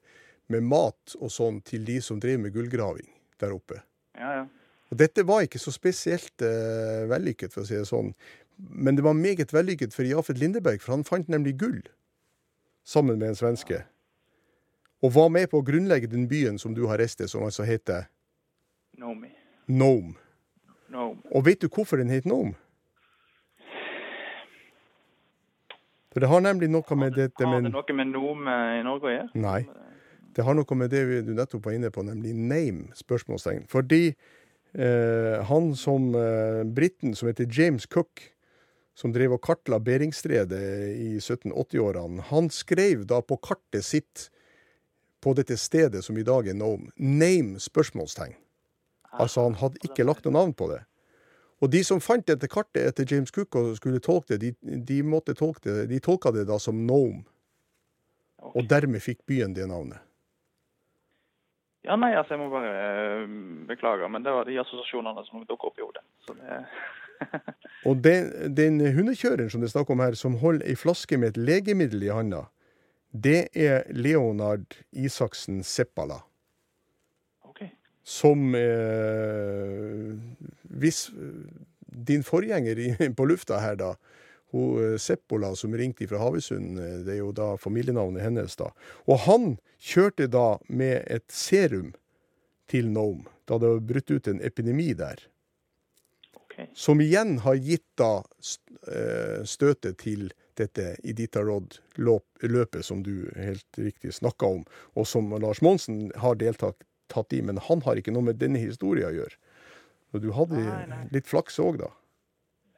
med 0.51 0.67
mat 0.67 1.15
og 1.19 1.31
sånn 1.33 1.61
til 1.65 1.85
de 1.87 1.99
som 2.03 2.19
driver 2.21 2.45
med 2.45 2.55
gullgraving 2.55 3.09
der 3.41 3.55
oppe. 3.55 3.81
Ja, 4.17 4.41
ja. 4.41 4.45
Og 4.91 4.99
dette 4.99 5.23
var 5.23 5.45
ikke 5.45 5.59
så 5.61 5.71
spesielt 5.71 6.43
eh, 6.43 7.07
vellykket, 7.07 7.53
for 7.53 7.63
å 7.63 7.67
si 7.67 7.77
det 7.77 7.87
sånn. 7.87 8.11
Men 8.59 8.97
det 8.97 9.05
var 9.05 9.15
meget 9.17 9.53
vellykket 9.55 9.95
for 9.95 10.05
Jafet 10.05 10.41
Lindeberg, 10.41 10.81
for 10.83 10.97
han 10.97 11.07
fant 11.07 11.31
nemlig 11.31 11.55
gull 11.61 11.79
sammen 12.83 13.19
med 13.21 13.31
en 13.31 13.39
svenske. 13.39 13.85
Og 15.01 15.13
var 15.15 15.31
med 15.33 15.47
på 15.49 15.61
å 15.61 15.65
grunnlegge 15.65 16.11
den 16.11 16.27
byen 16.29 16.59
som 16.61 16.75
du 16.77 16.83
har 16.91 16.99
reist 17.01 17.21
til, 17.21 17.29
som 17.31 17.45
altså 17.47 17.65
heter 17.65 18.09
Nomi. 18.99 19.31
Nome. 19.71 20.17
Nome. 20.91 21.23
Og 21.31 21.45
vet 21.47 21.63
du 21.63 21.69
hvorfor 21.71 22.01
den 22.01 22.11
het 22.11 22.27
Nome? 22.27 22.53
For 26.11 26.19
det 26.19 26.27
har 26.27 26.43
nemlig 26.43 26.67
noe 26.67 26.97
med 26.99 27.15
dette 27.15 27.47
Har 27.47 27.61
det 27.63 27.71
noe 27.71 27.95
med 27.95 28.11
Nome 28.11 28.55
i 28.75 28.83
Norge 28.83 29.07
å 29.07 29.13
gjøre? 29.13 29.29
Nei. 29.39 29.61
Det 30.35 30.45
har 30.47 30.55
noe 30.55 30.75
med 30.75 30.89
det 30.89 31.05
vi- 31.05 31.21
du 31.21 31.33
nettopp 31.35 31.65
var 31.65 31.73
inne 31.75 31.91
på, 31.91 32.03
nemlig 32.03 32.33
name, 32.35 32.91
spørsmålstegn. 32.95 33.65
Fordi 33.67 34.15
eh, 34.73 35.43
han 35.43 35.73
som 35.75 36.13
eh, 36.15 36.63
briten 36.63 37.15
som 37.15 37.27
heter 37.27 37.47
James 37.51 37.85
Cook, 37.85 38.31
som 38.95 39.11
drev 39.11 39.33
og 39.33 39.41
kartla 39.41 39.79
Beringstredet 39.79 40.61
i 40.95 41.17
1780-årene, 41.19 42.21
han 42.29 42.49
skrev 42.49 43.05
da 43.07 43.21
på 43.21 43.37
kartet 43.41 43.83
sitt 43.83 44.29
på 45.21 45.33
dette 45.37 45.57
stedet 45.57 46.03
som 46.03 46.17
i 46.17 46.23
dag 46.23 46.47
er 46.47 46.53
Nome, 46.57 46.91
name, 46.97 47.59
spørsmålstegn. 47.59 48.35
Altså 49.19 49.43
han 49.43 49.57
hadde 49.59 49.81
ikke 49.85 50.05
lagt 50.07 50.25
noe 50.25 50.33
navn 50.33 50.53
på 50.57 50.69
det. 50.71 50.81
Og 51.61 51.69
de 51.69 51.83
som 51.85 51.99
fant 52.01 52.25
dette 52.25 52.47
kartet 52.49 52.87
etter 52.89 53.05
James 53.05 53.31
Cook 53.31 53.55
og 53.59 53.75
skulle 53.77 54.01
tolke 54.01 54.37
det, 54.39 54.55
de, 54.61 54.77
de 54.81 55.01
måtte 55.05 55.35
tolke 55.37 55.69
det, 55.69 55.89
de 55.91 55.99
tolka 56.01 56.31
det 56.33 56.47
da 56.49 56.57
som 56.59 56.79
Nome. 56.87 57.21
Og 58.41 58.65
dermed 58.65 59.03
fikk 59.03 59.19
byen 59.29 59.53
det 59.53 59.67
navnet. 59.69 60.01
Ja, 61.87 61.95
nei, 61.97 62.11
altså, 62.13 62.35
jeg 62.35 62.41
må 62.43 62.49
bare 62.53 62.71
eh, 62.77 63.29
beklage, 63.69 64.09
men 64.13 64.25
det 64.25 64.33
var 64.35 64.45
de 64.45 64.59
assosiasjonene 64.61 65.23
som 65.25 65.41
dukket 65.49 65.69
opp 65.71 65.79
i 65.79 65.85
hodet. 65.85 66.03
Det... 66.29 66.59
Og 67.89 68.01
den, 68.05 68.29
den 68.57 68.81
hundekjøreren 68.93 69.49
som 69.49 69.63
det 69.63 69.71
er 69.71 69.75
snakk 69.75 69.89
om 69.93 70.01
her, 70.03 70.17
som 70.17 70.37
holder 70.41 70.67
ei 70.69 70.77
flaske 70.77 71.17
med 71.17 71.33
et 71.33 71.41
legemiddel 71.41 72.05
i 72.05 72.11
handa, 72.13 72.45
det 73.11 73.49
er 73.57 73.89
Leonard 73.97 74.77
Isaksen 74.93 75.63
Seppala. 75.67 76.21
OK. 77.49 77.65
Som 78.07 78.53
eh, 78.55 80.13
Hvis 80.69 81.09
din 81.91 82.23
forgjenger 82.23 82.77
på 83.17 83.25
lufta 83.25 83.59
her, 83.59 83.75
da, 83.81 83.95
hun 84.51 84.93
eh, 84.93 84.97
Seppola 85.01 85.53
som 85.55 85.75
ringte 85.77 86.07
fra 86.09 86.21
Havøysund, 86.21 86.79
eh, 86.79 86.97
det 87.05 87.15
er 87.15 87.21
jo 87.21 87.31
da 87.35 87.53
familienavnet 87.61 88.23
hennes, 88.25 88.55
da. 88.59 88.71
Og 89.07 89.23
han 89.27 89.55
kjørte 89.81 90.29
da 90.31 90.57
med 90.69 91.03
et 91.07 91.27
serum 91.33 91.93
til 92.71 92.91
Nome, 92.91 93.27
da 93.49 93.59
det 93.59 93.73
var 93.73 93.87
brutt 93.93 94.11
ut 94.11 94.29
en 94.31 94.41
epidemi 94.43 94.91
der. 94.97 95.25
Okay. 96.43 96.67
Som 96.75 97.01
igjen 97.03 97.39
har 97.45 97.55
gitt 97.59 97.87
da 97.99 98.21
eh, 98.87 99.41
støtet 99.47 99.99
til 100.03 100.29
dette 100.59 100.93
Iditarod-løpet 101.07 102.85
som 102.85 103.01
du 103.03 103.31
helt 103.39 103.79
riktig 103.79 104.13
snakka 104.13 104.49
om, 104.59 104.65
og 104.99 105.07
som 105.07 105.31
Lars 105.41 105.63
Monsen 105.63 106.09
har 106.19 106.35
deltatt 106.39 106.83
tatt 107.11 107.33
i, 107.35 107.41
men 107.43 107.59
han 107.59 107.81
har 107.83 107.99
ikke 107.99 108.13
noe 108.15 108.29
med 108.29 108.39
denne 108.39 108.59
historien 108.61 109.09
å 109.09 109.15
gjøre. 109.15 109.39
Og 110.11 110.23
du 110.23 110.29
hadde 110.35 110.59
Nei, 110.59 110.83
nei. 110.91 111.01
litt 111.15 111.27
flaks 111.27 111.59
òg, 111.63 111.81
da. 111.83 111.89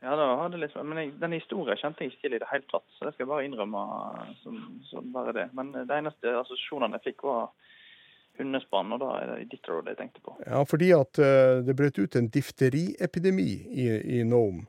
Ja, 0.04 0.16
da 0.20 0.48
det 0.52 0.60
litt, 0.60 0.74
men 0.84 1.00
jeg, 1.00 1.14
den 1.22 1.36
historien 1.38 1.80
kjente 1.80 2.04
jeg 2.04 2.12
ikke 2.12 2.26
til 2.26 2.34
i 2.36 2.40
det 2.42 2.50
hele 2.50 2.66
tatt, 2.68 2.86
så 2.92 3.06
det 3.06 3.14
skal 3.14 3.24
jeg 3.24 3.30
bare 3.30 3.46
innrømme 3.48 3.84
som, 4.42 4.58
som 4.90 5.14
bare 5.16 5.36
det. 5.38 5.46
Men 5.56 5.72
de 5.78 5.96
eneste 5.96 6.34
assosiasjonene 6.42 7.00
jeg 7.00 7.14
fikk, 7.14 7.24
var 7.30 7.54
hundespann, 8.38 8.92
og 8.96 9.00
da 9.00 9.14
er 9.22 9.32
det 9.32 9.40
Iditarod 9.46 9.88
jeg 9.88 10.00
tenkte 10.00 10.24
på. 10.26 10.36
Ja, 10.46 10.64
fordi 10.68 10.92
at 10.96 11.20
uh, 11.22 11.62
det 11.64 11.76
brøt 11.80 12.00
ut 12.02 12.18
en 12.20 12.30
difteriepidemi 12.34 13.50
i, 13.70 13.90
i 14.20 14.24
Nome. 14.28 14.66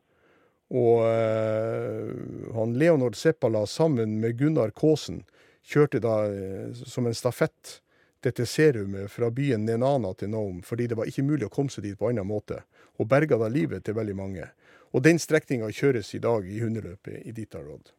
Og 0.74 1.02
uh, 1.02 2.54
han 2.54 2.76
Leonard 2.78 3.18
Seppala 3.18 3.64
sammen 3.70 4.18
med 4.22 4.38
Gunnar 4.38 4.70
Kaasen 4.76 5.24
kjørte 5.64 6.02
da 6.04 6.20
uh, 6.28 6.84
som 6.84 7.08
en 7.08 7.16
stafett 7.16 7.80
dette 8.24 8.46
serumet 8.48 9.10
fra 9.12 9.28
byen 9.34 9.66
Nenana 9.66 10.14
til 10.16 10.30
Nome, 10.32 10.62
fordi 10.64 10.86
det 10.88 10.96
var 10.96 11.08
ikke 11.10 11.26
mulig 11.26 11.48
å 11.48 11.52
komme 11.52 11.72
seg 11.72 11.84
dit 11.84 11.98
på 11.98 12.08
annen 12.08 12.28
måte. 12.28 12.62
Og 12.96 13.08
berga 13.10 13.36
da 13.40 13.50
livet 13.52 13.84
til 13.84 13.96
veldig 13.98 14.14
mange. 14.16 14.46
Og 14.94 15.02
den 15.02 15.18
strekninga 15.18 15.68
kjøres 15.74 16.14
i 16.14 16.22
dag 16.22 16.46
i 16.46 16.60
hundeløpet 16.62 17.26
i 17.26 17.34
Ditarod. 17.34 17.90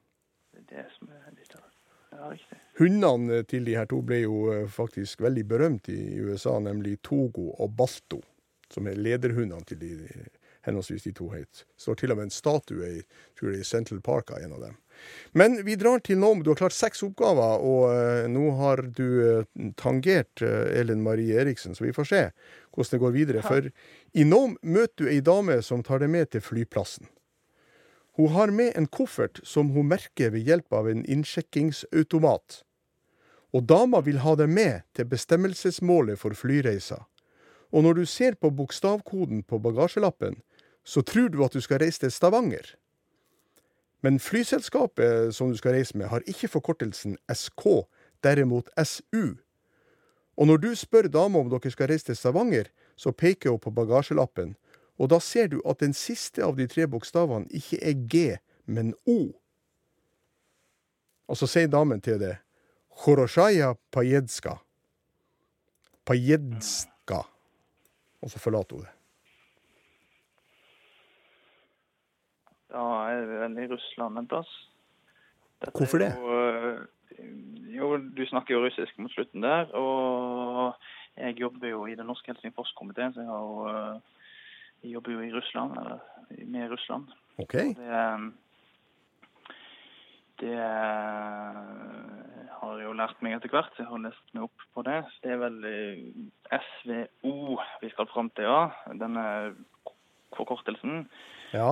Det 0.55 0.63
er 0.63 0.69
det 0.71 0.85
som 0.95 1.11
er. 1.11 1.25
Ja, 2.15 2.29
riktig. 2.31 2.57
Hundene 2.79 3.43
til 3.43 3.65
de 3.67 3.75
her 3.75 3.87
to 3.91 3.99
ble 4.05 4.21
jo 4.23 4.37
eh, 4.53 4.69
faktisk 4.71 5.21
veldig 5.25 5.43
berømt 5.47 5.89
i 5.91 6.19
USA, 6.23 6.57
nemlig 6.63 7.01
Togo 7.03 7.49
og 7.59 7.75
Balto, 7.75 8.21
som 8.71 8.87
er 8.87 8.99
lederhundene 8.99 9.67
til 9.67 9.81
de, 9.81 9.91
henholdsvis 10.67 11.03
de 11.07 11.13
to 11.15 11.29
het. 11.33 11.65
Står 11.77 11.99
til 11.99 12.13
og 12.13 12.19
med 12.19 12.29
en 12.29 12.35
statue 12.35 12.91
i, 12.99 13.03
tror 13.37 13.51
jeg, 13.51 13.61
i 13.61 13.67
Central 13.67 14.01
Park 14.01 14.31
av 14.31 14.43
en 14.43 14.55
av 14.57 14.65
dem. 14.67 14.79
Men 15.31 15.57
vi 15.67 15.75
drar 15.75 15.99
til 15.99 16.19
Nome. 16.21 16.43
Du 16.43 16.51
har 16.53 16.59
klart 16.59 16.75
seks 16.75 17.03
oppgaver, 17.03 17.63
og 17.63 17.89
eh, 17.91 18.27
nå 18.31 18.51
har 18.59 18.83
du 18.97 19.07
eh, 19.23 19.65
tangert 19.79 20.43
eh, 20.45 20.79
Ellen 20.79 21.03
Marie 21.03 21.35
Eriksen, 21.41 21.75
så 21.75 21.87
vi 21.87 21.95
får 21.95 22.09
se 22.11 22.21
hvordan 22.75 22.91
det 22.91 23.01
går 23.03 23.15
videre. 23.15 23.43
For 23.43 23.67
i 24.15 24.27
Nome 24.27 24.55
møter 24.61 25.05
du 25.05 25.11
ei 25.11 25.19
dame 25.23 25.59
som 25.63 25.83
tar 25.83 26.03
deg 26.03 26.13
med 26.13 26.31
til 26.31 26.43
flyplassen. 26.43 27.09
Hun 28.15 28.31
har 28.31 28.51
med 28.55 28.77
en 28.79 28.87
koffert 28.87 29.41
som 29.43 29.73
hun 29.75 29.89
merker 29.91 30.31
ved 30.31 30.47
hjelp 30.47 30.73
av 30.73 30.87
en 30.87 31.03
innsjekkingsautomat. 31.03 32.61
Og 33.55 33.67
dama 33.67 33.99
vil 34.03 34.21
ha 34.23 34.37
deg 34.39 34.51
med 34.51 34.85
til 34.95 35.07
bestemmelsesmålet 35.11 36.19
for 36.19 36.35
flyreisa. 36.35 37.01
Og 37.75 37.83
når 37.83 37.99
du 37.99 38.05
ser 38.07 38.39
på 38.39 38.53
bokstavkoden 38.55 39.43
på 39.43 39.59
bagasjelappen, 39.59 40.39
så 40.85 41.03
tror 41.03 41.27
du 41.33 41.41
at 41.43 41.55
du 41.55 41.59
skal 41.63 41.81
reise 41.83 42.05
til 42.05 42.13
Stavanger. 42.13 42.75
Men 44.05 44.19
flyselskapet 44.21 45.33
som 45.33 45.49
du 45.49 45.57
skal 45.57 45.73
reise 45.79 45.97
med, 45.97 46.11
har 46.11 46.25
ikke 46.29 46.51
forkortelsen 46.53 47.15
SK, 47.33 47.87
derimot 48.21 48.69
SU. 48.77 49.39
Og 50.37 50.49
når 50.49 50.61
du 50.61 50.67
spør 50.77 51.07
dama 51.09 51.41
om 51.41 51.49
dere 51.49 51.71
skal 51.73 51.89
reise 51.89 52.11
til 52.11 52.17
Stavanger, 52.19 52.69
så 52.95 53.15
peker 53.15 53.55
hun 53.55 53.63
på 53.63 53.73
bagasjelappen, 53.73 54.53
og 55.01 55.09
da 55.09 55.19
ser 55.19 55.49
du 55.51 55.57
at 55.65 55.81
den 55.81 55.95
siste 55.97 56.43
av 56.45 56.53
de 56.59 56.67
tre 56.69 56.85
bokstavene 56.87 57.49
ikke 57.49 57.81
er 57.81 57.97
G, 58.11 58.23
men 58.65 58.93
O. 59.09 59.33
Og 61.25 61.39
så 61.39 61.49
sier 61.49 61.71
damen 61.71 62.03
til 62.03 62.21
det 62.21 62.35
Khoroshaya 63.01 63.73
Pajedska. 63.91 64.59
Pajedska. 66.05 67.23
Og 68.21 68.31
så 68.31 68.39
forlater 68.39 68.77
hun 68.77 68.85
det. 68.85 68.94
Da 72.75 72.85
er 73.07 73.23
vi 73.23 73.39
vel 73.39 73.59
i 73.63 73.67
Russland 73.71 74.19
en 74.19 74.27
plass. 74.27 74.51
Dette 75.63 75.79
Hvorfor 75.79 76.01
det? 76.01 76.11
Jo, 76.19 76.39
eh, 76.49 76.79
jo, 77.77 77.91
du 78.17 78.25
snakker 78.27 78.57
jo 78.57 78.63
russisk 78.65 78.97
mot 78.99 79.11
slutten 79.13 79.45
der. 79.45 79.71
Og 79.79 80.73
jeg 81.15 81.39
jobber 81.39 81.71
jo 81.71 81.85
i 81.87 81.95
den 81.95 82.09
norske 82.11 82.33
Helsingforskomiteen, 82.33 83.13
så 83.15 83.23
jeg, 83.23 83.29
jo, 83.29 83.67
eh, 83.71 83.99
jeg 84.83 84.97
jobber 84.97 85.15
jo 85.15 85.21
i 85.23 85.31
Russland, 85.33 85.77
eller 85.79 85.99
med 86.45 86.71
Russland. 86.71 87.07
OK? 87.37 87.53
Det, 87.53 87.87
eh, 88.01 88.25
det 90.43 90.51
eh, 90.51 91.61
har 92.59 92.75
jeg 92.75 92.89
jo 92.89 92.97
lært 92.99 93.23
meg 93.23 93.37
etter 93.37 93.55
hvert. 93.55 93.79
Jeg 93.79 93.87
har 93.87 94.03
lest 94.03 94.35
meg 94.35 94.49
opp 94.49 94.67
på 94.75 94.83
det. 94.83 94.99
Så 95.13 95.23
det 95.23 95.31
er 95.31 95.41
vel 95.45 95.57
eh, 95.71 96.59
SVO 96.59 97.55
vi 97.85 97.93
skal 97.95 98.11
fram 98.11 98.33
til, 98.35 98.51
ja. 98.51 98.67
Denne 98.99 99.25
forkortelsen. 100.35 101.05
Ja. 101.55 101.71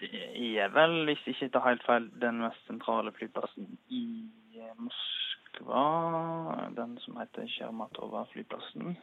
Det 0.00 0.58
er 0.58 0.68
vel, 0.72 1.04
hvis 1.04 1.22
jeg 1.26 1.34
ikke 1.36 1.52
tar 1.52 1.68
helt 1.68 1.82
feil, 1.86 2.08
den 2.22 2.40
mest 2.40 2.60
sentrale 2.66 3.12
flyplassen 3.12 3.66
i 3.92 4.04
eh, 4.56 4.74
Moskva. 4.80 5.82
Den 6.76 6.94
som 7.04 7.18
heter 7.20 7.48
Sjermatova-flyplassen. 7.56 8.94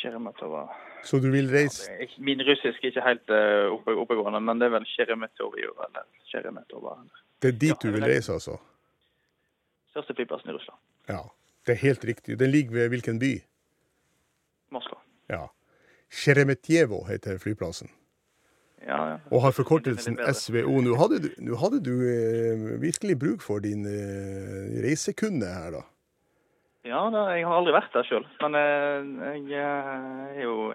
Sjermatova 0.00 0.64
Så 1.04 1.18
du 1.18 1.30
vil 1.30 1.50
reise 1.50 1.92
ja, 1.92 2.06
Min 2.18 2.40
russisk 2.48 2.84
er 2.84 2.92
ikke 2.92 3.04
helt 3.04 3.32
eh, 3.36 3.66
oppe, 3.72 3.94
oppegående, 4.02 4.40
men 4.40 4.60
det 4.60 4.66
er 4.70 4.74
vel 4.78 4.86
eller 4.86 6.06
Sjeremetova. 6.30 6.96
Det 7.42 7.48
er 7.54 7.58
dit 7.58 7.82
du 7.82 7.90
vil 7.90 8.04
reise, 8.04 8.32
altså? 8.32 8.56
Største 9.90 10.14
flyplassen 10.14 10.50
i 10.50 10.52
Russland. 10.52 10.78
Ja. 11.08 11.22
Det 11.66 11.72
er 11.76 11.80
helt 11.86 12.04
riktig. 12.04 12.38
Den 12.38 12.50
ligger 12.50 12.72
ved 12.72 12.88
hvilken 12.88 13.18
by? 13.18 13.32
Moskva. 14.70 14.98
Ja. 15.28 15.46
Sheremetyevo 16.10 17.04
heter 17.06 17.38
flyplassen. 17.38 17.90
Ja, 18.86 18.98
ja. 19.10 19.16
Og 19.30 19.42
har 19.42 19.52
forkortelsen. 19.52 20.18
SVO. 20.34 20.80
Nå 20.80 20.96
hadde 20.96 21.18
du, 21.24 21.28
nå 21.44 21.56
hadde 21.60 21.80
du 21.84 21.94
eh, 22.00 22.80
virkelig 22.80 23.18
bruk 23.20 23.44
for 23.44 23.60
din 23.60 23.84
eh, 23.86 24.80
reisekunde 24.84 25.46
her, 25.46 25.70
da. 25.76 25.82
Ja, 26.88 27.02
da, 27.12 27.26
jeg 27.36 27.44
har 27.44 27.58
aldri 27.60 27.74
vært 27.76 27.92
der 27.92 28.08
sjøl. 28.08 28.24
Men 28.40 28.56
eh, 28.56 29.36
jeg 29.52 29.60
eh, 29.60 30.40
er 30.40 30.42
jo, 30.46 30.72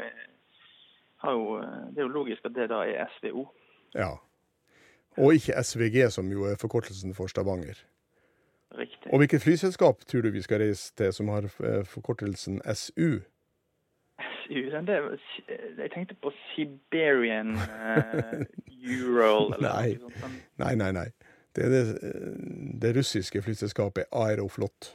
har 1.25 1.33
jo 1.33 1.57
Det 1.95 2.03
er 2.03 2.05
jo 2.05 2.13
logisk 2.13 2.45
at 2.45 2.55
det 2.55 2.69
da 2.69 2.83
er 2.85 3.09
SVO. 3.17 3.47
Ja. 3.95 4.13
Og 5.17 5.33
ikke 5.33 5.57
SVG, 5.63 6.11
som 6.11 6.29
jo 6.31 6.45
er 6.45 6.59
forkortelsen 6.61 7.15
for 7.15 7.31
Stavanger. 7.31 7.79
Riktig. 8.75 9.13
Og 9.13 9.21
hvilket 9.21 9.41
flyselskap 9.41 10.03
tror 10.05 10.21
du 10.21 10.33
vi 10.35 10.43
skal 10.43 10.59
reise 10.59 10.91
til 10.97 11.13
som 11.13 11.29
har 11.31 11.47
forkortelsen 11.87 12.59
SU? 12.75 13.23
Den 14.49 14.87
der, 14.87 15.07
jeg 15.77 15.91
tenkte 15.93 16.15
på 16.21 16.31
Siberian 16.53 17.55
uh, 17.55 18.43
Ural 19.01 19.53
eller 19.53 19.69
Nei. 19.69 20.29
Nei, 20.61 20.75
nei, 20.75 20.91
nei. 20.91 21.09
Det 21.55 21.63
er 21.65 21.71
det, 21.71 21.83
eh, 22.03 22.31
det 22.81 22.91
russiske 22.97 23.41
flyselskapet 23.41 24.09
Aeroflot. 24.11 24.89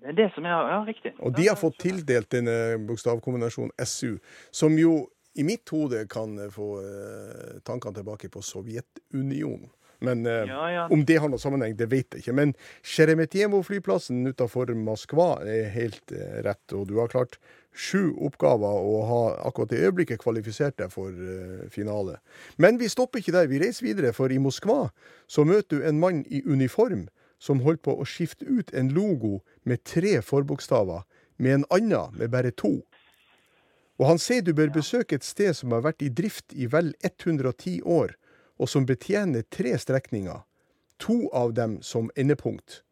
Det 0.00 0.08
er 0.08 0.16
det 0.18 0.30
som 0.34 0.46
er 0.48 0.50
Ja, 0.50 0.78
riktig. 0.86 1.12
Og 1.18 1.36
de 1.36 1.48
har 1.48 1.58
fått 1.60 1.78
tildelt 1.78 2.30
denne 2.32 2.78
bokstavkombinasjonen 2.88 3.74
SU, 3.84 4.16
som 4.50 4.78
jo 4.78 5.06
i 5.34 5.44
mitt 5.44 5.68
hode 5.68 6.06
kan 6.08 6.38
eh, 6.38 6.50
få 6.52 6.74
uh, 6.80 7.60
tankene 7.64 8.00
tilbake 8.00 8.28
på 8.32 8.42
Sovjetunionen. 8.42 9.70
Men 10.02 10.26
eh, 10.26 10.32
Ja, 10.32 10.70
ja. 10.70 10.88
om 10.90 11.04
det 11.06 11.16
har 11.22 11.30
noen 11.30 11.40
sammenheng, 11.40 11.76
det 11.78 11.86
vet 11.92 12.14
jeg 12.14 12.24
ikke. 12.24 12.34
Men 12.34 12.54
Sheremetyevo-flyplassen 12.82 14.24
utenfor 14.32 14.74
Moskva 14.74 15.36
er 15.46 15.70
helt 15.76 16.14
eh, 16.14 16.40
rett, 16.46 16.64
og 16.74 16.88
du 16.90 16.96
har 16.98 17.12
klart 17.12 17.38
sju 17.72 18.12
oppgaver 18.20 18.84
og 18.84 19.06
har 19.08 19.40
akkurat 19.48 19.72
i 19.72 19.80
øyeblikket 19.86 20.20
kvalifisert 20.20 20.76
deg 20.78 20.92
for 20.92 21.08
uh, 21.10 21.64
finale. 21.72 22.18
Men 22.56 22.78
vi 22.80 22.90
stopper 22.92 23.22
ikke 23.22 23.34
der, 23.34 23.48
vi 23.50 23.60
reiser 23.62 23.86
videre, 23.86 24.12
for 24.12 24.32
i 24.32 24.40
Moskva 24.42 24.90
så 25.26 25.44
møter 25.48 25.78
du 25.78 25.88
en 25.88 26.00
mann 26.00 26.22
i 26.28 26.42
uniform 26.44 27.08
som 27.42 27.64
holdt 27.64 27.82
på 27.82 27.96
å 27.98 28.06
skifte 28.06 28.46
ut 28.46 28.70
en 28.76 28.92
logo 28.94 29.40
med 29.64 29.82
tre 29.88 30.20
forbokstaver 30.22 31.02
med 31.42 31.54
en 31.54 31.68
annen 31.74 32.18
med 32.18 32.30
bare 32.30 32.52
to. 32.54 32.82
Og 33.98 34.08
han 34.08 34.20
sier 34.20 34.44
du 34.44 34.52
bør 34.56 34.72
besøke 34.74 35.18
et 35.18 35.26
sted 35.26 35.54
som 35.56 35.74
har 35.74 35.84
vært 35.84 36.02
i 36.02 36.10
drift 36.10 36.54
i 36.54 36.68
vel 36.70 36.92
110 37.02 37.82
år, 37.82 38.14
og 38.58 38.70
som 38.70 38.86
betjener 38.86 39.44
tre 39.50 39.74
strekninger, 39.78 40.42
to 41.02 41.26
av 41.34 41.54
dem 41.58 41.80
som 41.82 42.10
endepunkt. 42.16 42.82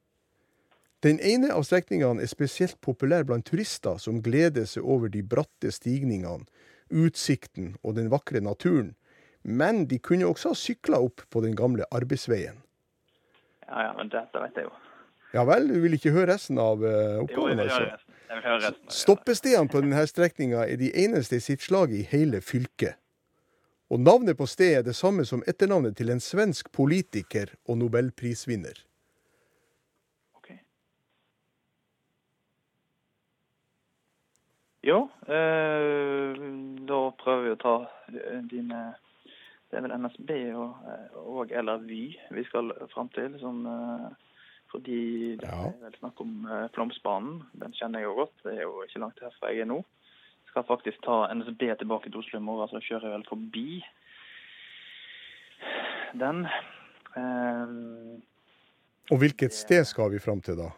Den 1.01 1.21
ene 1.25 1.53
av 1.57 1.65
strekningene 1.65 2.21
er 2.21 2.29
spesielt 2.29 2.77
populær 2.85 3.25
blant 3.25 3.47
turister 3.49 3.97
som 4.03 4.21
gleder 4.21 4.67
seg 4.69 4.85
over 4.85 5.09
de 5.09 5.23
bratte 5.25 5.73
stigningene, 5.73 6.45
utsikten 6.91 7.75
og 7.81 7.97
den 7.97 8.11
vakre 8.13 8.43
naturen, 8.45 8.93
men 9.43 9.87
de 9.89 9.97
kunne 10.03 10.29
også 10.29 10.53
ha 10.53 10.59
sykla 10.59 11.01
opp 11.01 11.25
på 11.33 11.41
den 11.41 11.57
gamle 11.57 11.87
arbeidsveien. 11.95 12.59
Ja, 13.71 13.87
ja, 13.87 13.93
men 13.97 14.11
dette 14.13 14.43
vet 14.43 14.59
jeg 14.59 14.69
jo. 14.69 14.75
Ja 15.33 15.45
vel, 15.47 15.69
du 15.71 15.79
vil 15.81 15.95
ikke 15.95 16.13
høre 16.13 16.35
resten 16.35 16.59
av 16.59 16.83
eh, 16.83 16.91
Jo, 16.91 17.07
jeg 17.07 17.23
oppgaven, 17.25 17.63
vil 17.63 17.71
høre 17.71 17.93
altså? 17.95 18.17
vil 18.35 18.43
høre 18.45 18.61
resten. 18.67 18.93
Stoppestedene 19.01 19.71
på 19.71 19.83
denne 19.85 20.07
strekninga 20.11 20.67
er 20.67 20.81
de 20.81 20.91
eneste 21.05 21.39
i 21.39 21.45
sitt 21.45 21.63
slag 21.65 21.95
i 21.95 22.03
hele 22.11 22.43
fylket. 22.45 22.99
Og 23.91 24.03
navnet 24.03 24.37
på 24.39 24.47
stedet 24.47 24.83
er 24.83 24.87
det 24.87 24.95
samme 24.99 25.25
som 25.27 25.43
etternavnet 25.51 25.97
til 25.99 26.13
en 26.13 26.21
svensk 26.23 26.69
politiker 26.75 27.55
og 27.67 27.81
nobelprisvinner. 27.81 28.85
Jo, 34.83 35.11
eh, 35.29 36.33
da 36.89 36.99
prøver 37.21 37.43
vi 37.45 37.53
å 37.53 37.61
ta 37.61 37.75
eh, 38.15 38.41
dine 38.49 38.95
Det 39.71 39.77
er 39.79 39.85
vel 39.85 39.93
NSB 40.01 40.31
og, 40.57 40.79
eh, 40.89 41.19
og 41.21 41.53
eller 41.53 41.83
Vy 41.85 42.17
vi 42.35 42.45
skal 42.49 42.73
fram 42.95 43.11
til. 43.15 43.37
Som, 43.39 43.61
eh, 43.67 44.09
fordi 44.73 45.37
det 45.39 45.47
Ja. 45.47 45.69
er 45.69 45.77
vel 45.83 45.93
snakk 46.01 46.21
om 46.21 46.49
Flåmsbanen. 46.75 47.43
Den 47.59 47.73
kjenner 47.73 48.01
jeg 48.01 48.09
jo 48.09 48.15
godt. 48.15 48.33
Det 48.43 48.57
er 48.57 48.63
jo 48.63 48.83
ikke 48.83 49.01
langt 49.01 49.21
herfra 49.21 49.51
jeg 49.53 49.61
er 49.61 49.67
nå. 49.67 49.85
Skal 50.49 50.65
faktisk 50.65 51.01
ta 51.03 51.29
NSB 51.35 51.77
tilbake 51.79 52.11
til 52.11 52.19
Oslo 52.19 52.39
i 52.39 52.43
morgen, 52.43 52.69
så 52.69 52.81
kjører 52.83 53.03
jeg 53.03 53.13
vel 53.13 53.29
forbi 53.31 53.85
den. 56.19 56.47
Eh, 57.17 58.21
Og 59.13 59.19
hvilket 59.19 59.53
sted 59.53 59.85
skal 59.87 60.11
vi 60.11 60.19
fram 60.19 60.41
til, 60.41 60.57
da? 60.57 60.71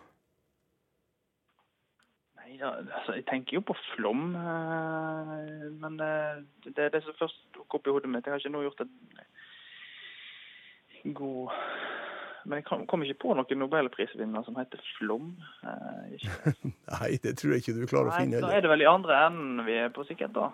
Ja, 2.63 2.69
altså, 2.79 3.17
jeg 3.17 3.25
tenker 3.27 3.57
jo 3.57 3.61
på 3.67 3.75
Flom, 3.91 4.37
eh, 4.39 5.65
men 5.83 5.97
eh, 6.05 6.43
det 6.69 6.79
er 6.79 6.93
det 6.95 7.01
som 7.03 7.17
først 7.19 7.41
dukker 7.57 7.81
opp 7.81 7.89
i 7.91 7.95
hodet 7.97 8.11
mitt. 8.13 8.29
Jeg 8.29 8.37
har 8.37 8.43
ikke 8.43 8.53
nå 8.55 8.61
gjort 8.63 8.85
en 11.03 11.15
god 11.19 11.51
Men 12.45 12.59
jeg 12.59 12.67
kom, 12.91 13.03
ikke 13.03 13.19
på 13.23 13.35
noen 13.39 13.61
nobelprisvinner 13.63 14.43
som 14.47 14.57
heter 14.59 14.81
Flom. 14.97 15.33
Eh. 15.67 16.23
Nei, 16.95 17.11
det 17.23 17.37
tror 17.39 17.55
jeg 17.55 17.65
ikke 17.65 17.75
du 17.81 17.85
klarer 17.91 18.11
å 18.11 18.15
Nei, 18.15 18.23
finne 18.25 18.43
da 18.43 18.55
er 18.55 18.63
det 18.65 18.71
vel 18.71 18.83
i 18.87 18.91
andre 18.91 19.19
enden 19.27 19.65
vi 19.67 19.77
er 19.83 19.91
på 19.95 20.07
sikkert, 20.07 20.35
da. 20.39 20.49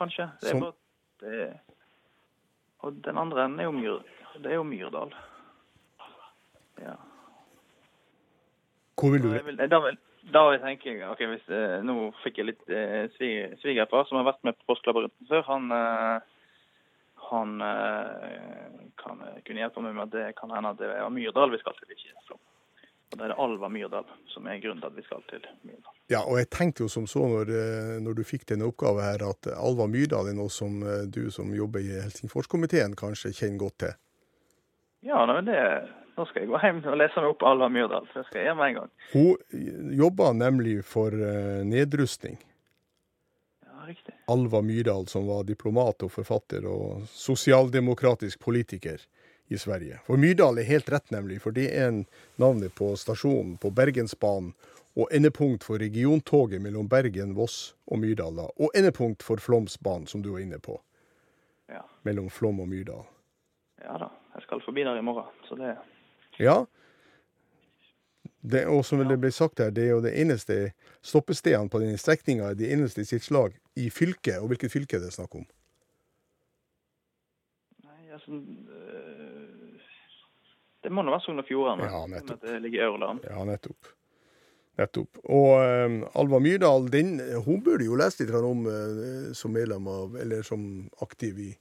Kanskje. 0.00 0.30
Det 0.40 0.52
Som- 0.52 0.64
bare, 0.64 0.76
det, 1.20 1.52
og 2.84 2.96
den 3.04 3.20
andre 3.20 3.44
enden 3.44 3.60
er 3.60 3.68
jo, 3.68 3.76
Myr, 3.76 4.00
det 4.40 4.52
er 4.52 4.56
jo 4.58 4.64
Myrdal. 4.68 5.12
Ja. 6.80 6.96
Hvor 9.00 9.12
vil 9.12 9.22
du 9.22 9.30
Da 9.32 9.42
vil, 9.44 9.56
da 9.70 9.80
vil, 9.86 9.96
da 10.32 10.42
tenker 10.62 10.94
jeg 10.94 11.08
ok, 11.10 11.20
hvis, 11.30 11.48
eh, 11.52 11.82
Nå 11.84 12.12
fikk 12.22 12.38
jeg 12.40 12.46
litt 12.48 12.70
eh, 12.72 13.08
svig- 13.16 13.58
svigerfar 13.60 14.06
som 14.08 14.16
har 14.20 14.28
vært 14.32 14.44
med 14.46 14.56
på 14.56 14.72
Påskelabyrinten 14.72 15.28
før. 15.28 15.42
Han, 15.50 15.66
eh, 15.74 16.20
han 17.30 17.52
eh, 17.60 18.80
kan 19.00 19.20
eh, 19.26 19.38
kunne 19.44 19.60
hjelpe 19.64 19.84
meg 19.84 19.94
med 19.98 20.06
at 20.08 20.14
det 20.16 20.36
kan 20.38 20.50
hende 20.54 20.72
at 20.74 20.80
det 20.80 20.88
er 20.94 21.10
Myrdal 21.12 21.52
vi 21.52 21.60
skal 21.60 21.76
til, 21.80 21.92
ikke 21.96 22.14
Flåm. 22.28 22.40
Og 23.12 23.18
Det 23.18 23.24
er 23.26 23.34
det 23.34 23.38
Alva 23.44 23.68
Myrdal 23.70 24.06
som 24.32 24.46
er 24.50 24.62
grunnen 24.62 24.80
til 24.82 24.90
at 24.90 24.96
vi 24.96 25.04
skal 25.06 25.22
til 25.30 25.44
Myrdal. 25.68 25.92
Ja, 26.10 26.22
og 26.24 26.38
jeg 26.40 26.48
tenkte 26.50 26.84
jo 26.84 26.88
som 26.88 27.06
så 27.10 27.26
når, 27.30 27.52
eh, 27.52 27.92
når 28.04 28.16
du 28.18 28.24
fikk 28.26 28.46
denne 28.50 28.66
oppgaven 28.70 29.04
her, 29.04 29.26
at 29.28 29.50
Alva 29.54 29.86
Myrdal 29.90 30.32
er 30.32 30.38
noe 30.38 30.50
som 30.50 30.80
du 31.12 31.28
som 31.30 31.52
jobber 31.54 31.84
i 31.84 32.00
Helsingforskomiteen 32.00 32.96
kanskje 32.96 33.32
kjenner 33.36 33.60
godt 33.66 33.78
til. 33.84 33.94
Ja, 35.04 35.26
nei, 35.28 35.36
er 35.42 35.48
det, 35.52 35.60
nå 36.16 36.26
skal 36.28 36.42
jeg 36.44 36.50
gå 36.52 36.58
hjem 36.62 36.80
og 36.86 36.96
lese 37.00 37.20
meg 37.22 37.30
opp 37.34 37.42
Alva 37.48 37.68
Myrdal. 37.72 38.06
Det 38.14 38.24
skal 38.28 38.38
jeg 38.40 38.46
gjøre 38.48 38.58
med 38.60 38.68
en 38.68 38.76
gang. 38.80 38.90
Hun 39.12 39.94
jobba 39.98 40.32
nemlig 40.32 40.76
for 40.86 41.14
eh, 41.14 41.62
nedrustning. 41.66 42.36
Ja, 43.66 43.86
riktig. 43.88 44.14
Alva 44.30 44.60
Myrdal, 44.62 45.06
som 45.10 45.26
var 45.26 45.44
diplomat 45.48 46.02
og 46.06 46.12
forfatter 46.14 46.66
og 46.70 47.02
sosialdemokratisk 47.10 48.40
politiker 48.44 49.02
i 49.52 49.58
Sverige. 49.60 49.98
For 50.06 50.16
Myrdal 50.16 50.58
er 50.62 50.68
helt 50.70 50.88
rett, 50.92 51.10
nemlig, 51.12 51.40
for 51.44 51.52
det 51.52 51.66
er 51.76 51.90
en 51.90 52.04
navnet 52.40 52.72
på 52.78 52.94
stasjonen 52.96 53.58
på 53.60 53.70
Bergensbanen 53.76 54.54
og 54.94 55.10
endepunkt 55.10 55.64
for 55.66 55.82
regiontoget 55.82 56.62
mellom 56.62 56.86
Bergen, 56.88 57.32
Voss 57.34 57.74
og 57.90 57.98
Myrdal. 57.98 58.36
da. 58.38 58.46
Og 58.62 58.70
endepunkt 58.78 59.22
for 59.26 59.42
Flåmsbanen, 59.42 60.06
som 60.06 60.22
du 60.22 60.30
var 60.36 60.44
inne 60.46 60.58
på, 60.62 60.78
Ja. 61.68 61.82
mellom 62.04 62.30
Flåm 62.30 62.60
og 62.60 62.68
Myrdal. 62.68 63.04
ja 63.82 63.98
da. 63.98 64.08
Jeg 64.34 64.42
skal 64.42 64.60
forbi 64.60 64.82
der 64.84 64.96
i 64.98 65.02
morgen, 65.02 65.24
så 65.48 65.54
det 65.56 65.76
Ja, 66.38 66.64
Det, 68.44 68.66
og 68.68 68.82
som 68.84 69.00
det 69.08 69.16
ble 69.16 69.30
sagt 69.32 69.60
her, 69.62 69.70
det 69.72 69.86
er 69.86 69.94
jo 69.94 70.02
det 70.04 70.10
eneste 70.20 70.74
stoppestedene 71.00 71.70
på 71.72 71.80
denne 71.80 71.96
strekninga, 71.96 72.50
det 72.52 72.68
eneste 72.74 73.00
i 73.00 73.08
sitt 73.08 73.24
slag 73.24 73.54
i 73.80 73.88
fylket. 73.88 74.36
Og 74.42 74.50
hvilket 74.52 74.72
fylke 74.72 74.98
er 74.98 75.06
det 75.06 75.14
snakk 75.14 75.32
om? 75.40 75.46
Nei, 77.86 78.12
altså 78.12 78.36
øh, 78.36 79.80
Det 80.84 80.92
må 80.92 81.02
nå 81.02 81.14
være 81.14 81.24
Sogn 81.24 81.40
og 81.40 81.48
Fjordane. 81.48 81.88
Ja, 81.88 82.04
nettopp. 82.18 82.44
Det 82.44 82.60
ligger 82.66 82.82
i 82.82 82.86
Aurland. 82.90 83.24
Ja, 83.24 83.48
nettopp. 83.48 83.92
Nettopp. 84.76 85.24
Og 85.24 85.50
um, 85.64 86.00
Alva 86.20 86.44
Myrdal, 86.44 86.88
den, 86.92 87.16
hun 87.46 87.64
burde 87.64 87.88
jo 87.88 87.96
lest 87.96 88.20
litt 88.20 88.34
om 88.36 88.66
uh, 88.68 89.32
som 89.32 89.56
medlem 89.56 89.88
av, 89.88 90.18
eller 90.20 90.44
som 90.44 90.90
aktiv 91.00 91.40
i 91.40 91.52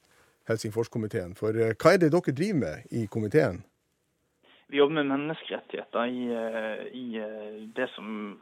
Helsingforskomiteen. 0.52 1.38
For 1.40 1.56
uh, 1.56 1.72
hva 1.78 1.96
er 1.96 2.04
det 2.04 2.12
dere 2.12 2.36
driver 2.36 2.60
med 2.66 2.92
i 2.92 3.08
komiteen? 3.08 3.64
Vi 4.68 4.78
jobber 4.78 5.02
med 5.02 5.12
menneskerettigheter 5.12 6.06
i, 6.06 6.24
eh, 6.34 6.86
i 6.98 7.06
eh, 7.22 7.62
det 7.76 7.90
som 7.96 8.40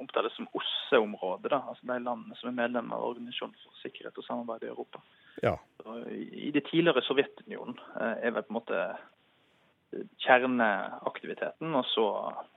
omtales 0.00 0.36
som 0.36 0.48
OSSE-området. 0.52 1.52
Altså 1.52 1.86
de 1.86 1.98
landene 1.98 2.36
som 2.38 2.50
er 2.50 2.58
medlemmer 2.58 2.96
av 2.96 3.14
Organisasjonen 3.14 3.56
for 3.62 3.82
sikkerhet 3.82 4.18
og 4.18 4.26
samarbeid 4.26 4.66
i 4.66 4.72
Europa. 4.72 5.02
Ja. 5.42 5.56
I 6.10 6.50
det 6.54 6.66
tidligere 6.70 7.02
Sovjetunionen 7.02 7.78
eh, 8.00 8.26
er 8.26 8.34
vel 8.34 8.46
på 8.46 8.54
en 8.54 8.58
måte 8.58 8.82
eh, 9.94 10.06
kjerneaktiviteten. 10.26 11.74
Og 11.74 11.88
så 11.92 12.06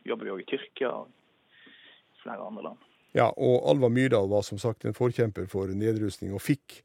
jobber 0.06 0.28
vi 0.28 0.36
òg 0.36 0.44
i 0.44 0.50
Tyrkia 0.52 0.94
og 1.02 1.12
flere 2.24 2.46
andre 2.48 2.70
land. 2.70 2.86
Ja, 3.16 3.32
og 3.32 3.70
Alva 3.70 3.90
Myrdal 3.90 4.30
var 4.30 4.44
som 4.46 4.60
sagt 4.62 4.86
en 4.86 4.98
forkjemper 4.98 5.48
for 5.50 5.72
nedrustning, 5.74 6.34
og 6.36 6.44
fikk 6.44 6.82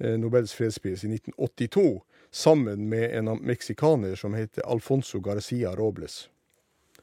eh, 0.00 0.18
Nobels 0.20 0.54
fredspris 0.56 1.06
i 1.06 1.12
1982 1.14 1.86
sammen 2.32 2.88
med 2.88 3.12
en 3.18 3.30
meksikaner 3.44 4.14
som 4.16 4.34
heter 4.34 4.64
Alfonso 4.66 5.20
Garcia 5.20 5.74
Robles. 5.76 6.28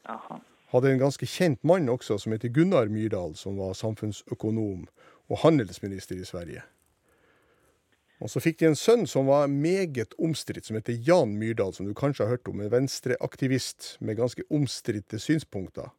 Aha. 0.04 0.40
Hadde 0.70 0.92
en 0.92 1.02
ganske 1.02 1.26
kjent 1.26 1.64
mann 1.64 1.90
også 1.90 2.18
som 2.22 2.34
heter 2.34 2.52
Gunnar 2.54 2.90
Myrdal, 2.90 3.36
som 3.38 3.58
var 3.58 3.78
samfunnsøkonom 3.78 4.88
og 5.30 5.42
handelsminister 5.44 6.18
i 6.18 6.26
Sverige. 6.26 6.64
Og 8.20 8.30
så 8.30 8.42
fikk 8.44 8.60
de 8.60 8.68
en 8.68 8.78
sønn 8.78 9.06
som 9.08 9.30
var 9.32 9.48
meget 9.48 10.14
omstridt, 10.20 10.68
som 10.68 10.76
heter 10.76 10.98
Jan 11.08 11.38
Myrdal, 11.40 11.72
som 11.74 11.88
du 11.88 11.94
kanskje 11.96 12.26
har 12.26 12.36
hørt 12.36 12.50
om, 12.52 12.60
en 12.60 12.72
venstreaktivist 12.74 13.96
med 14.04 14.20
ganske 14.20 14.44
omstridte 14.50 15.22
synspunkter. 15.24 15.94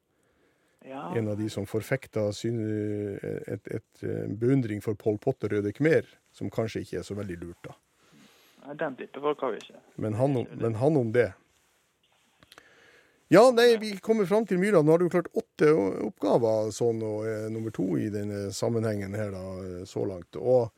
Ja, 0.85 1.11
En 1.17 1.29
av 1.29 1.39
de 1.39 1.49
som 1.53 1.67
forfekta 1.69 2.29
et, 2.33 3.67
et, 3.69 4.03
eh, 4.03 4.29
beundring 4.29 4.81
for 4.83 4.95
Pol 4.95 5.19
Pot 5.19 5.45
og 5.45 5.53
Røde 5.53 5.73
Khmer, 5.77 6.07
som 6.33 6.51
kanskje 6.51 6.81
ikke 6.81 6.99
er 6.99 7.05
så 7.05 7.15
veldig 7.15 7.37
lurt, 7.41 7.59
da. 7.65 7.75
Nei, 8.67 8.75
den 8.79 8.97
type 8.97 9.21
folk 9.21 9.41
har 9.45 9.55
vi 9.55 9.63
ikke. 9.63 9.81
Men 9.97 10.19
han 10.19 10.37
om, 10.37 10.51
men 10.61 10.75
han 10.81 10.97
om 11.01 11.13
det. 11.15 11.31
Ja, 13.33 13.45
nei, 13.55 13.77
vi 13.79 13.93
kommer 14.03 14.27
fram 14.27 14.47
til 14.47 14.59
Myra. 14.59 14.83
Nå 14.83 14.91
har 14.91 14.99
du 14.99 15.09
klart 15.09 15.29
åtte 15.39 15.71
oppgaver 16.03 16.73
sånn, 16.75 16.99
og 17.07 17.29
er 17.31 17.45
nummer 17.55 17.71
to 17.71 17.87
i 17.95 18.09
denne 18.11 18.49
sammenhengen 18.51 19.15
her 19.15 19.31
da, 19.31 19.43
eh, 19.63 19.85
så 19.87 20.03
langt. 20.03 20.35
Og 20.35 20.73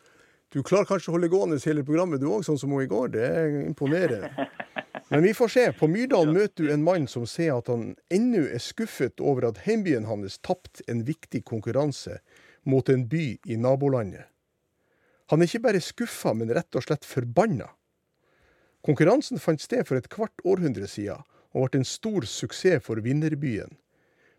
du 0.52 0.60
klarer 0.60 0.84
kanskje 0.90 1.08
å 1.08 1.14
holde 1.16 1.30
gående 1.32 1.56
hele 1.64 1.84
programmet 1.88 2.20
du 2.20 2.26
òg, 2.28 2.44
sånn 2.44 2.60
som 2.60 2.74
hun 2.74 2.84
i 2.84 2.90
går. 2.90 3.08
Det 3.14 3.22
er 3.24 3.56
imponerende. 3.62 4.48
Men 5.08 5.24
vi 5.24 5.32
får 5.36 5.48
se. 5.54 5.64
På 5.80 5.88
Myrdal 5.88 6.28
møter 6.28 6.66
du 6.66 6.74
en 6.74 6.84
mann 6.84 7.08
som 7.08 7.24
sier 7.28 7.56
at 7.56 7.72
han 7.72 7.94
ennå 8.12 8.44
er 8.44 8.60
skuffet 8.60 9.20
over 9.20 9.48
at 9.48 9.64
heimbyen 9.64 10.04
hans 10.08 10.36
tapte 10.44 10.84
en 10.92 11.02
viktig 11.08 11.42
konkurranse 11.48 12.20
mot 12.68 12.88
en 12.92 13.08
by 13.08 13.26
i 13.48 13.56
nabolandet. 13.56 14.28
Han 15.32 15.40
er 15.40 15.48
ikke 15.48 15.64
bare 15.64 15.80
skuffa, 15.80 16.34
men 16.36 16.52
rett 16.52 16.76
og 16.76 16.84
slett 16.84 17.06
forbanna. 17.08 17.70
Konkurransen 18.84 19.40
fant 19.40 19.62
sted 19.64 19.86
for 19.88 19.96
et 19.96 20.10
kvart 20.12 20.42
århundre 20.44 20.84
siden, 20.84 21.24
og 21.56 21.70
ble 21.70 21.80
en 21.80 21.88
stor 21.88 22.26
suksess 22.28 22.84
for 22.84 23.00
vinnerbyen. 23.00 23.78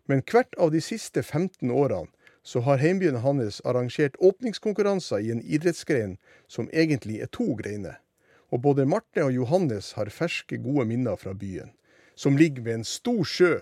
Men 0.06 0.22
hvert 0.22 0.54
av 0.54 0.70
de 0.70 0.78
siste 0.84 1.24
15 1.24 1.72
årene 1.74 2.12
så 2.46 2.62
har 2.62 2.78
heimbyen 2.78 3.18
hans 3.24 3.58
arrangert 3.66 4.14
åpningskonkurranser 4.22 5.24
i 5.24 5.32
en 5.34 5.42
idrettsgren 5.42 6.14
som 6.46 6.70
egentlig 6.70 7.18
er 7.26 7.32
to 7.34 7.56
greiner. 7.58 7.98
Og 8.54 8.62
både 8.62 8.86
Marte 8.86 9.26
og 9.26 9.34
Johannes 9.34 9.94
har 9.98 10.14
ferske, 10.14 10.60
gode 10.62 10.86
minner 10.92 11.18
fra 11.18 11.34
byen, 11.34 11.74
som 12.14 12.38
ligger 12.38 12.68
ved 12.68 12.78
en 12.78 12.86
stor 12.86 13.26
sjø 13.26 13.54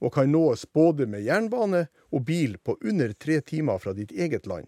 og 0.00 0.16
kan 0.18 0.34
nås 0.34 0.66
både 0.74 1.06
med 1.06 1.22
jernbane 1.22 1.86
og 2.10 2.26
bil 2.26 2.58
på 2.58 2.78
under 2.82 3.12
tre 3.12 3.38
timer 3.46 3.78
fra 3.78 3.94
ditt 3.94 4.10
eget 4.10 4.50
land. 4.50 4.66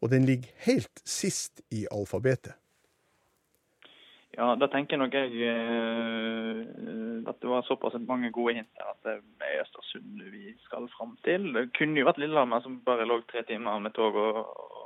Og 0.00 0.10
den 0.10 0.24
ligger 0.28 0.48
helt 0.66 1.02
sist 1.04 1.62
i 1.74 1.86
alfabetet. 1.90 2.54
Ja, 4.38 4.52
da 4.54 4.68
tenker 4.70 5.00
nok 5.00 5.14
jeg 5.18 5.32
uh, 5.50 6.60
at 7.26 7.40
det 7.42 7.48
var 7.50 7.64
såpass 7.66 7.96
mange 8.06 8.30
gode 8.30 8.54
hint 8.54 8.68
her 8.78 8.92
at 8.92 9.00
det 9.06 9.16
er 9.42 9.62
Østersund 9.64 10.20
vi 10.30 10.52
skal 10.62 10.86
fram 10.94 11.16
til. 11.26 11.48
Det 11.56 11.72
kunne 11.78 11.98
jo 11.98 12.06
vært 12.06 12.20
Lillehammer 12.22 12.62
som 12.62 12.78
bare 12.86 13.06
lå 13.08 13.18
tre 13.26 13.42
timer 13.48 13.80
med 13.82 13.96
tog 13.98 14.14
og, 14.14 14.44
og 14.46 14.84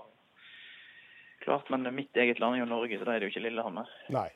Klart, 1.42 1.70
men 1.70 1.94
mitt 1.94 2.16
eget 2.16 2.38
land 2.38 2.54
er 2.54 2.60
jo 2.60 2.70
Norge, 2.70 2.98
så 2.98 3.04
da 3.04 3.16
er 3.16 3.18
det 3.18 3.26
jo 3.26 3.32
ikke 3.32 3.40
Lillehammer. 3.48 3.88
Nei. 4.14 4.28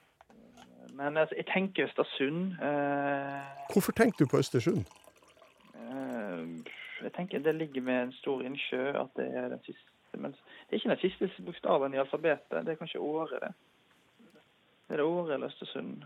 Men 0.98 1.16
altså, 1.16 1.36
jeg 1.38 1.46
tenker 1.46 1.86
Østersund. 1.86 2.56
Uh, 2.58 3.46
Hvorfor 3.72 3.92
tenker 3.92 4.24
du 4.24 4.30
på 4.30 4.40
Østersund? 4.42 4.82
Uh, 5.74 6.66
jeg 7.02 7.12
tenker 7.14 7.38
det 7.38 7.54
ligger 7.54 7.82
med 7.82 8.02
en 8.02 8.12
stor 8.12 8.42
innsjø, 8.42 8.88
at 9.02 9.12
det 9.16 9.28
er 9.38 9.48
den 9.54 9.62
siste 9.62 9.95
Men 10.22 10.32
det 10.34 10.72
er 10.72 10.80
ikke 10.80 10.94
den 10.94 11.02
siste 11.02 11.42
bokstaven 11.46 11.94
i 11.94 12.00
alfabetet, 12.02 12.62
det 12.66 12.74
er 12.74 12.78
kanskje 12.80 13.00
Åre, 13.02 13.40
det. 13.42 13.52
Er 14.88 15.00
det 15.00 15.04
Åre 15.06 15.34
eller 15.34 15.50
Østersund? 15.50 16.04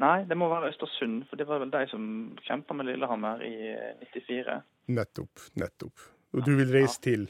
Nei, 0.00 0.24
det 0.24 0.36
må 0.38 0.48
være 0.48 0.70
Østersund, 0.72 1.24
for 1.28 1.36
det 1.36 1.46
var 1.48 1.58
vel 1.60 1.72
de 1.74 1.82
som 1.90 2.04
kjempa 2.46 2.74
med 2.74 2.86
Lillehammer 2.88 3.42
i 3.44 3.54
eh, 3.74 4.06
94. 4.14 4.60
Nettopp, 4.96 5.42
nettopp. 5.60 6.06
Og 6.32 6.46
du 6.46 6.54
vil 6.56 6.70
reise 6.72 7.00
til 7.04 7.26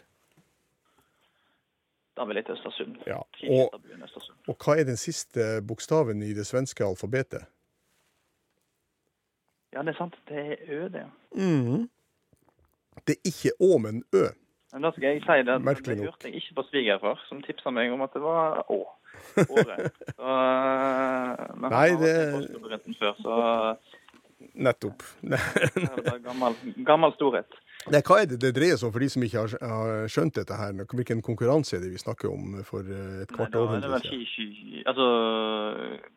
Da 2.16 2.24
vil 2.28 2.36
jeg 2.36 2.44
til 2.46 2.54
Østersund. 2.58 2.98
Ja. 3.08 3.16
Og, 3.50 3.80
og 4.46 4.54
hva 4.60 4.76
er 4.76 4.84
den 4.84 5.00
siste 5.00 5.62
bokstaven 5.66 6.22
i 6.22 6.34
det 6.36 6.44
svenske 6.46 6.84
alfabetet? 6.84 7.46
Ja, 9.72 9.82
det 9.82 9.94
er 9.94 9.98
sant. 9.98 10.16
Det 10.28 10.38
er 10.52 10.56
Ø, 10.68 10.88
det. 10.92 11.04
Det 13.06 13.14
er 13.16 13.28
ikke 13.30 13.52
Å, 13.62 13.78
men 13.78 14.02
Ø. 14.14 14.26
Men 14.72 14.86
da 14.86 14.90
skal 14.94 15.06
jeg 15.08 15.22
si 15.24 15.38
det, 15.46 15.56
Merkelig 15.66 15.96
det 15.98 16.06
hørte 16.06 16.28
jeg 16.30 16.42
ikke 16.42 16.58
på 16.60 16.66
svigerfar, 16.68 17.22
som 17.28 17.40
tipsa 17.42 17.72
meg 17.74 17.92
om 17.94 18.04
at 18.06 18.12
det 18.14 18.22
var 18.22 18.60
Å. 18.70 18.80
Året. 19.56 19.96
Så, 20.14 20.34
eh, 20.34 21.40
men 21.58 21.72
Nei, 21.74 21.88
det- 22.00 22.94
før, 23.00 23.16
så 23.20 23.40
Nettopp. 24.54 25.02
det 25.30 25.38
er 25.38 26.22
gammel, 26.24 26.54
gammel 26.86 27.12
storhet. 27.18 27.58
Nei, 27.92 28.00
hva 28.04 28.18
er 28.20 28.28
det 28.28 28.38
det 28.42 28.50
dreier 28.56 28.78
seg 28.80 28.88
om 28.88 28.94
for 28.94 29.04
de 29.04 29.08
som 29.12 29.24
ikke 29.24 29.42
har, 29.60 30.06
skjønt 30.12 30.36
dette 30.36 30.56
her? 30.56 30.72
Hvilken 30.90 31.22
konkurranse 31.24 31.76
er 31.76 31.84
det 31.84 31.92
vi 31.94 32.00
snakker 32.00 32.30
om 32.32 32.58
for 32.66 32.84
eh, 32.84 33.22
et 33.24 33.32
kvart 33.32 33.56
århundre 33.56 33.80
siden? 33.80 33.84
det 33.84 33.90
er 33.90 33.94
vel 33.96 34.06
ski, 34.06 34.20
ski, 34.32 34.82
altså 34.90 35.06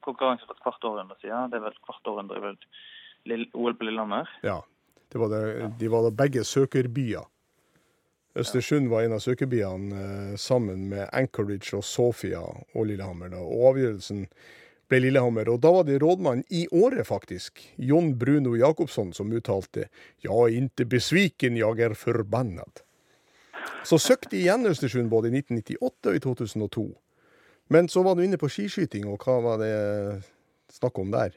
konkurranse 0.05 0.47
for 0.47 0.55
et 0.57 0.63
kvart 0.65 0.87
århundre 0.89 1.19
siden. 1.21 1.51
Det 1.51 1.59
er 1.59 1.65
vel 1.67 1.77
kvart 1.87 2.11
århundre 2.13 2.55
OL 3.55 3.77
på 3.79 3.87
Lillehammer. 3.87 4.31
Ja. 4.43 4.59
Det 5.13 5.21
var 5.21 5.29
det, 5.29 5.43
de 5.79 5.91
var 5.93 6.07
da 6.07 6.15
begge 6.23 6.43
søkerbyer. 6.47 7.27
Østersund 8.33 8.89
var 8.89 9.05
en 9.05 9.13
av 9.13 9.21
søkerbyene 9.21 10.03
eh, 10.03 10.35
sammen 10.41 10.87
med 10.89 11.05
Anchorage 11.13 11.75
og 11.77 11.83
Sofia 11.85 12.41
og 12.41 12.87
Lillehammer. 12.89 13.29
Da. 13.29 13.41
Og 13.45 13.73
avgjørelsen 13.73 14.23
ble 14.89 15.01
Lillehammer. 15.03 15.51
Og 15.53 15.61
da 15.61 15.73
var 15.75 15.85
det 15.85 15.99
rådmannen 16.01 16.45
i 16.49 16.65
året, 16.73 17.05
faktisk, 17.07 17.61
Jon 17.77 18.15
Bruno 18.17 18.55
Jacobsson, 18.57 19.13
som 19.13 19.33
uttalte 19.33 19.87
Ja, 20.25 20.49
inte 20.49 20.85
besviken, 20.85 21.57
jag 21.57 21.79
er 21.79 21.93
förbannad. 21.93 22.81
Så 23.85 23.99
søkte 23.99 24.37
igjen 24.37 24.65
Østersund 24.65 25.09
både 25.09 25.29
i 25.29 25.37
1998 25.37 26.09
og 26.09 26.15
i 26.15 26.19
2002. 26.19 26.87
Men 27.69 27.87
så 27.87 28.03
var 28.03 28.15
du 28.15 28.23
inne 28.23 28.37
på 28.37 28.49
skiskyting, 28.49 29.05
og 29.07 29.23
hva 29.23 29.39
var 29.43 29.61
det 29.61 29.75
snakk 30.73 30.99
om 30.99 31.13
der? 31.13 31.35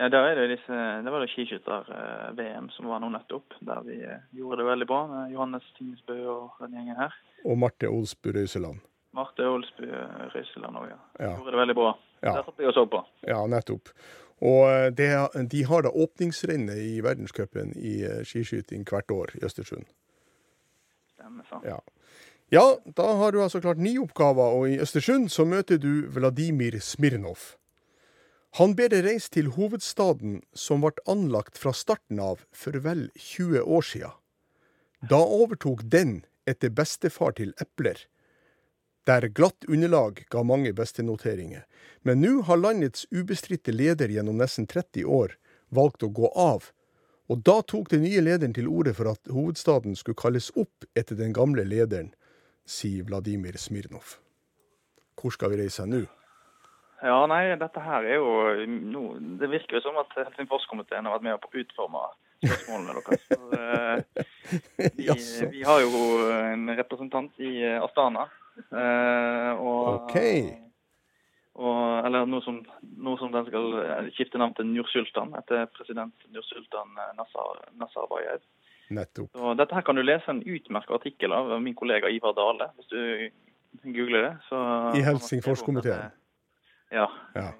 Ja, 0.00 0.08
det, 0.08 0.46
disse, 0.48 0.76
det 1.04 1.12
var 1.12 1.20
det 1.20 1.28
skiskytter-VM 1.28 2.70
som 2.72 2.86
var 2.88 3.02
nå 3.02 3.10
nettopp, 3.12 3.52
der 3.68 3.82
vi 3.84 3.98
eh, 4.00 4.22
gjorde 4.32 4.62
det 4.62 4.70
veldig 4.70 4.86
bra 4.88 5.00
med 5.10 5.34
Johannes 5.34 5.66
Tingsbø 5.76 6.16
og 6.24 6.62
den 6.62 6.78
gjengen 6.78 6.96
her. 6.96 7.18
Og 7.44 7.58
Marte 7.60 7.90
Olsbu 7.92 8.30
Røiseland. 8.32 8.80
Marte 9.12 9.44
Olsbu 9.44 9.84
eh, 9.84 10.24
Røiseland 10.32 10.80
òg, 10.80 10.88
ja. 10.94 10.98
Ja. 11.18 11.34
Gjorde 11.34 11.52
det 11.52 11.60
veldig 11.60 11.76
bra. 11.76 11.92
Ja. 12.22 12.32
Der 12.38 12.48
satt 12.48 12.64
vi 12.64 12.70
og 12.70 12.74
så 12.78 12.86
på. 12.88 13.02
Ja, 13.28 13.42
nettopp. 13.52 13.92
Og 14.40 14.64
eh, 14.70 14.88
det, 14.96 15.10
de 15.52 15.62
har 15.68 15.84
da 15.84 15.92
åpningsrennet 15.92 16.80
i 16.80 16.96
verdenscupen 17.04 17.76
i 17.76 17.98
eh, 18.08 18.24
skiskyting 18.24 18.88
hvert 18.88 19.12
år 19.12 19.36
i 19.36 19.44
Østersund. 19.44 19.84
Stemmer, 21.12 21.44
sant. 21.52 21.68
Ja. 21.68 21.76
ja, 22.56 22.66
da 22.96 23.12
har 23.20 23.36
du 23.36 23.42
altså 23.44 23.60
klart 23.60 23.84
ni 23.84 23.98
oppgaver, 24.00 24.56
og 24.56 24.70
i 24.72 24.80
Østersund 24.80 25.28
så 25.28 25.44
møter 25.44 25.76
du 25.76 26.06
Vladimir 26.08 26.80
Smirnov. 26.80 27.59
Han 28.58 28.74
ber 28.74 28.90
deg 28.90 29.04
reise 29.06 29.30
til 29.30 29.52
hovedstaden 29.54 30.40
som 30.58 30.82
ble 30.82 31.04
anlagt 31.10 31.58
fra 31.60 31.72
starten 31.76 32.18
av 32.18 32.42
for 32.50 32.74
vel 32.82 33.06
20 33.14 33.62
år 33.62 33.86
siden. 33.86 34.16
Da 35.06 35.20
overtok 35.22 35.84
den 35.86 36.24
etter 36.50 36.72
bestefar 36.74 37.36
til 37.38 37.54
epler, 37.62 38.00
der 39.06 39.30
glatt 39.32 39.64
underlag 39.68 40.24
ga 40.30 40.42
mange 40.44 40.74
bestenoteringer. 40.76 41.62
Men 42.02 42.20
nå 42.20 42.42
har 42.48 42.60
landets 42.60 43.06
ubestridte 43.10 43.72
leder 43.72 44.12
gjennom 44.12 44.36
nesten 44.36 44.66
30 44.68 45.06
år 45.06 45.38
valgt 45.70 46.04
å 46.04 46.12
gå 46.12 46.28
av, 46.34 46.68
Og 47.30 47.44
da 47.46 47.60
tok 47.62 47.92
den 47.92 48.02
nye 48.02 48.18
lederen 48.26 48.54
til 48.56 48.66
orde 48.66 48.90
for 48.98 49.06
at 49.12 49.28
hovedstaden 49.30 49.94
skulle 49.94 50.18
kalles 50.18 50.48
opp 50.58 50.86
etter 50.98 51.14
den 51.14 51.30
gamle 51.36 51.62
lederen, 51.62 52.10
sier 52.66 53.06
Vladimir 53.06 53.54
Smirnov. 53.54 54.16
Hvor 55.14 55.30
skal 55.36 55.52
vi 55.52 55.60
reise 55.62 55.86
nå? 55.86 56.08
Ja, 57.00 57.18
nei, 57.30 57.42
dette 57.56 57.80
her 57.80 58.04
er 58.04 58.18
jo 58.18 58.32
no, 58.68 59.02
Det 59.40 59.48
virker 59.48 59.78
jo 59.78 59.84
som 59.86 60.00
at 60.02 60.12
Helsingforskomiteen 60.18 61.06
har 61.08 61.16
vært 61.16 61.26
med 61.28 61.38
på 61.40 61.48
å 61.48 61.62
utforme 61.62 62.02
spørsmålene 62.44 62.96
deres. 62.98 63.22
For, 63.30 63.46
uh, 63.56 64.24
vi, 64.98 65.08
vi 65.54 65.62
har 65.64 65.84
jo 65.84 66.02
en 66.34 66.74
representant 66.76 67.40
i 67.40 67.54
eh, 67.64 67.78
Astana. 67.80 68.26
Uh, 68.68 69.52
og, 69.56 69.86
Ok. 70.10 70.18
Og, 71.60 72.06
eller 72.06 72.28
nå 72.30 72.38
som, 72.44 72.60
nå 72.80 73.16
som 73.20 73.32
den 73.34 73.44
skal 73.48 73.74
eh, 73.82 74.06
skifte 74.16 74.38
navn 74.40 74.54
til 74.56 74.68
Nursultan, 74.70 75.34
etter 75.36 75.66
president 75.74 76.14
Nursultan 76.32 76.94
eh, 76.94 77.10
Nazar, 77.18 77.64
Nazarbayev. 77.80 78.44
Nettopp. 78.96 79.28
Så 79.34 79.52
dette 79.58 79.76
her 79.76 79.84
kan 79.86 79.98
du 79.98 80.02
lese 80.02 80.32
en 80.32 80.40
utmerket 80.40 80.96
artikkel 80.96 81.34
av 81.34 81.52
min 81.62 81.76
kollega 81.78 82.10
Ivar 82.10 82.32
Dale, 82.38 82.70
hvis 82.78 82.88
du 82.90 83.90
googler 83.92 84.24
det. 84.24 84.32
Så, 84.48 84.62
I 84.98 85.04
Helsingforskomiteen? 85.04 86.16
Ja, 86.90 87.06
Ja. 87.34 87.52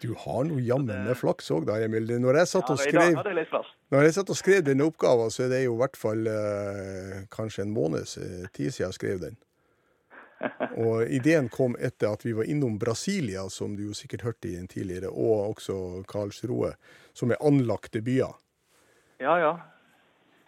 Du 0.00 0.14
har 0.14 0.44
nå 0.44 0.58
jammen 0.62 1.04
med 1.04 1.16
flaks 1.18 1.50
òg, 1.50 1.64
da, 1.66 1.80
Emil. 1.82 2.06
Når 2.20 2.36
jeg 2.38 2.46
satt 2.52 2.70
og 2.70 2.78
skrev. 2.78 3.16
Når 3.90 4.02
jeg 4.06 4.14
satt 4.14 4.30
og 4.30 4.36
skrev 4.38 4.62
denne 4.62 4.84
oppgaven, 4.86 5.30
så 5.34 5.44
er 5.44 5.48
det 5.48 5.64
jo 5.64 5.74
i 5.74 5.80
hvert 5.80 5.96
fall 5.98 6.26
eh, 6.30 7.24
kanskje 7.34 7.62
en 7.66 7.74
måneds 7.74 8.16
eh, 8.18 8.46
tid 8.54 8.70
siden 8.70 8.86
jeg 8.90 8.98
skrev 9.00 9.20
den. 9.20 9.36
Og 10.76 11.08
ideen 11.08 11.48
kom 11.48 11.74
etter 11.80 12.12
at 12.12 12.22
vi 12.26 12.34
var 12.36 12.44
innom 12.44 12.74
Brasilia, 12.78 13.46
som 13.48 13.72
du 13.76 13.86
jo 13.88 13.94
sikkert 13.96 14.22
hørte 14.26 14.48
i 14.50 14.56
den 14.58 14.66
tidligere, 14.68 15.08
og 15.08 15.54
også 15.56 16.04
Karlsroe, 16.06 16.74
som 17.16 17.30
er 17.32 17.40
anlagte 17.40 18.02
byer. 18.04 18.34
Ja, 19.18 19.38
ja. 19.40 19.54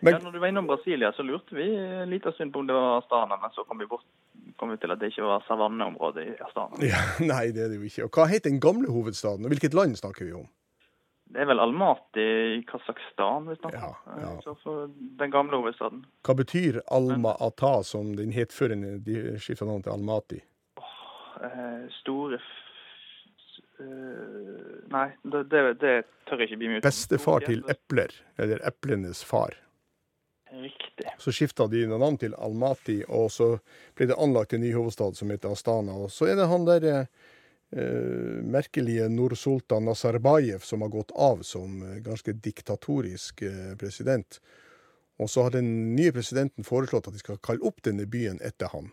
Men- 0.02 0.12
ja. 0.14 0.18
Når 0.20 0.32
du 0.32 0.38
var 0.38 0.48
innom 0.52 0.66
Brasilia, 0.68 1.12
så 1.16 1.22
lurte 1.24 1.56
vi 1.56 1.64
en 1.74 2.10
liten 2.10 2.32
stund 2.36 2.52
på 2.52 2.60
om 2.60 2.66
det 2.68 2.74
var 2.76 2.98
Astana, 3.00 3.38
men 3.40 3.50
så 3.56 3.64
kom 3.66 3.78
vi, 3.80 3.86
bort, 3.86 4.04
kom 4.58 4.72
vi 4.72 4.78
til 4.82 4.92
at 4.92 5.00
det 5.00 5.06
ikke 5.12 5.26
var 5.28 5.44
savanneområdet 5.46 6.22
i 6.26 6.30
Astana. 6.44 6.74
Ja, 6.84 7.00
nei, 7.32 7.46
det 7.54 7.62
er 7.64 7.68
det 7.72 7.78
jo 7.80 7.88
ikke. 7.88 8.04
Og 8.08 8.18
hva 8.18 8.24
het 8.30 8.48
den 8.48 8.60
gamle 8.62 8.88
hovedstaden, 8.92 9.46
og 9.46 9.54
hvilket 9.54 9.76
land 9.76 9.94
snakker 10.00 10.24
vi 10.28 10.34
om? 10.38 10.48
Det 11.28 11.42
er 11.42 11.48
vel 11.50 11.60
Almaty 11.60 12.24
i 12.24 12.62
Kasakhstan 12.68 13.48
vi 13.50 13.54
snakker 13.58 13.82
Ja, 13.82 13.90
ja. 14.22 14.30
Eh, 14.48 14.54
den 15.20 15.30
gamle 15.30 15.56
hovedstaden. 15.60 16.00
Hva 16.24 16.34
betyr 16.38 16.72
Alma-Ata, 16.88 17.74
som 17.84 18.16
den 18.16 18.32
het 18.32 18.52
før 18.56 18.68
de 19.04 19.16
skifta 19.36 19.64
navn 19.68 19.82
til 19.84 19.92
Almaty? 19.92 20.40
Eh, 21.44 21.84
store 22.00 22.38
eh, 22.40 22.44
nei, 24.94 25.08
det, 25.22 25.44
det, 25.52 25.60
det 25.84 25.94
tør 26.30 26.38
jeg 26.40 26.48
ikke 26.48 26.60
bli 26.64 26.70
med 26.72 26.80
ut. 26.80 26.88
Bestefar 26.88 27.40
til 27.44 27.60
epler, 27.68 28.10
eller 28.40 28.58
eplenes 28.66 29.20
far. 29.24 29.52
Riktig. 30.50 31.06
Så 31.18 31.32
skifta 31.32 31.66
de 31.68 31.86
navn 31.90 32.16
til 32.18 32.34
Almaty, 32.34 33.02
og 33.08 33.28
så 33.32 33.50
ble 33.98 34.08
det 34.08 34.16
anlagt 34.16 34.54
en 34.56 34.62
ny 34.64 34.70
hovedstad 34.72 35.16
som 35.18 35.30
heter 35.32 35.52
Astana. 35.52 35.92
Og 35.92 36.10
så 36.14 36.30
er 36.30 36.38
det 36.40 36.46
han 36.48 36.64
der 36.68 36.86
eh, 36.94 38.38
merkelige 38.48 39.08
Nur-Sultan 39.12 39.84
Nazarbayev 39.84 40.64
som 40.64 40.82
har 40.86 40.94
gått 40.94 41.12
av 41.16 41.42
som 41.44 41.82
eh, 41.84 41.98
ganske 42.04 42.32
diktatorisk 42.32 43.42
eh, 43.44 43.74
president. 43.80 44.40
Og 45.18 45.28
så 45.30 45.44
har 45.44 45.50
den 45.58 45.96
nye 45.98 46.14
presidenten 46.14 46.64
foreslått 46.64 47.10
at 47.10 47.16
de 47.16 47.20
skal 47.20 47.40
kalle 47.42 47.66
opp 47.66 47.82
denne 47.84 48.06
byen 48.06 48.40
etter 48.40 48.70
han. 48.72 48.92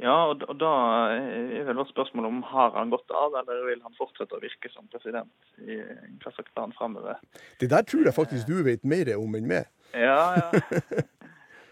Ja, 0.00 0.14
og, 0.26 0.40
da- 0.40 0.48
og 0.50 0.56
da 0.58 0.70
er 1.14 1.66
vel 1.68 1.76
vårt 1.78 1.92
spørsmål 1.92 2.26
om 2.26 2.40
har 2.50 2.72
han 2.74 2.90
gått 2.90 3.12
av, 3.14 3.36
eller 3.38 3.60
vil 3.68 3.82
han 3.84 3.94
fortsette 3.94 4.34
å 4.34 4.40
virke 4.42 4.66
som 4.72 4.88
president 4.90 5.30
i 5.62 5.76
Kasakhstan 6.24 6.74
framover? 6.74 7.20
Det 7.60 7.68
der 7.70 7.86
tror 7.86 8.08
jeg 8.08 8.16
faktisk 8.16 8.48
du 8.50 8.56
vet 8.66 8.82
mer 8.82 9.12
om 9.14 9.36
enn 9.38 9.46
meg. 9.46 9.68
Ja, 9.94 10.34
ja. 10.36 10.62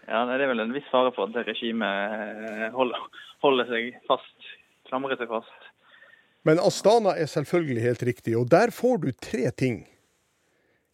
ja, 0.07 0.25
det 0.29 0.39
er 0.39 0.49
vel 0.53 0.63
en 0.63 0.75
viss 0.75 0.87
fare 0.91 1.11
for 1.15 1.27
at 1.27 1.35
det 1.35 1.45
regimet 1.49 2.71
holder, 2.75 3.07
holder 3.43 3.71
seg 3.71 3.97
fast, 4.07 4.51
klamrer 4.87 5.19
seg 5.19 5.31
fast. 5.31 5.71
Men 6.47 6.59
Astana 6.59 7.15
er 7.19 7.27
selvfølgelig 7.31 7.83
helt 7.83 8.03
riktig, 8.03 8.37
og 8.39 8.49
der 8.51 8.71
får 8.75 9.03
du 9.03 9.11
tre 9.15 9.51
ting. 9.55 9.83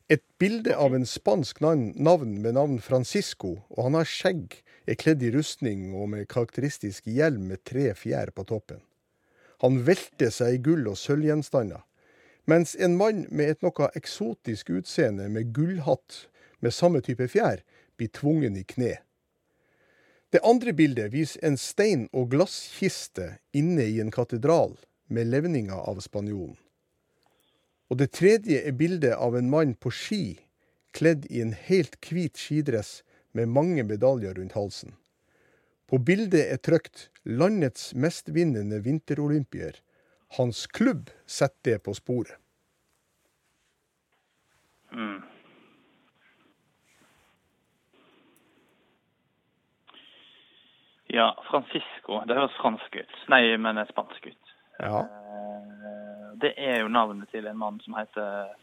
Et 0.09 0.23
bilde 0.41 0.73
av 0.73 0.95
en 0.97 1.05
spansk 1.05 1.61
navn 1.61 2.35
med 2.41 2.55
navn 2.57 2.79
Francisco, 2.81 3.59
og 3.69 3.83
han 3.87 3.97
har 3.97 4.09
skjegg, 4.09 4.59
er 4.89 4.97
kledd 4.97 5.21
i 5.21 5.29
rustning 5.33 5.91
og 5.93 6.09
med 6.13 6.29
karakteristisk 6.29 7.05
hjelm 7.05 7.45
med 7.51 7.61
tre 7.65 7.91
fjær 7.97 8.31
på 8.33 8.45
toppen. 8.49 8.81
Han 9.61 9.83
velter 9.85 10.31
seg 10.33 10.55
i 10.55 10.61
gull 10.65 10.87
og 10.89 10.97
sølvgjenstander, 10.97 11.83
mens 12.49 12.73
en 12.79 12.95
mann 12.97 13.27
med 13.29 13.53
et 13.53 13.65
noe 13.65 13.89
eksotisk 13.97 14.71
utseende 14.79 15.27
med 15.29 15.51
gullhatt 15.53 16.23
med 16.59 16.73
samme 16.73 17.01
type 17.05 17.27
fjær 17.27 17.63
blir 17.97 18.11
tvungen 18.15 18.57
i 18.57 18.63
kne. 18.63 18.97
Det 20.29 20.43
andre 20.45 20.73
bildet 20.73 21.11
viser 21.13 21.41
en 21.45 21.57
stein- 21.57 22.09
og 22.13 22.29
glasskiste 22.31 23.39
inne 23.53 23.87
i 23.89 23.99
en 23.99 24.11
katedral 24.11 24.77
med 25.09 25.27
levninger 25.27 25.79
av 25.89 26.03
spanjolen. 26.05 26.57
Og 27.89 27.97
det 27.97 28.11
tredje 28.13 28.61
er 28.61 28.77
bildet 28.77 29.15
av 29.17 29.35
en 29.37 29.49
mann 29.49 29.73
på 29.73 29.89
ski, 29.89 30.37
kledd 30.93 31.25
i 31.29 31.41
en 31.41 31.55
helt 31.57 31.97
hvit 32.05 32.37
skidress 32.37 32.99
med 33.33 33.49
mange 33.49 33.83
medaljer 33.83 34.37
rundt 34.37 34.53
halsen. 34.53 34.93
På 35.89 35.97
bildet 35.97 36.45
er 36.53 36.61
trykt 36.61 37.09
'Landets 37.25 37.93
mestvinnende 37.95 38.79
vinterolympier'. 38.85 39.81
Hans 40.37 40.67
klubb 40.67 41.09
setter 41.25 41.71
det 41.71 41.83
på 41.83 41.93
sporet. 41.93 42.37
Mm. 44.93 45.21
Ja, 51.09 51.31
Francisco. 51.49 52.21
Det 52.27 52.37
høres 52.37 52.57
fransk 52.61 52.95
ut. 53.01 53.15
Nei, 53.33 53.57
men 53.57 53.81
spansk 53.89 54.27
ut. 54.29 54.51
Ja. 54.79 55.01
Eh, 55.01 56.27
Det 56.39 56.53
er 56.55 56.83
jo 56.83 56.87
navnet 56.87 57.31
til 57.33 57.47
en 57.49 57.57
mann 57.57 57.79
som 57.83 57.97
heter 57.97 58.53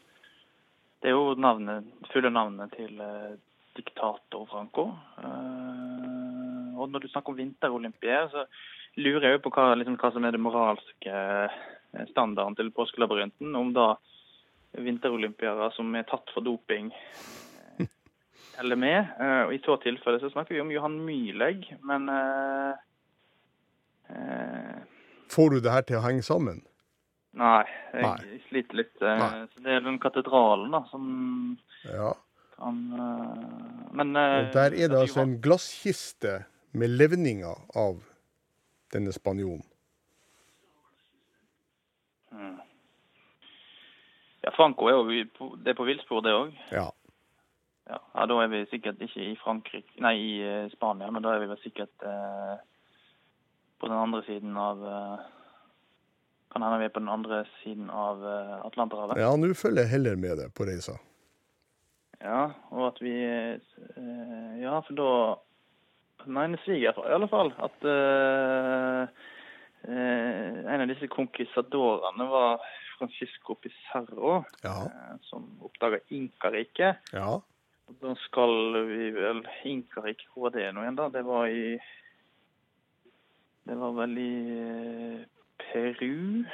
Det 1.03 1.11
er 1.11 1.13
jo 1.13 1.35
navnet, 1.35 1.85
fulle 2.13 2.31
navnet 2.31 2.73
til 2.73 3.01
eh, 3.01 3.35
diktator 3.77 4.47
Franco. 4.49 4.87
Eh, 5.19 6.79
og 6.79 6.89
når 6.91 7.03
du 7.03 7.09
snakker 7.09 7.35
om 7.35 7.41
vinterolympier, 7.41 8.31
så 8.31 8.47
lurer 8.97 9.27
jeg 9.29 9.37
jo 9.37 9.43
på 9.45 9.53
hva, 9.57 9.75
liksom, 9.77 9.99
hva 10.01 10.13
som 10.13 10.25
er 10.25 10.33
det 10.33 10.41
moralske 10.41 11.21
standarden 12.11 12.57
til 12.57 12.71
påskelabyrinten. 12.71 13.55
Om 13.57 13.73
da 13.77 13.95
vinterolympiere 14.77 15.71
som 15.73 15.95
er 15.97 16.07
tatt 16.09 16.31
for 16.35 16.45
doping 16.45 16.93
eller 18.59 18.77
med. 18.77 19.09
Eh, 19.21 19.43
og 19.47 19.55
I 19.55 19.59
så 19.65 19.77
tilfelle 19.83 20.21
så 20.23 20.31
snakker 20.33 20.55
vi 20.55 20.61
om 20.63 20.71
Johan 20.73 20.99
Myhlegg, 21.07 21.67
men 21.85 22.09
eh, 22.09 22.73
eh, 24.11 24.83
Får 25.31 25.51
du 25.51 25.61
det 25.61 25.73
her 25.75 25.83
til 25.89 25.99
å 25.99 26.05
henge 26.05 26.23
sammen? 26.23 26.63
Nei, 27.37 27.65
jeg 27.93 28.03
Nei. 28.07 28.41
sliter 28.49 28.79
litt. 28.81 28.95
eh, 29.03 29.19
Nei. 29.21 29.47
Så 29.53 29.63
det 29.65 29.73
er 29.77 29.81
den 29.85 29.99
katedralen 30.01 30.71
da, 30.73 30.85
som 30.91 31.59
Ja. 31.85 32.15
kan 32.57 32.77
Men 33.93 34.17
Og 34.17 34.53
der 34.55 34.73
er 34.73 34.89
det 34.89 34.99
altså 34.99 35.21
en 35.23 35.41
glasskiste 35.43 36.45
med 36.73 36.91
levninger 36.91 37.57
av 37.77 38.01
denne 38.93 39.13
spanjolen. 39.13 39.65
Mm. 42.33 42.57
Ja, 44.45 44.51
Franco 44.57 44.87
er 44.89 44.93
jo 44.93 45.25
på- 45.39 45.57
det 45.63 45.71
er 45.71 45.75
på 45.75 45.85
villspor, 45.87 46.21
det 46.23 46.33
òg. 46.33 46.53
Ja. 46.73 46.91
Ja. 47.87 48.01
ja, 48.14 48.26
da 48.26 48.37
er 48.43 48.49
vi 48.51 48.64
sikkert 48.70 48.99
ikke 49.05 49.22
i 49.22 49.37
Frankrike, 49.39 49.93
nei, 50.03 50.14
i 50.18 50.30
eh, 50.43 50.70
Spania, 50.72 51.07
men 51.14 51.22
da 51.22 51.37
er 51.37 51.45
vi 51.45 51.51
vel 51.53 51.61
sikkert 51.62 52.03
eh, 52.03 52.57
på 53.78 53.87
den 53.91 53.97
andre 54.01 54.22
siden 54.26 54.57
av 54.59 54.82
eh, 54.82 55.24
Kan 56.57 56.62
hende 56.64 56.78
vi 56.80 56.87
er 56.89 56.93
på 56.95 57.03
den 57.03 57.12
andre 57.12 57.43
siden 57.61 57.91
av 57.93 58.22
eh, 58.24 58.53
Atlanterhavet. 58.66 59.18
Ja, 59.20 59.30
nå 59.39 59.51
følger 59.55 59.84
jeg 59.84 59.93
heller 59.93 60.16
med 60.18 60.39
deg 60.41 60.55
på 60.57 60.66
reisa. 60.66 60.97
Ja, 62.22 62.47
og 62.72 62.87
at 62.91 63.01
vi 63.05 63.12
eh, 63.22 64.61
Ja, 64.62 64.78
for 64.87 64.97
da 64.99 65.11
mener 66.26 66.59
sviger 66.64 66.97
i 67.07 67.12
alle 67.14 67.28
fall 67.30 67.53
at 67.62 67.84
eh, 67.87 69.26
en 69.87 70.82
av 70.82 70.89
disse 70.91 71.07
konquisadorene 71.12 72.26
var 72.32 72.64
Francisco 72.97 73.55
Pizarro, 73.62 74.41
Ja. 74.64 74.78
som 75.28 75.45
oppdaga 75.62 76.01
Inkariket. 76.09 76.97
Ja. 77.12 77.37
Da 77.87 78.14
skal 78.26 78.53
vi 78.89 79.11
vel 79.14 79.45
Inkariket, 79.64 80.26
hvor 80.34 80.49
var 80.49 80.57
det 80.59 80.72
nå 80.74 80.82
igjen, 80.82 80.97
da? 80.99 81.09
Det 81.14 81.22
var 81.26 81.47
i 81.47 81.78
Det 83.66 83.76
var 83.78 83.93
vel 83.97 84.18
i 84.18 84.32
eh, 84.57 85.20
Peru. 85.59 86.45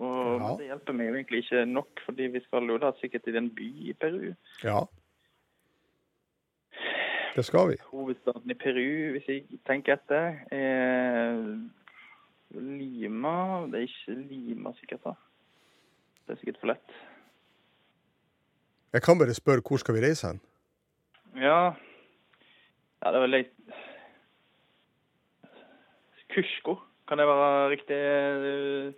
Og 0.00 0.40
Ja. 0.40 0.56
det 0.58 0.66
hjelper 0.70 0.92
meg 0.96 1.06
jo 1.08 1.14
egentlig 1.14 1.38
ikke 1.44 1.64
nok, 1.66 2.00
fordi 2.04 2.26
vi 2.34 2.40
skal 2.44 2.68
jo 2.68 2.76
da 2.78 2.90
sikkert 3.00 3.24
til 3.24 3.36
en 3.36 3.50
by 3.54 3.68
i 3.90 3.92
Peru. 3.92 4.34
Ja. 4.64 4.80
Det 7.36 7.44
skal 7.44 7.68
vi. 7.70 7.76
Hovedstaden 7.92 8.50
i 8.50 8.54
Peru, 8.54 9.12
hvis 9.14 9.28
jeg 9.28 9.44
tenker 9.66 9.92
etter, 9.96 10.36
er 10.52 11.40
Lima. 12.50 13.66
Det 13.70 13.74
er 13.80 13.86
ikke 13.88 14.14
Lima 14.28 14.72
sikkert, 14.80 15.04
da. 15.04 15.14
Det 16.26 16.34
er 16.34 16.40
sikkert 16.40 16.60
for 16.60 16.66
lett. 16.74 16.96
Jeg 18.92 19.02
kan 19.02 19.18
bare 19.18 19.34
spørre 19.34 19.62
hvor 19.66 19.76
skal 19.78 19.94
vi 19.94 20.00
reise 20.06 20.26
hen? 20.26 20.40
Ja, 21.38 21.76
ja 23.00 23.12
det 23.12 23.22
var 23.22 23.30
litt 23.30 23.54
Kusko, 26.30 26.76
kan 27.10 27.18
det 27.18 27.26
være 27.26 27.70
riktig 27.72 27.96
eh, 27.98 28.92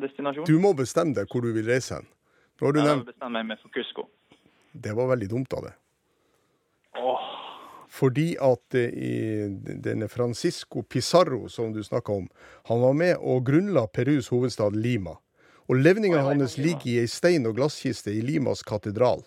destinasjon? 0.00 0.48
Du 0.48 0.56
må 0.62 0.72
bestemme 0.76 1.12
deg 1.16 1.28
hvor 1.28 1.44
du 1.44 1.52
vil 1.52 1.68
reise 1.68 1.98
hen. 1.98 2.08
Nå 2.60 2.68
har 2.68 2.76
du 2.76 2.80
nevnt 2.80 3.08
bestemmer 3.10 3.42
jeg 3.42 3.50
meg 3.50 3.60
for 3.60 3.74
Kusko. 3.74 4.06
Det 4.72 4.94
var 4.96 5.10
veldig 5.12 5.28
dumt 5.28 5.52
av 5.58 5.66
det. 5.66 5.74
Åh, 6.96 7.26
Fordi 7.92 8.28
at 8.40 8.78
eh, 8.78 8.88
i 8.88 9.74
denne 9.84 10.08
Francisco 10.08 10.82
Pizarro 10.82 11.48
som 11.52 11.74
du 11.76 11.82
snakka 11.84 12.16
om, 12.22 12.30
han 12.70 12.80
var 12.80 12.96
med 12.96 13.18
og 13.20 13.44
grunnla 13.48 13.86
Perus 13.92 14.30
hovedstad 14.32 14.76
Lima. 14.76 15.18
Og 15.68 15.78
levninga 15.78 16.24
hans 16.24 16.56
ligger 16.58 16.88
i 16.88 16.98
ei 17.02 17.08
stein- 17.08 17.46
og 17.48 17.56
glasskiste 17.60 18.12
i 18.12 18.24
Limas 18.24 18.64
katedral. 18.66 19.22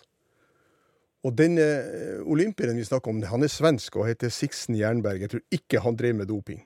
Og 1.26 1.34
denne 1.34 1.64
eh, 1.66 2.18
olympieren 2.22 2.78
vi 2.78 2.86
snakker 2.86 3.10
om, 3.10 3.22
han 3.26 3.42
er 3.42 3.50
svensk 3.50 3.98
og 3.98 4.06
heter 4.06 4.30
Sixten 4.30 4.76
Jernberg. 4.78 5.24
Jeg 5.24 5.32
tror 5.32 5.58
ikke 5.58 5.82
han 5.82 5.98
drev 5.98 6.20
med 6.20 6.30
doping. 6.30 6.62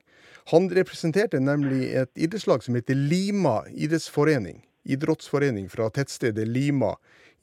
Han 0.53 0.69
representerte 0.73 1.41
nemlig 1.41 1.93
et 1.97 2.11
idrettslag 2.19 2.65
som 2.65 2.77
heter 2.77 2.99
Lima 2.99 3.63
idrettsforening. 3.71 4.61
Idrettsforening 4.91 5.69
fra 5.73 5.89
tettstedet 5.95 6.49
Lima 6.49 6.95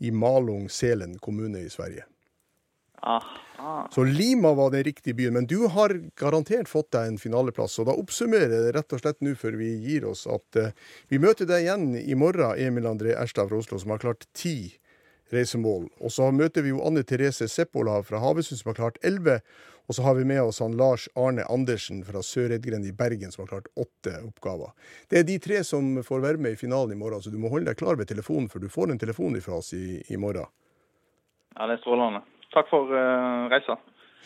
i 0.04 0.12
Malung-Selen 0.14 1.18
kommune 1.24 1.64
i 1.66 1.74
Sverige. 1.74 2.06
aha. 3.58 3.88
Så 3.94 4.04
Lima 4.04 4.54
var 4.54 4.72
den 4.72 4.84
riktige 4.84 5.14
byen, 5.14 5.34
men 5.34 5.46
du 5.46 5.68
har 5.68 5.94
garantert 6.20 6.70
fått 6.70 6.92
deg 6.94 7.08
en 7.08 7.20
finaleplass. 7.22 7.80
Og 7.82 7.88
da 7.90 7.96
oppsummerer 7.98 8.54
jeg 8.54 8.66
det 8.68 8.74
rett 8.76 8.94
og 8.94 9.02
slett 9.02 9.24
nå 9.26 9.34
før 9.40 9.58
vi 9.58 9.70
gir 9.82 10.06
oss 10.10 10.26
at 10.30 10.60
uh, 10.62 10.74
vi 11.10 11.22
møter 11.22 11.50
deg 11.50 11.66
igjen 11.66 11.88
i 11.98 12.18
morgen, 12.18 12.58
Emil 12.62 12.90
André 12.90 13.16
Erstad 13.18 13.50
fra 13.50 13.58
Oslo, 13.58 13.80
som 13.82 13.94
har 13.96 14.04
klart 14.04 14.28
ti 14.38 14.78
reisemål. 15.34 15.88
Og 16.02 16.14
så 16.14 16.30
møter 16.32 16.66
vi 16.66 16.74
jo 16.74 16.84
Anne 16.86 17.04
Therese 17.08 17.50
Seppola 17.52 18.00
fra 18.06 18.22
Havøysund, 18.24 18.62
som 18.62 18.72
har 18.72 18.80
klart 18.80 19.02
elleve. 19.06 19.40
Og 19.88 19.96
så 19.96 20.04
har 20.04 20.18
vi 20.18 20.26
med 20.28 20.42
oss 20.44 20.60
han 20.60 20.76
Lars 20.76 21.08
Arne 21.16 21.46
Andersen 21.48 22.02
fra 22.04 22.20
Sør-Edgren 22.20 22.84
i 22.84 22.92
Bergen, 22.92 23.32
som 23.32 23.46
har 23.46 23.54
klart 23.54 23.70
åtte 23.80 24.18
oppgaver. 24.28 24.74
Det 25.08 25.22
er 25.22 25.28
de 25.28 25.38
tre 25.40 25.62
som 25.64 26.02
får 26.04 26.24
være 26.26 26.44
med 26.44 26.58
i 26.58 26.60
finalen 26.60 26.98
i 26.98 27.00
morgen, 27.00 27.24
så 27.24 27.32
du 27.32 27.40
må 27.40 27.52
holde 27.54 27.70
deg 27.72 27.80
klar 27.80 27.96
ved 28.00 28.10
telefonen, 28.12 28.50
for 28.52 28.60
du 28.60 28.68
får 28.72 28.92
en 28.92 29.00
telefon 29.00 29.40
fra 29.44 29.62
oss 29.62 29.72
i, 29.78 30.02
i 30.12 30.20
morgen. 30.20 30.50
Ja, 31.56 31.70
det 31.70 31.78
er 31.78 31.86
strålende. 31.86 32.26
Takk 32.52 32.68
for 32.72 32.92
uh, 32.92 33.48
reisa. 33.52 33.78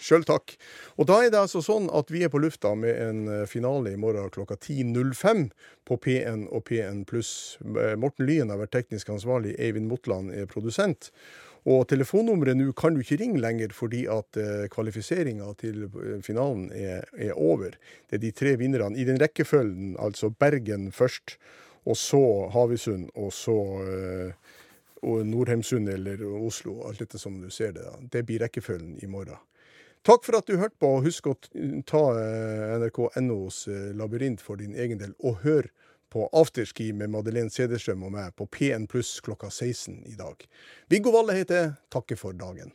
Sjøl 0.02 0.26
takk. 0.26 0.56
Og 0.98 1.06
da 1.10 1.20
er 1.22 1.30
det 1.34 1.40
altså 1.44 1.62
sånn 1.62 1.86
at 1.94 2.10
vi 2.14 2.24
er 2.26 2.32
på 2.34 2.42
lufta 2.42 2.74
med 2.78 2.98
en 2.98 3.22
eh, 3.30 3.46
finale 3.50 3.94
i 3.94 4.00
morgen 4.02 4.32
klokka 4.34 4.58
10.05 4.58 5.46
på 5.88 5.98
P1 6.02 6.48
og 6.50 6.66
P1 6.70 7.06
pluss. 7.10 7.60
Eh, 7.62 7.94
Morten 8.02 8.26
Lyen 8.26 8.50
har 8.54 8.62
vært 8.64 8.74
teknisk 8.80 9.14
ansvarlig, 9.14 9.54
Eivind 9.62 9.92
Motland 9.92 10.34
er 10.34 10.50
produsent. 10.50 11.12
Og 11.70 11.84
telefonnummeret 11.92 12.58
nå 12.58 12.72
kan 12.74 12.96
du 12.96 13.04
ikke 13.04 13.20
ringe 13.22 13.42
lenger 13.42 13.74
fordi 13.78 14.08
at 14.10 14.38
eh, 14.42 14.66
kvalifiseringa 14.74 15.52
til 15.62 15.86
eh, 15.86 16.18
finalen 16.26 16.72
er, 16.74 17.06
er 17.14 17.38
over. 17.38 17.78
Det 18.10 18.18
er 18.18 18.24
de 18.26 18.34
tre 18.34 18.56
vinnerne 18.58 18.98
i 18.98 19.06
den 19.06 19.22
rekkefølgen, 19.22 19.94
altså 20.02 20.32
Bergen 20.34 20.90
først, 20.96 21.38
og 21.86 21.98
så 21.98 22.24
Havøysund, 22.54 23.12
og 23.14 23.30
så 23.34 23.58
eh, 23.86 24.58
og 25.02 25.26
Nordheimsund 25.26 25.90
eller 25.90 26.22
Oslo, 26.26 26.84
alt 26.86 27.02
dette 27.02 27.18
som 27.18 27.40
du 27.42 27.50
ser 27.50 27.72
det. 27.74 27.86
da. 27.86 27.96
Det 28.18 28.26
blir 28.26 28.42
rekkefølgen 28.44 29.00
i 29.02 29.10
morgen. 29.10 29.38
Takk 30.02 30.26
for 30.26 30.40
at 30.40 30.48
du 30.50 30.58
hørte 30.58 30.80
på, 30.82 30.96
og 30.98 31.06
husk 31.06 31.28
å 31.30 31.36
ta 31.86 32.02
eh, 32.18 32.72
nrk.nos 32.82 33.68
eh, 33.70 33.92
labyrint 33.94 34.42
for 34.42 34.58
din 34.58 34.74
egen 34.74 34.98
del, 34.98 35.14
og 35.22 35.44
hør 35.46 35.70
på 36.12 36.26
Afterski 36.36 36.90
med 36.98 37.14
Madeleine 37.14 37.54
Cederstrøm 37.54 38.08
og 38.10 38.16
meg 38.18 38.34
på 38.36 38.50
P1 38.50 38.90
pluss 38.92 39.14
klokka 39.24 39.52
16 39.54 40.02
i 40.10 40.18
dag. 40.20 40.42
Viggo 40.92 41.14
Valle 41.14 41.38
heter 41.38 41.62
jeg. 41.62 41.74
Takker 41.94 42.20
for 42.20 42.36
dagen. 42.36 42.74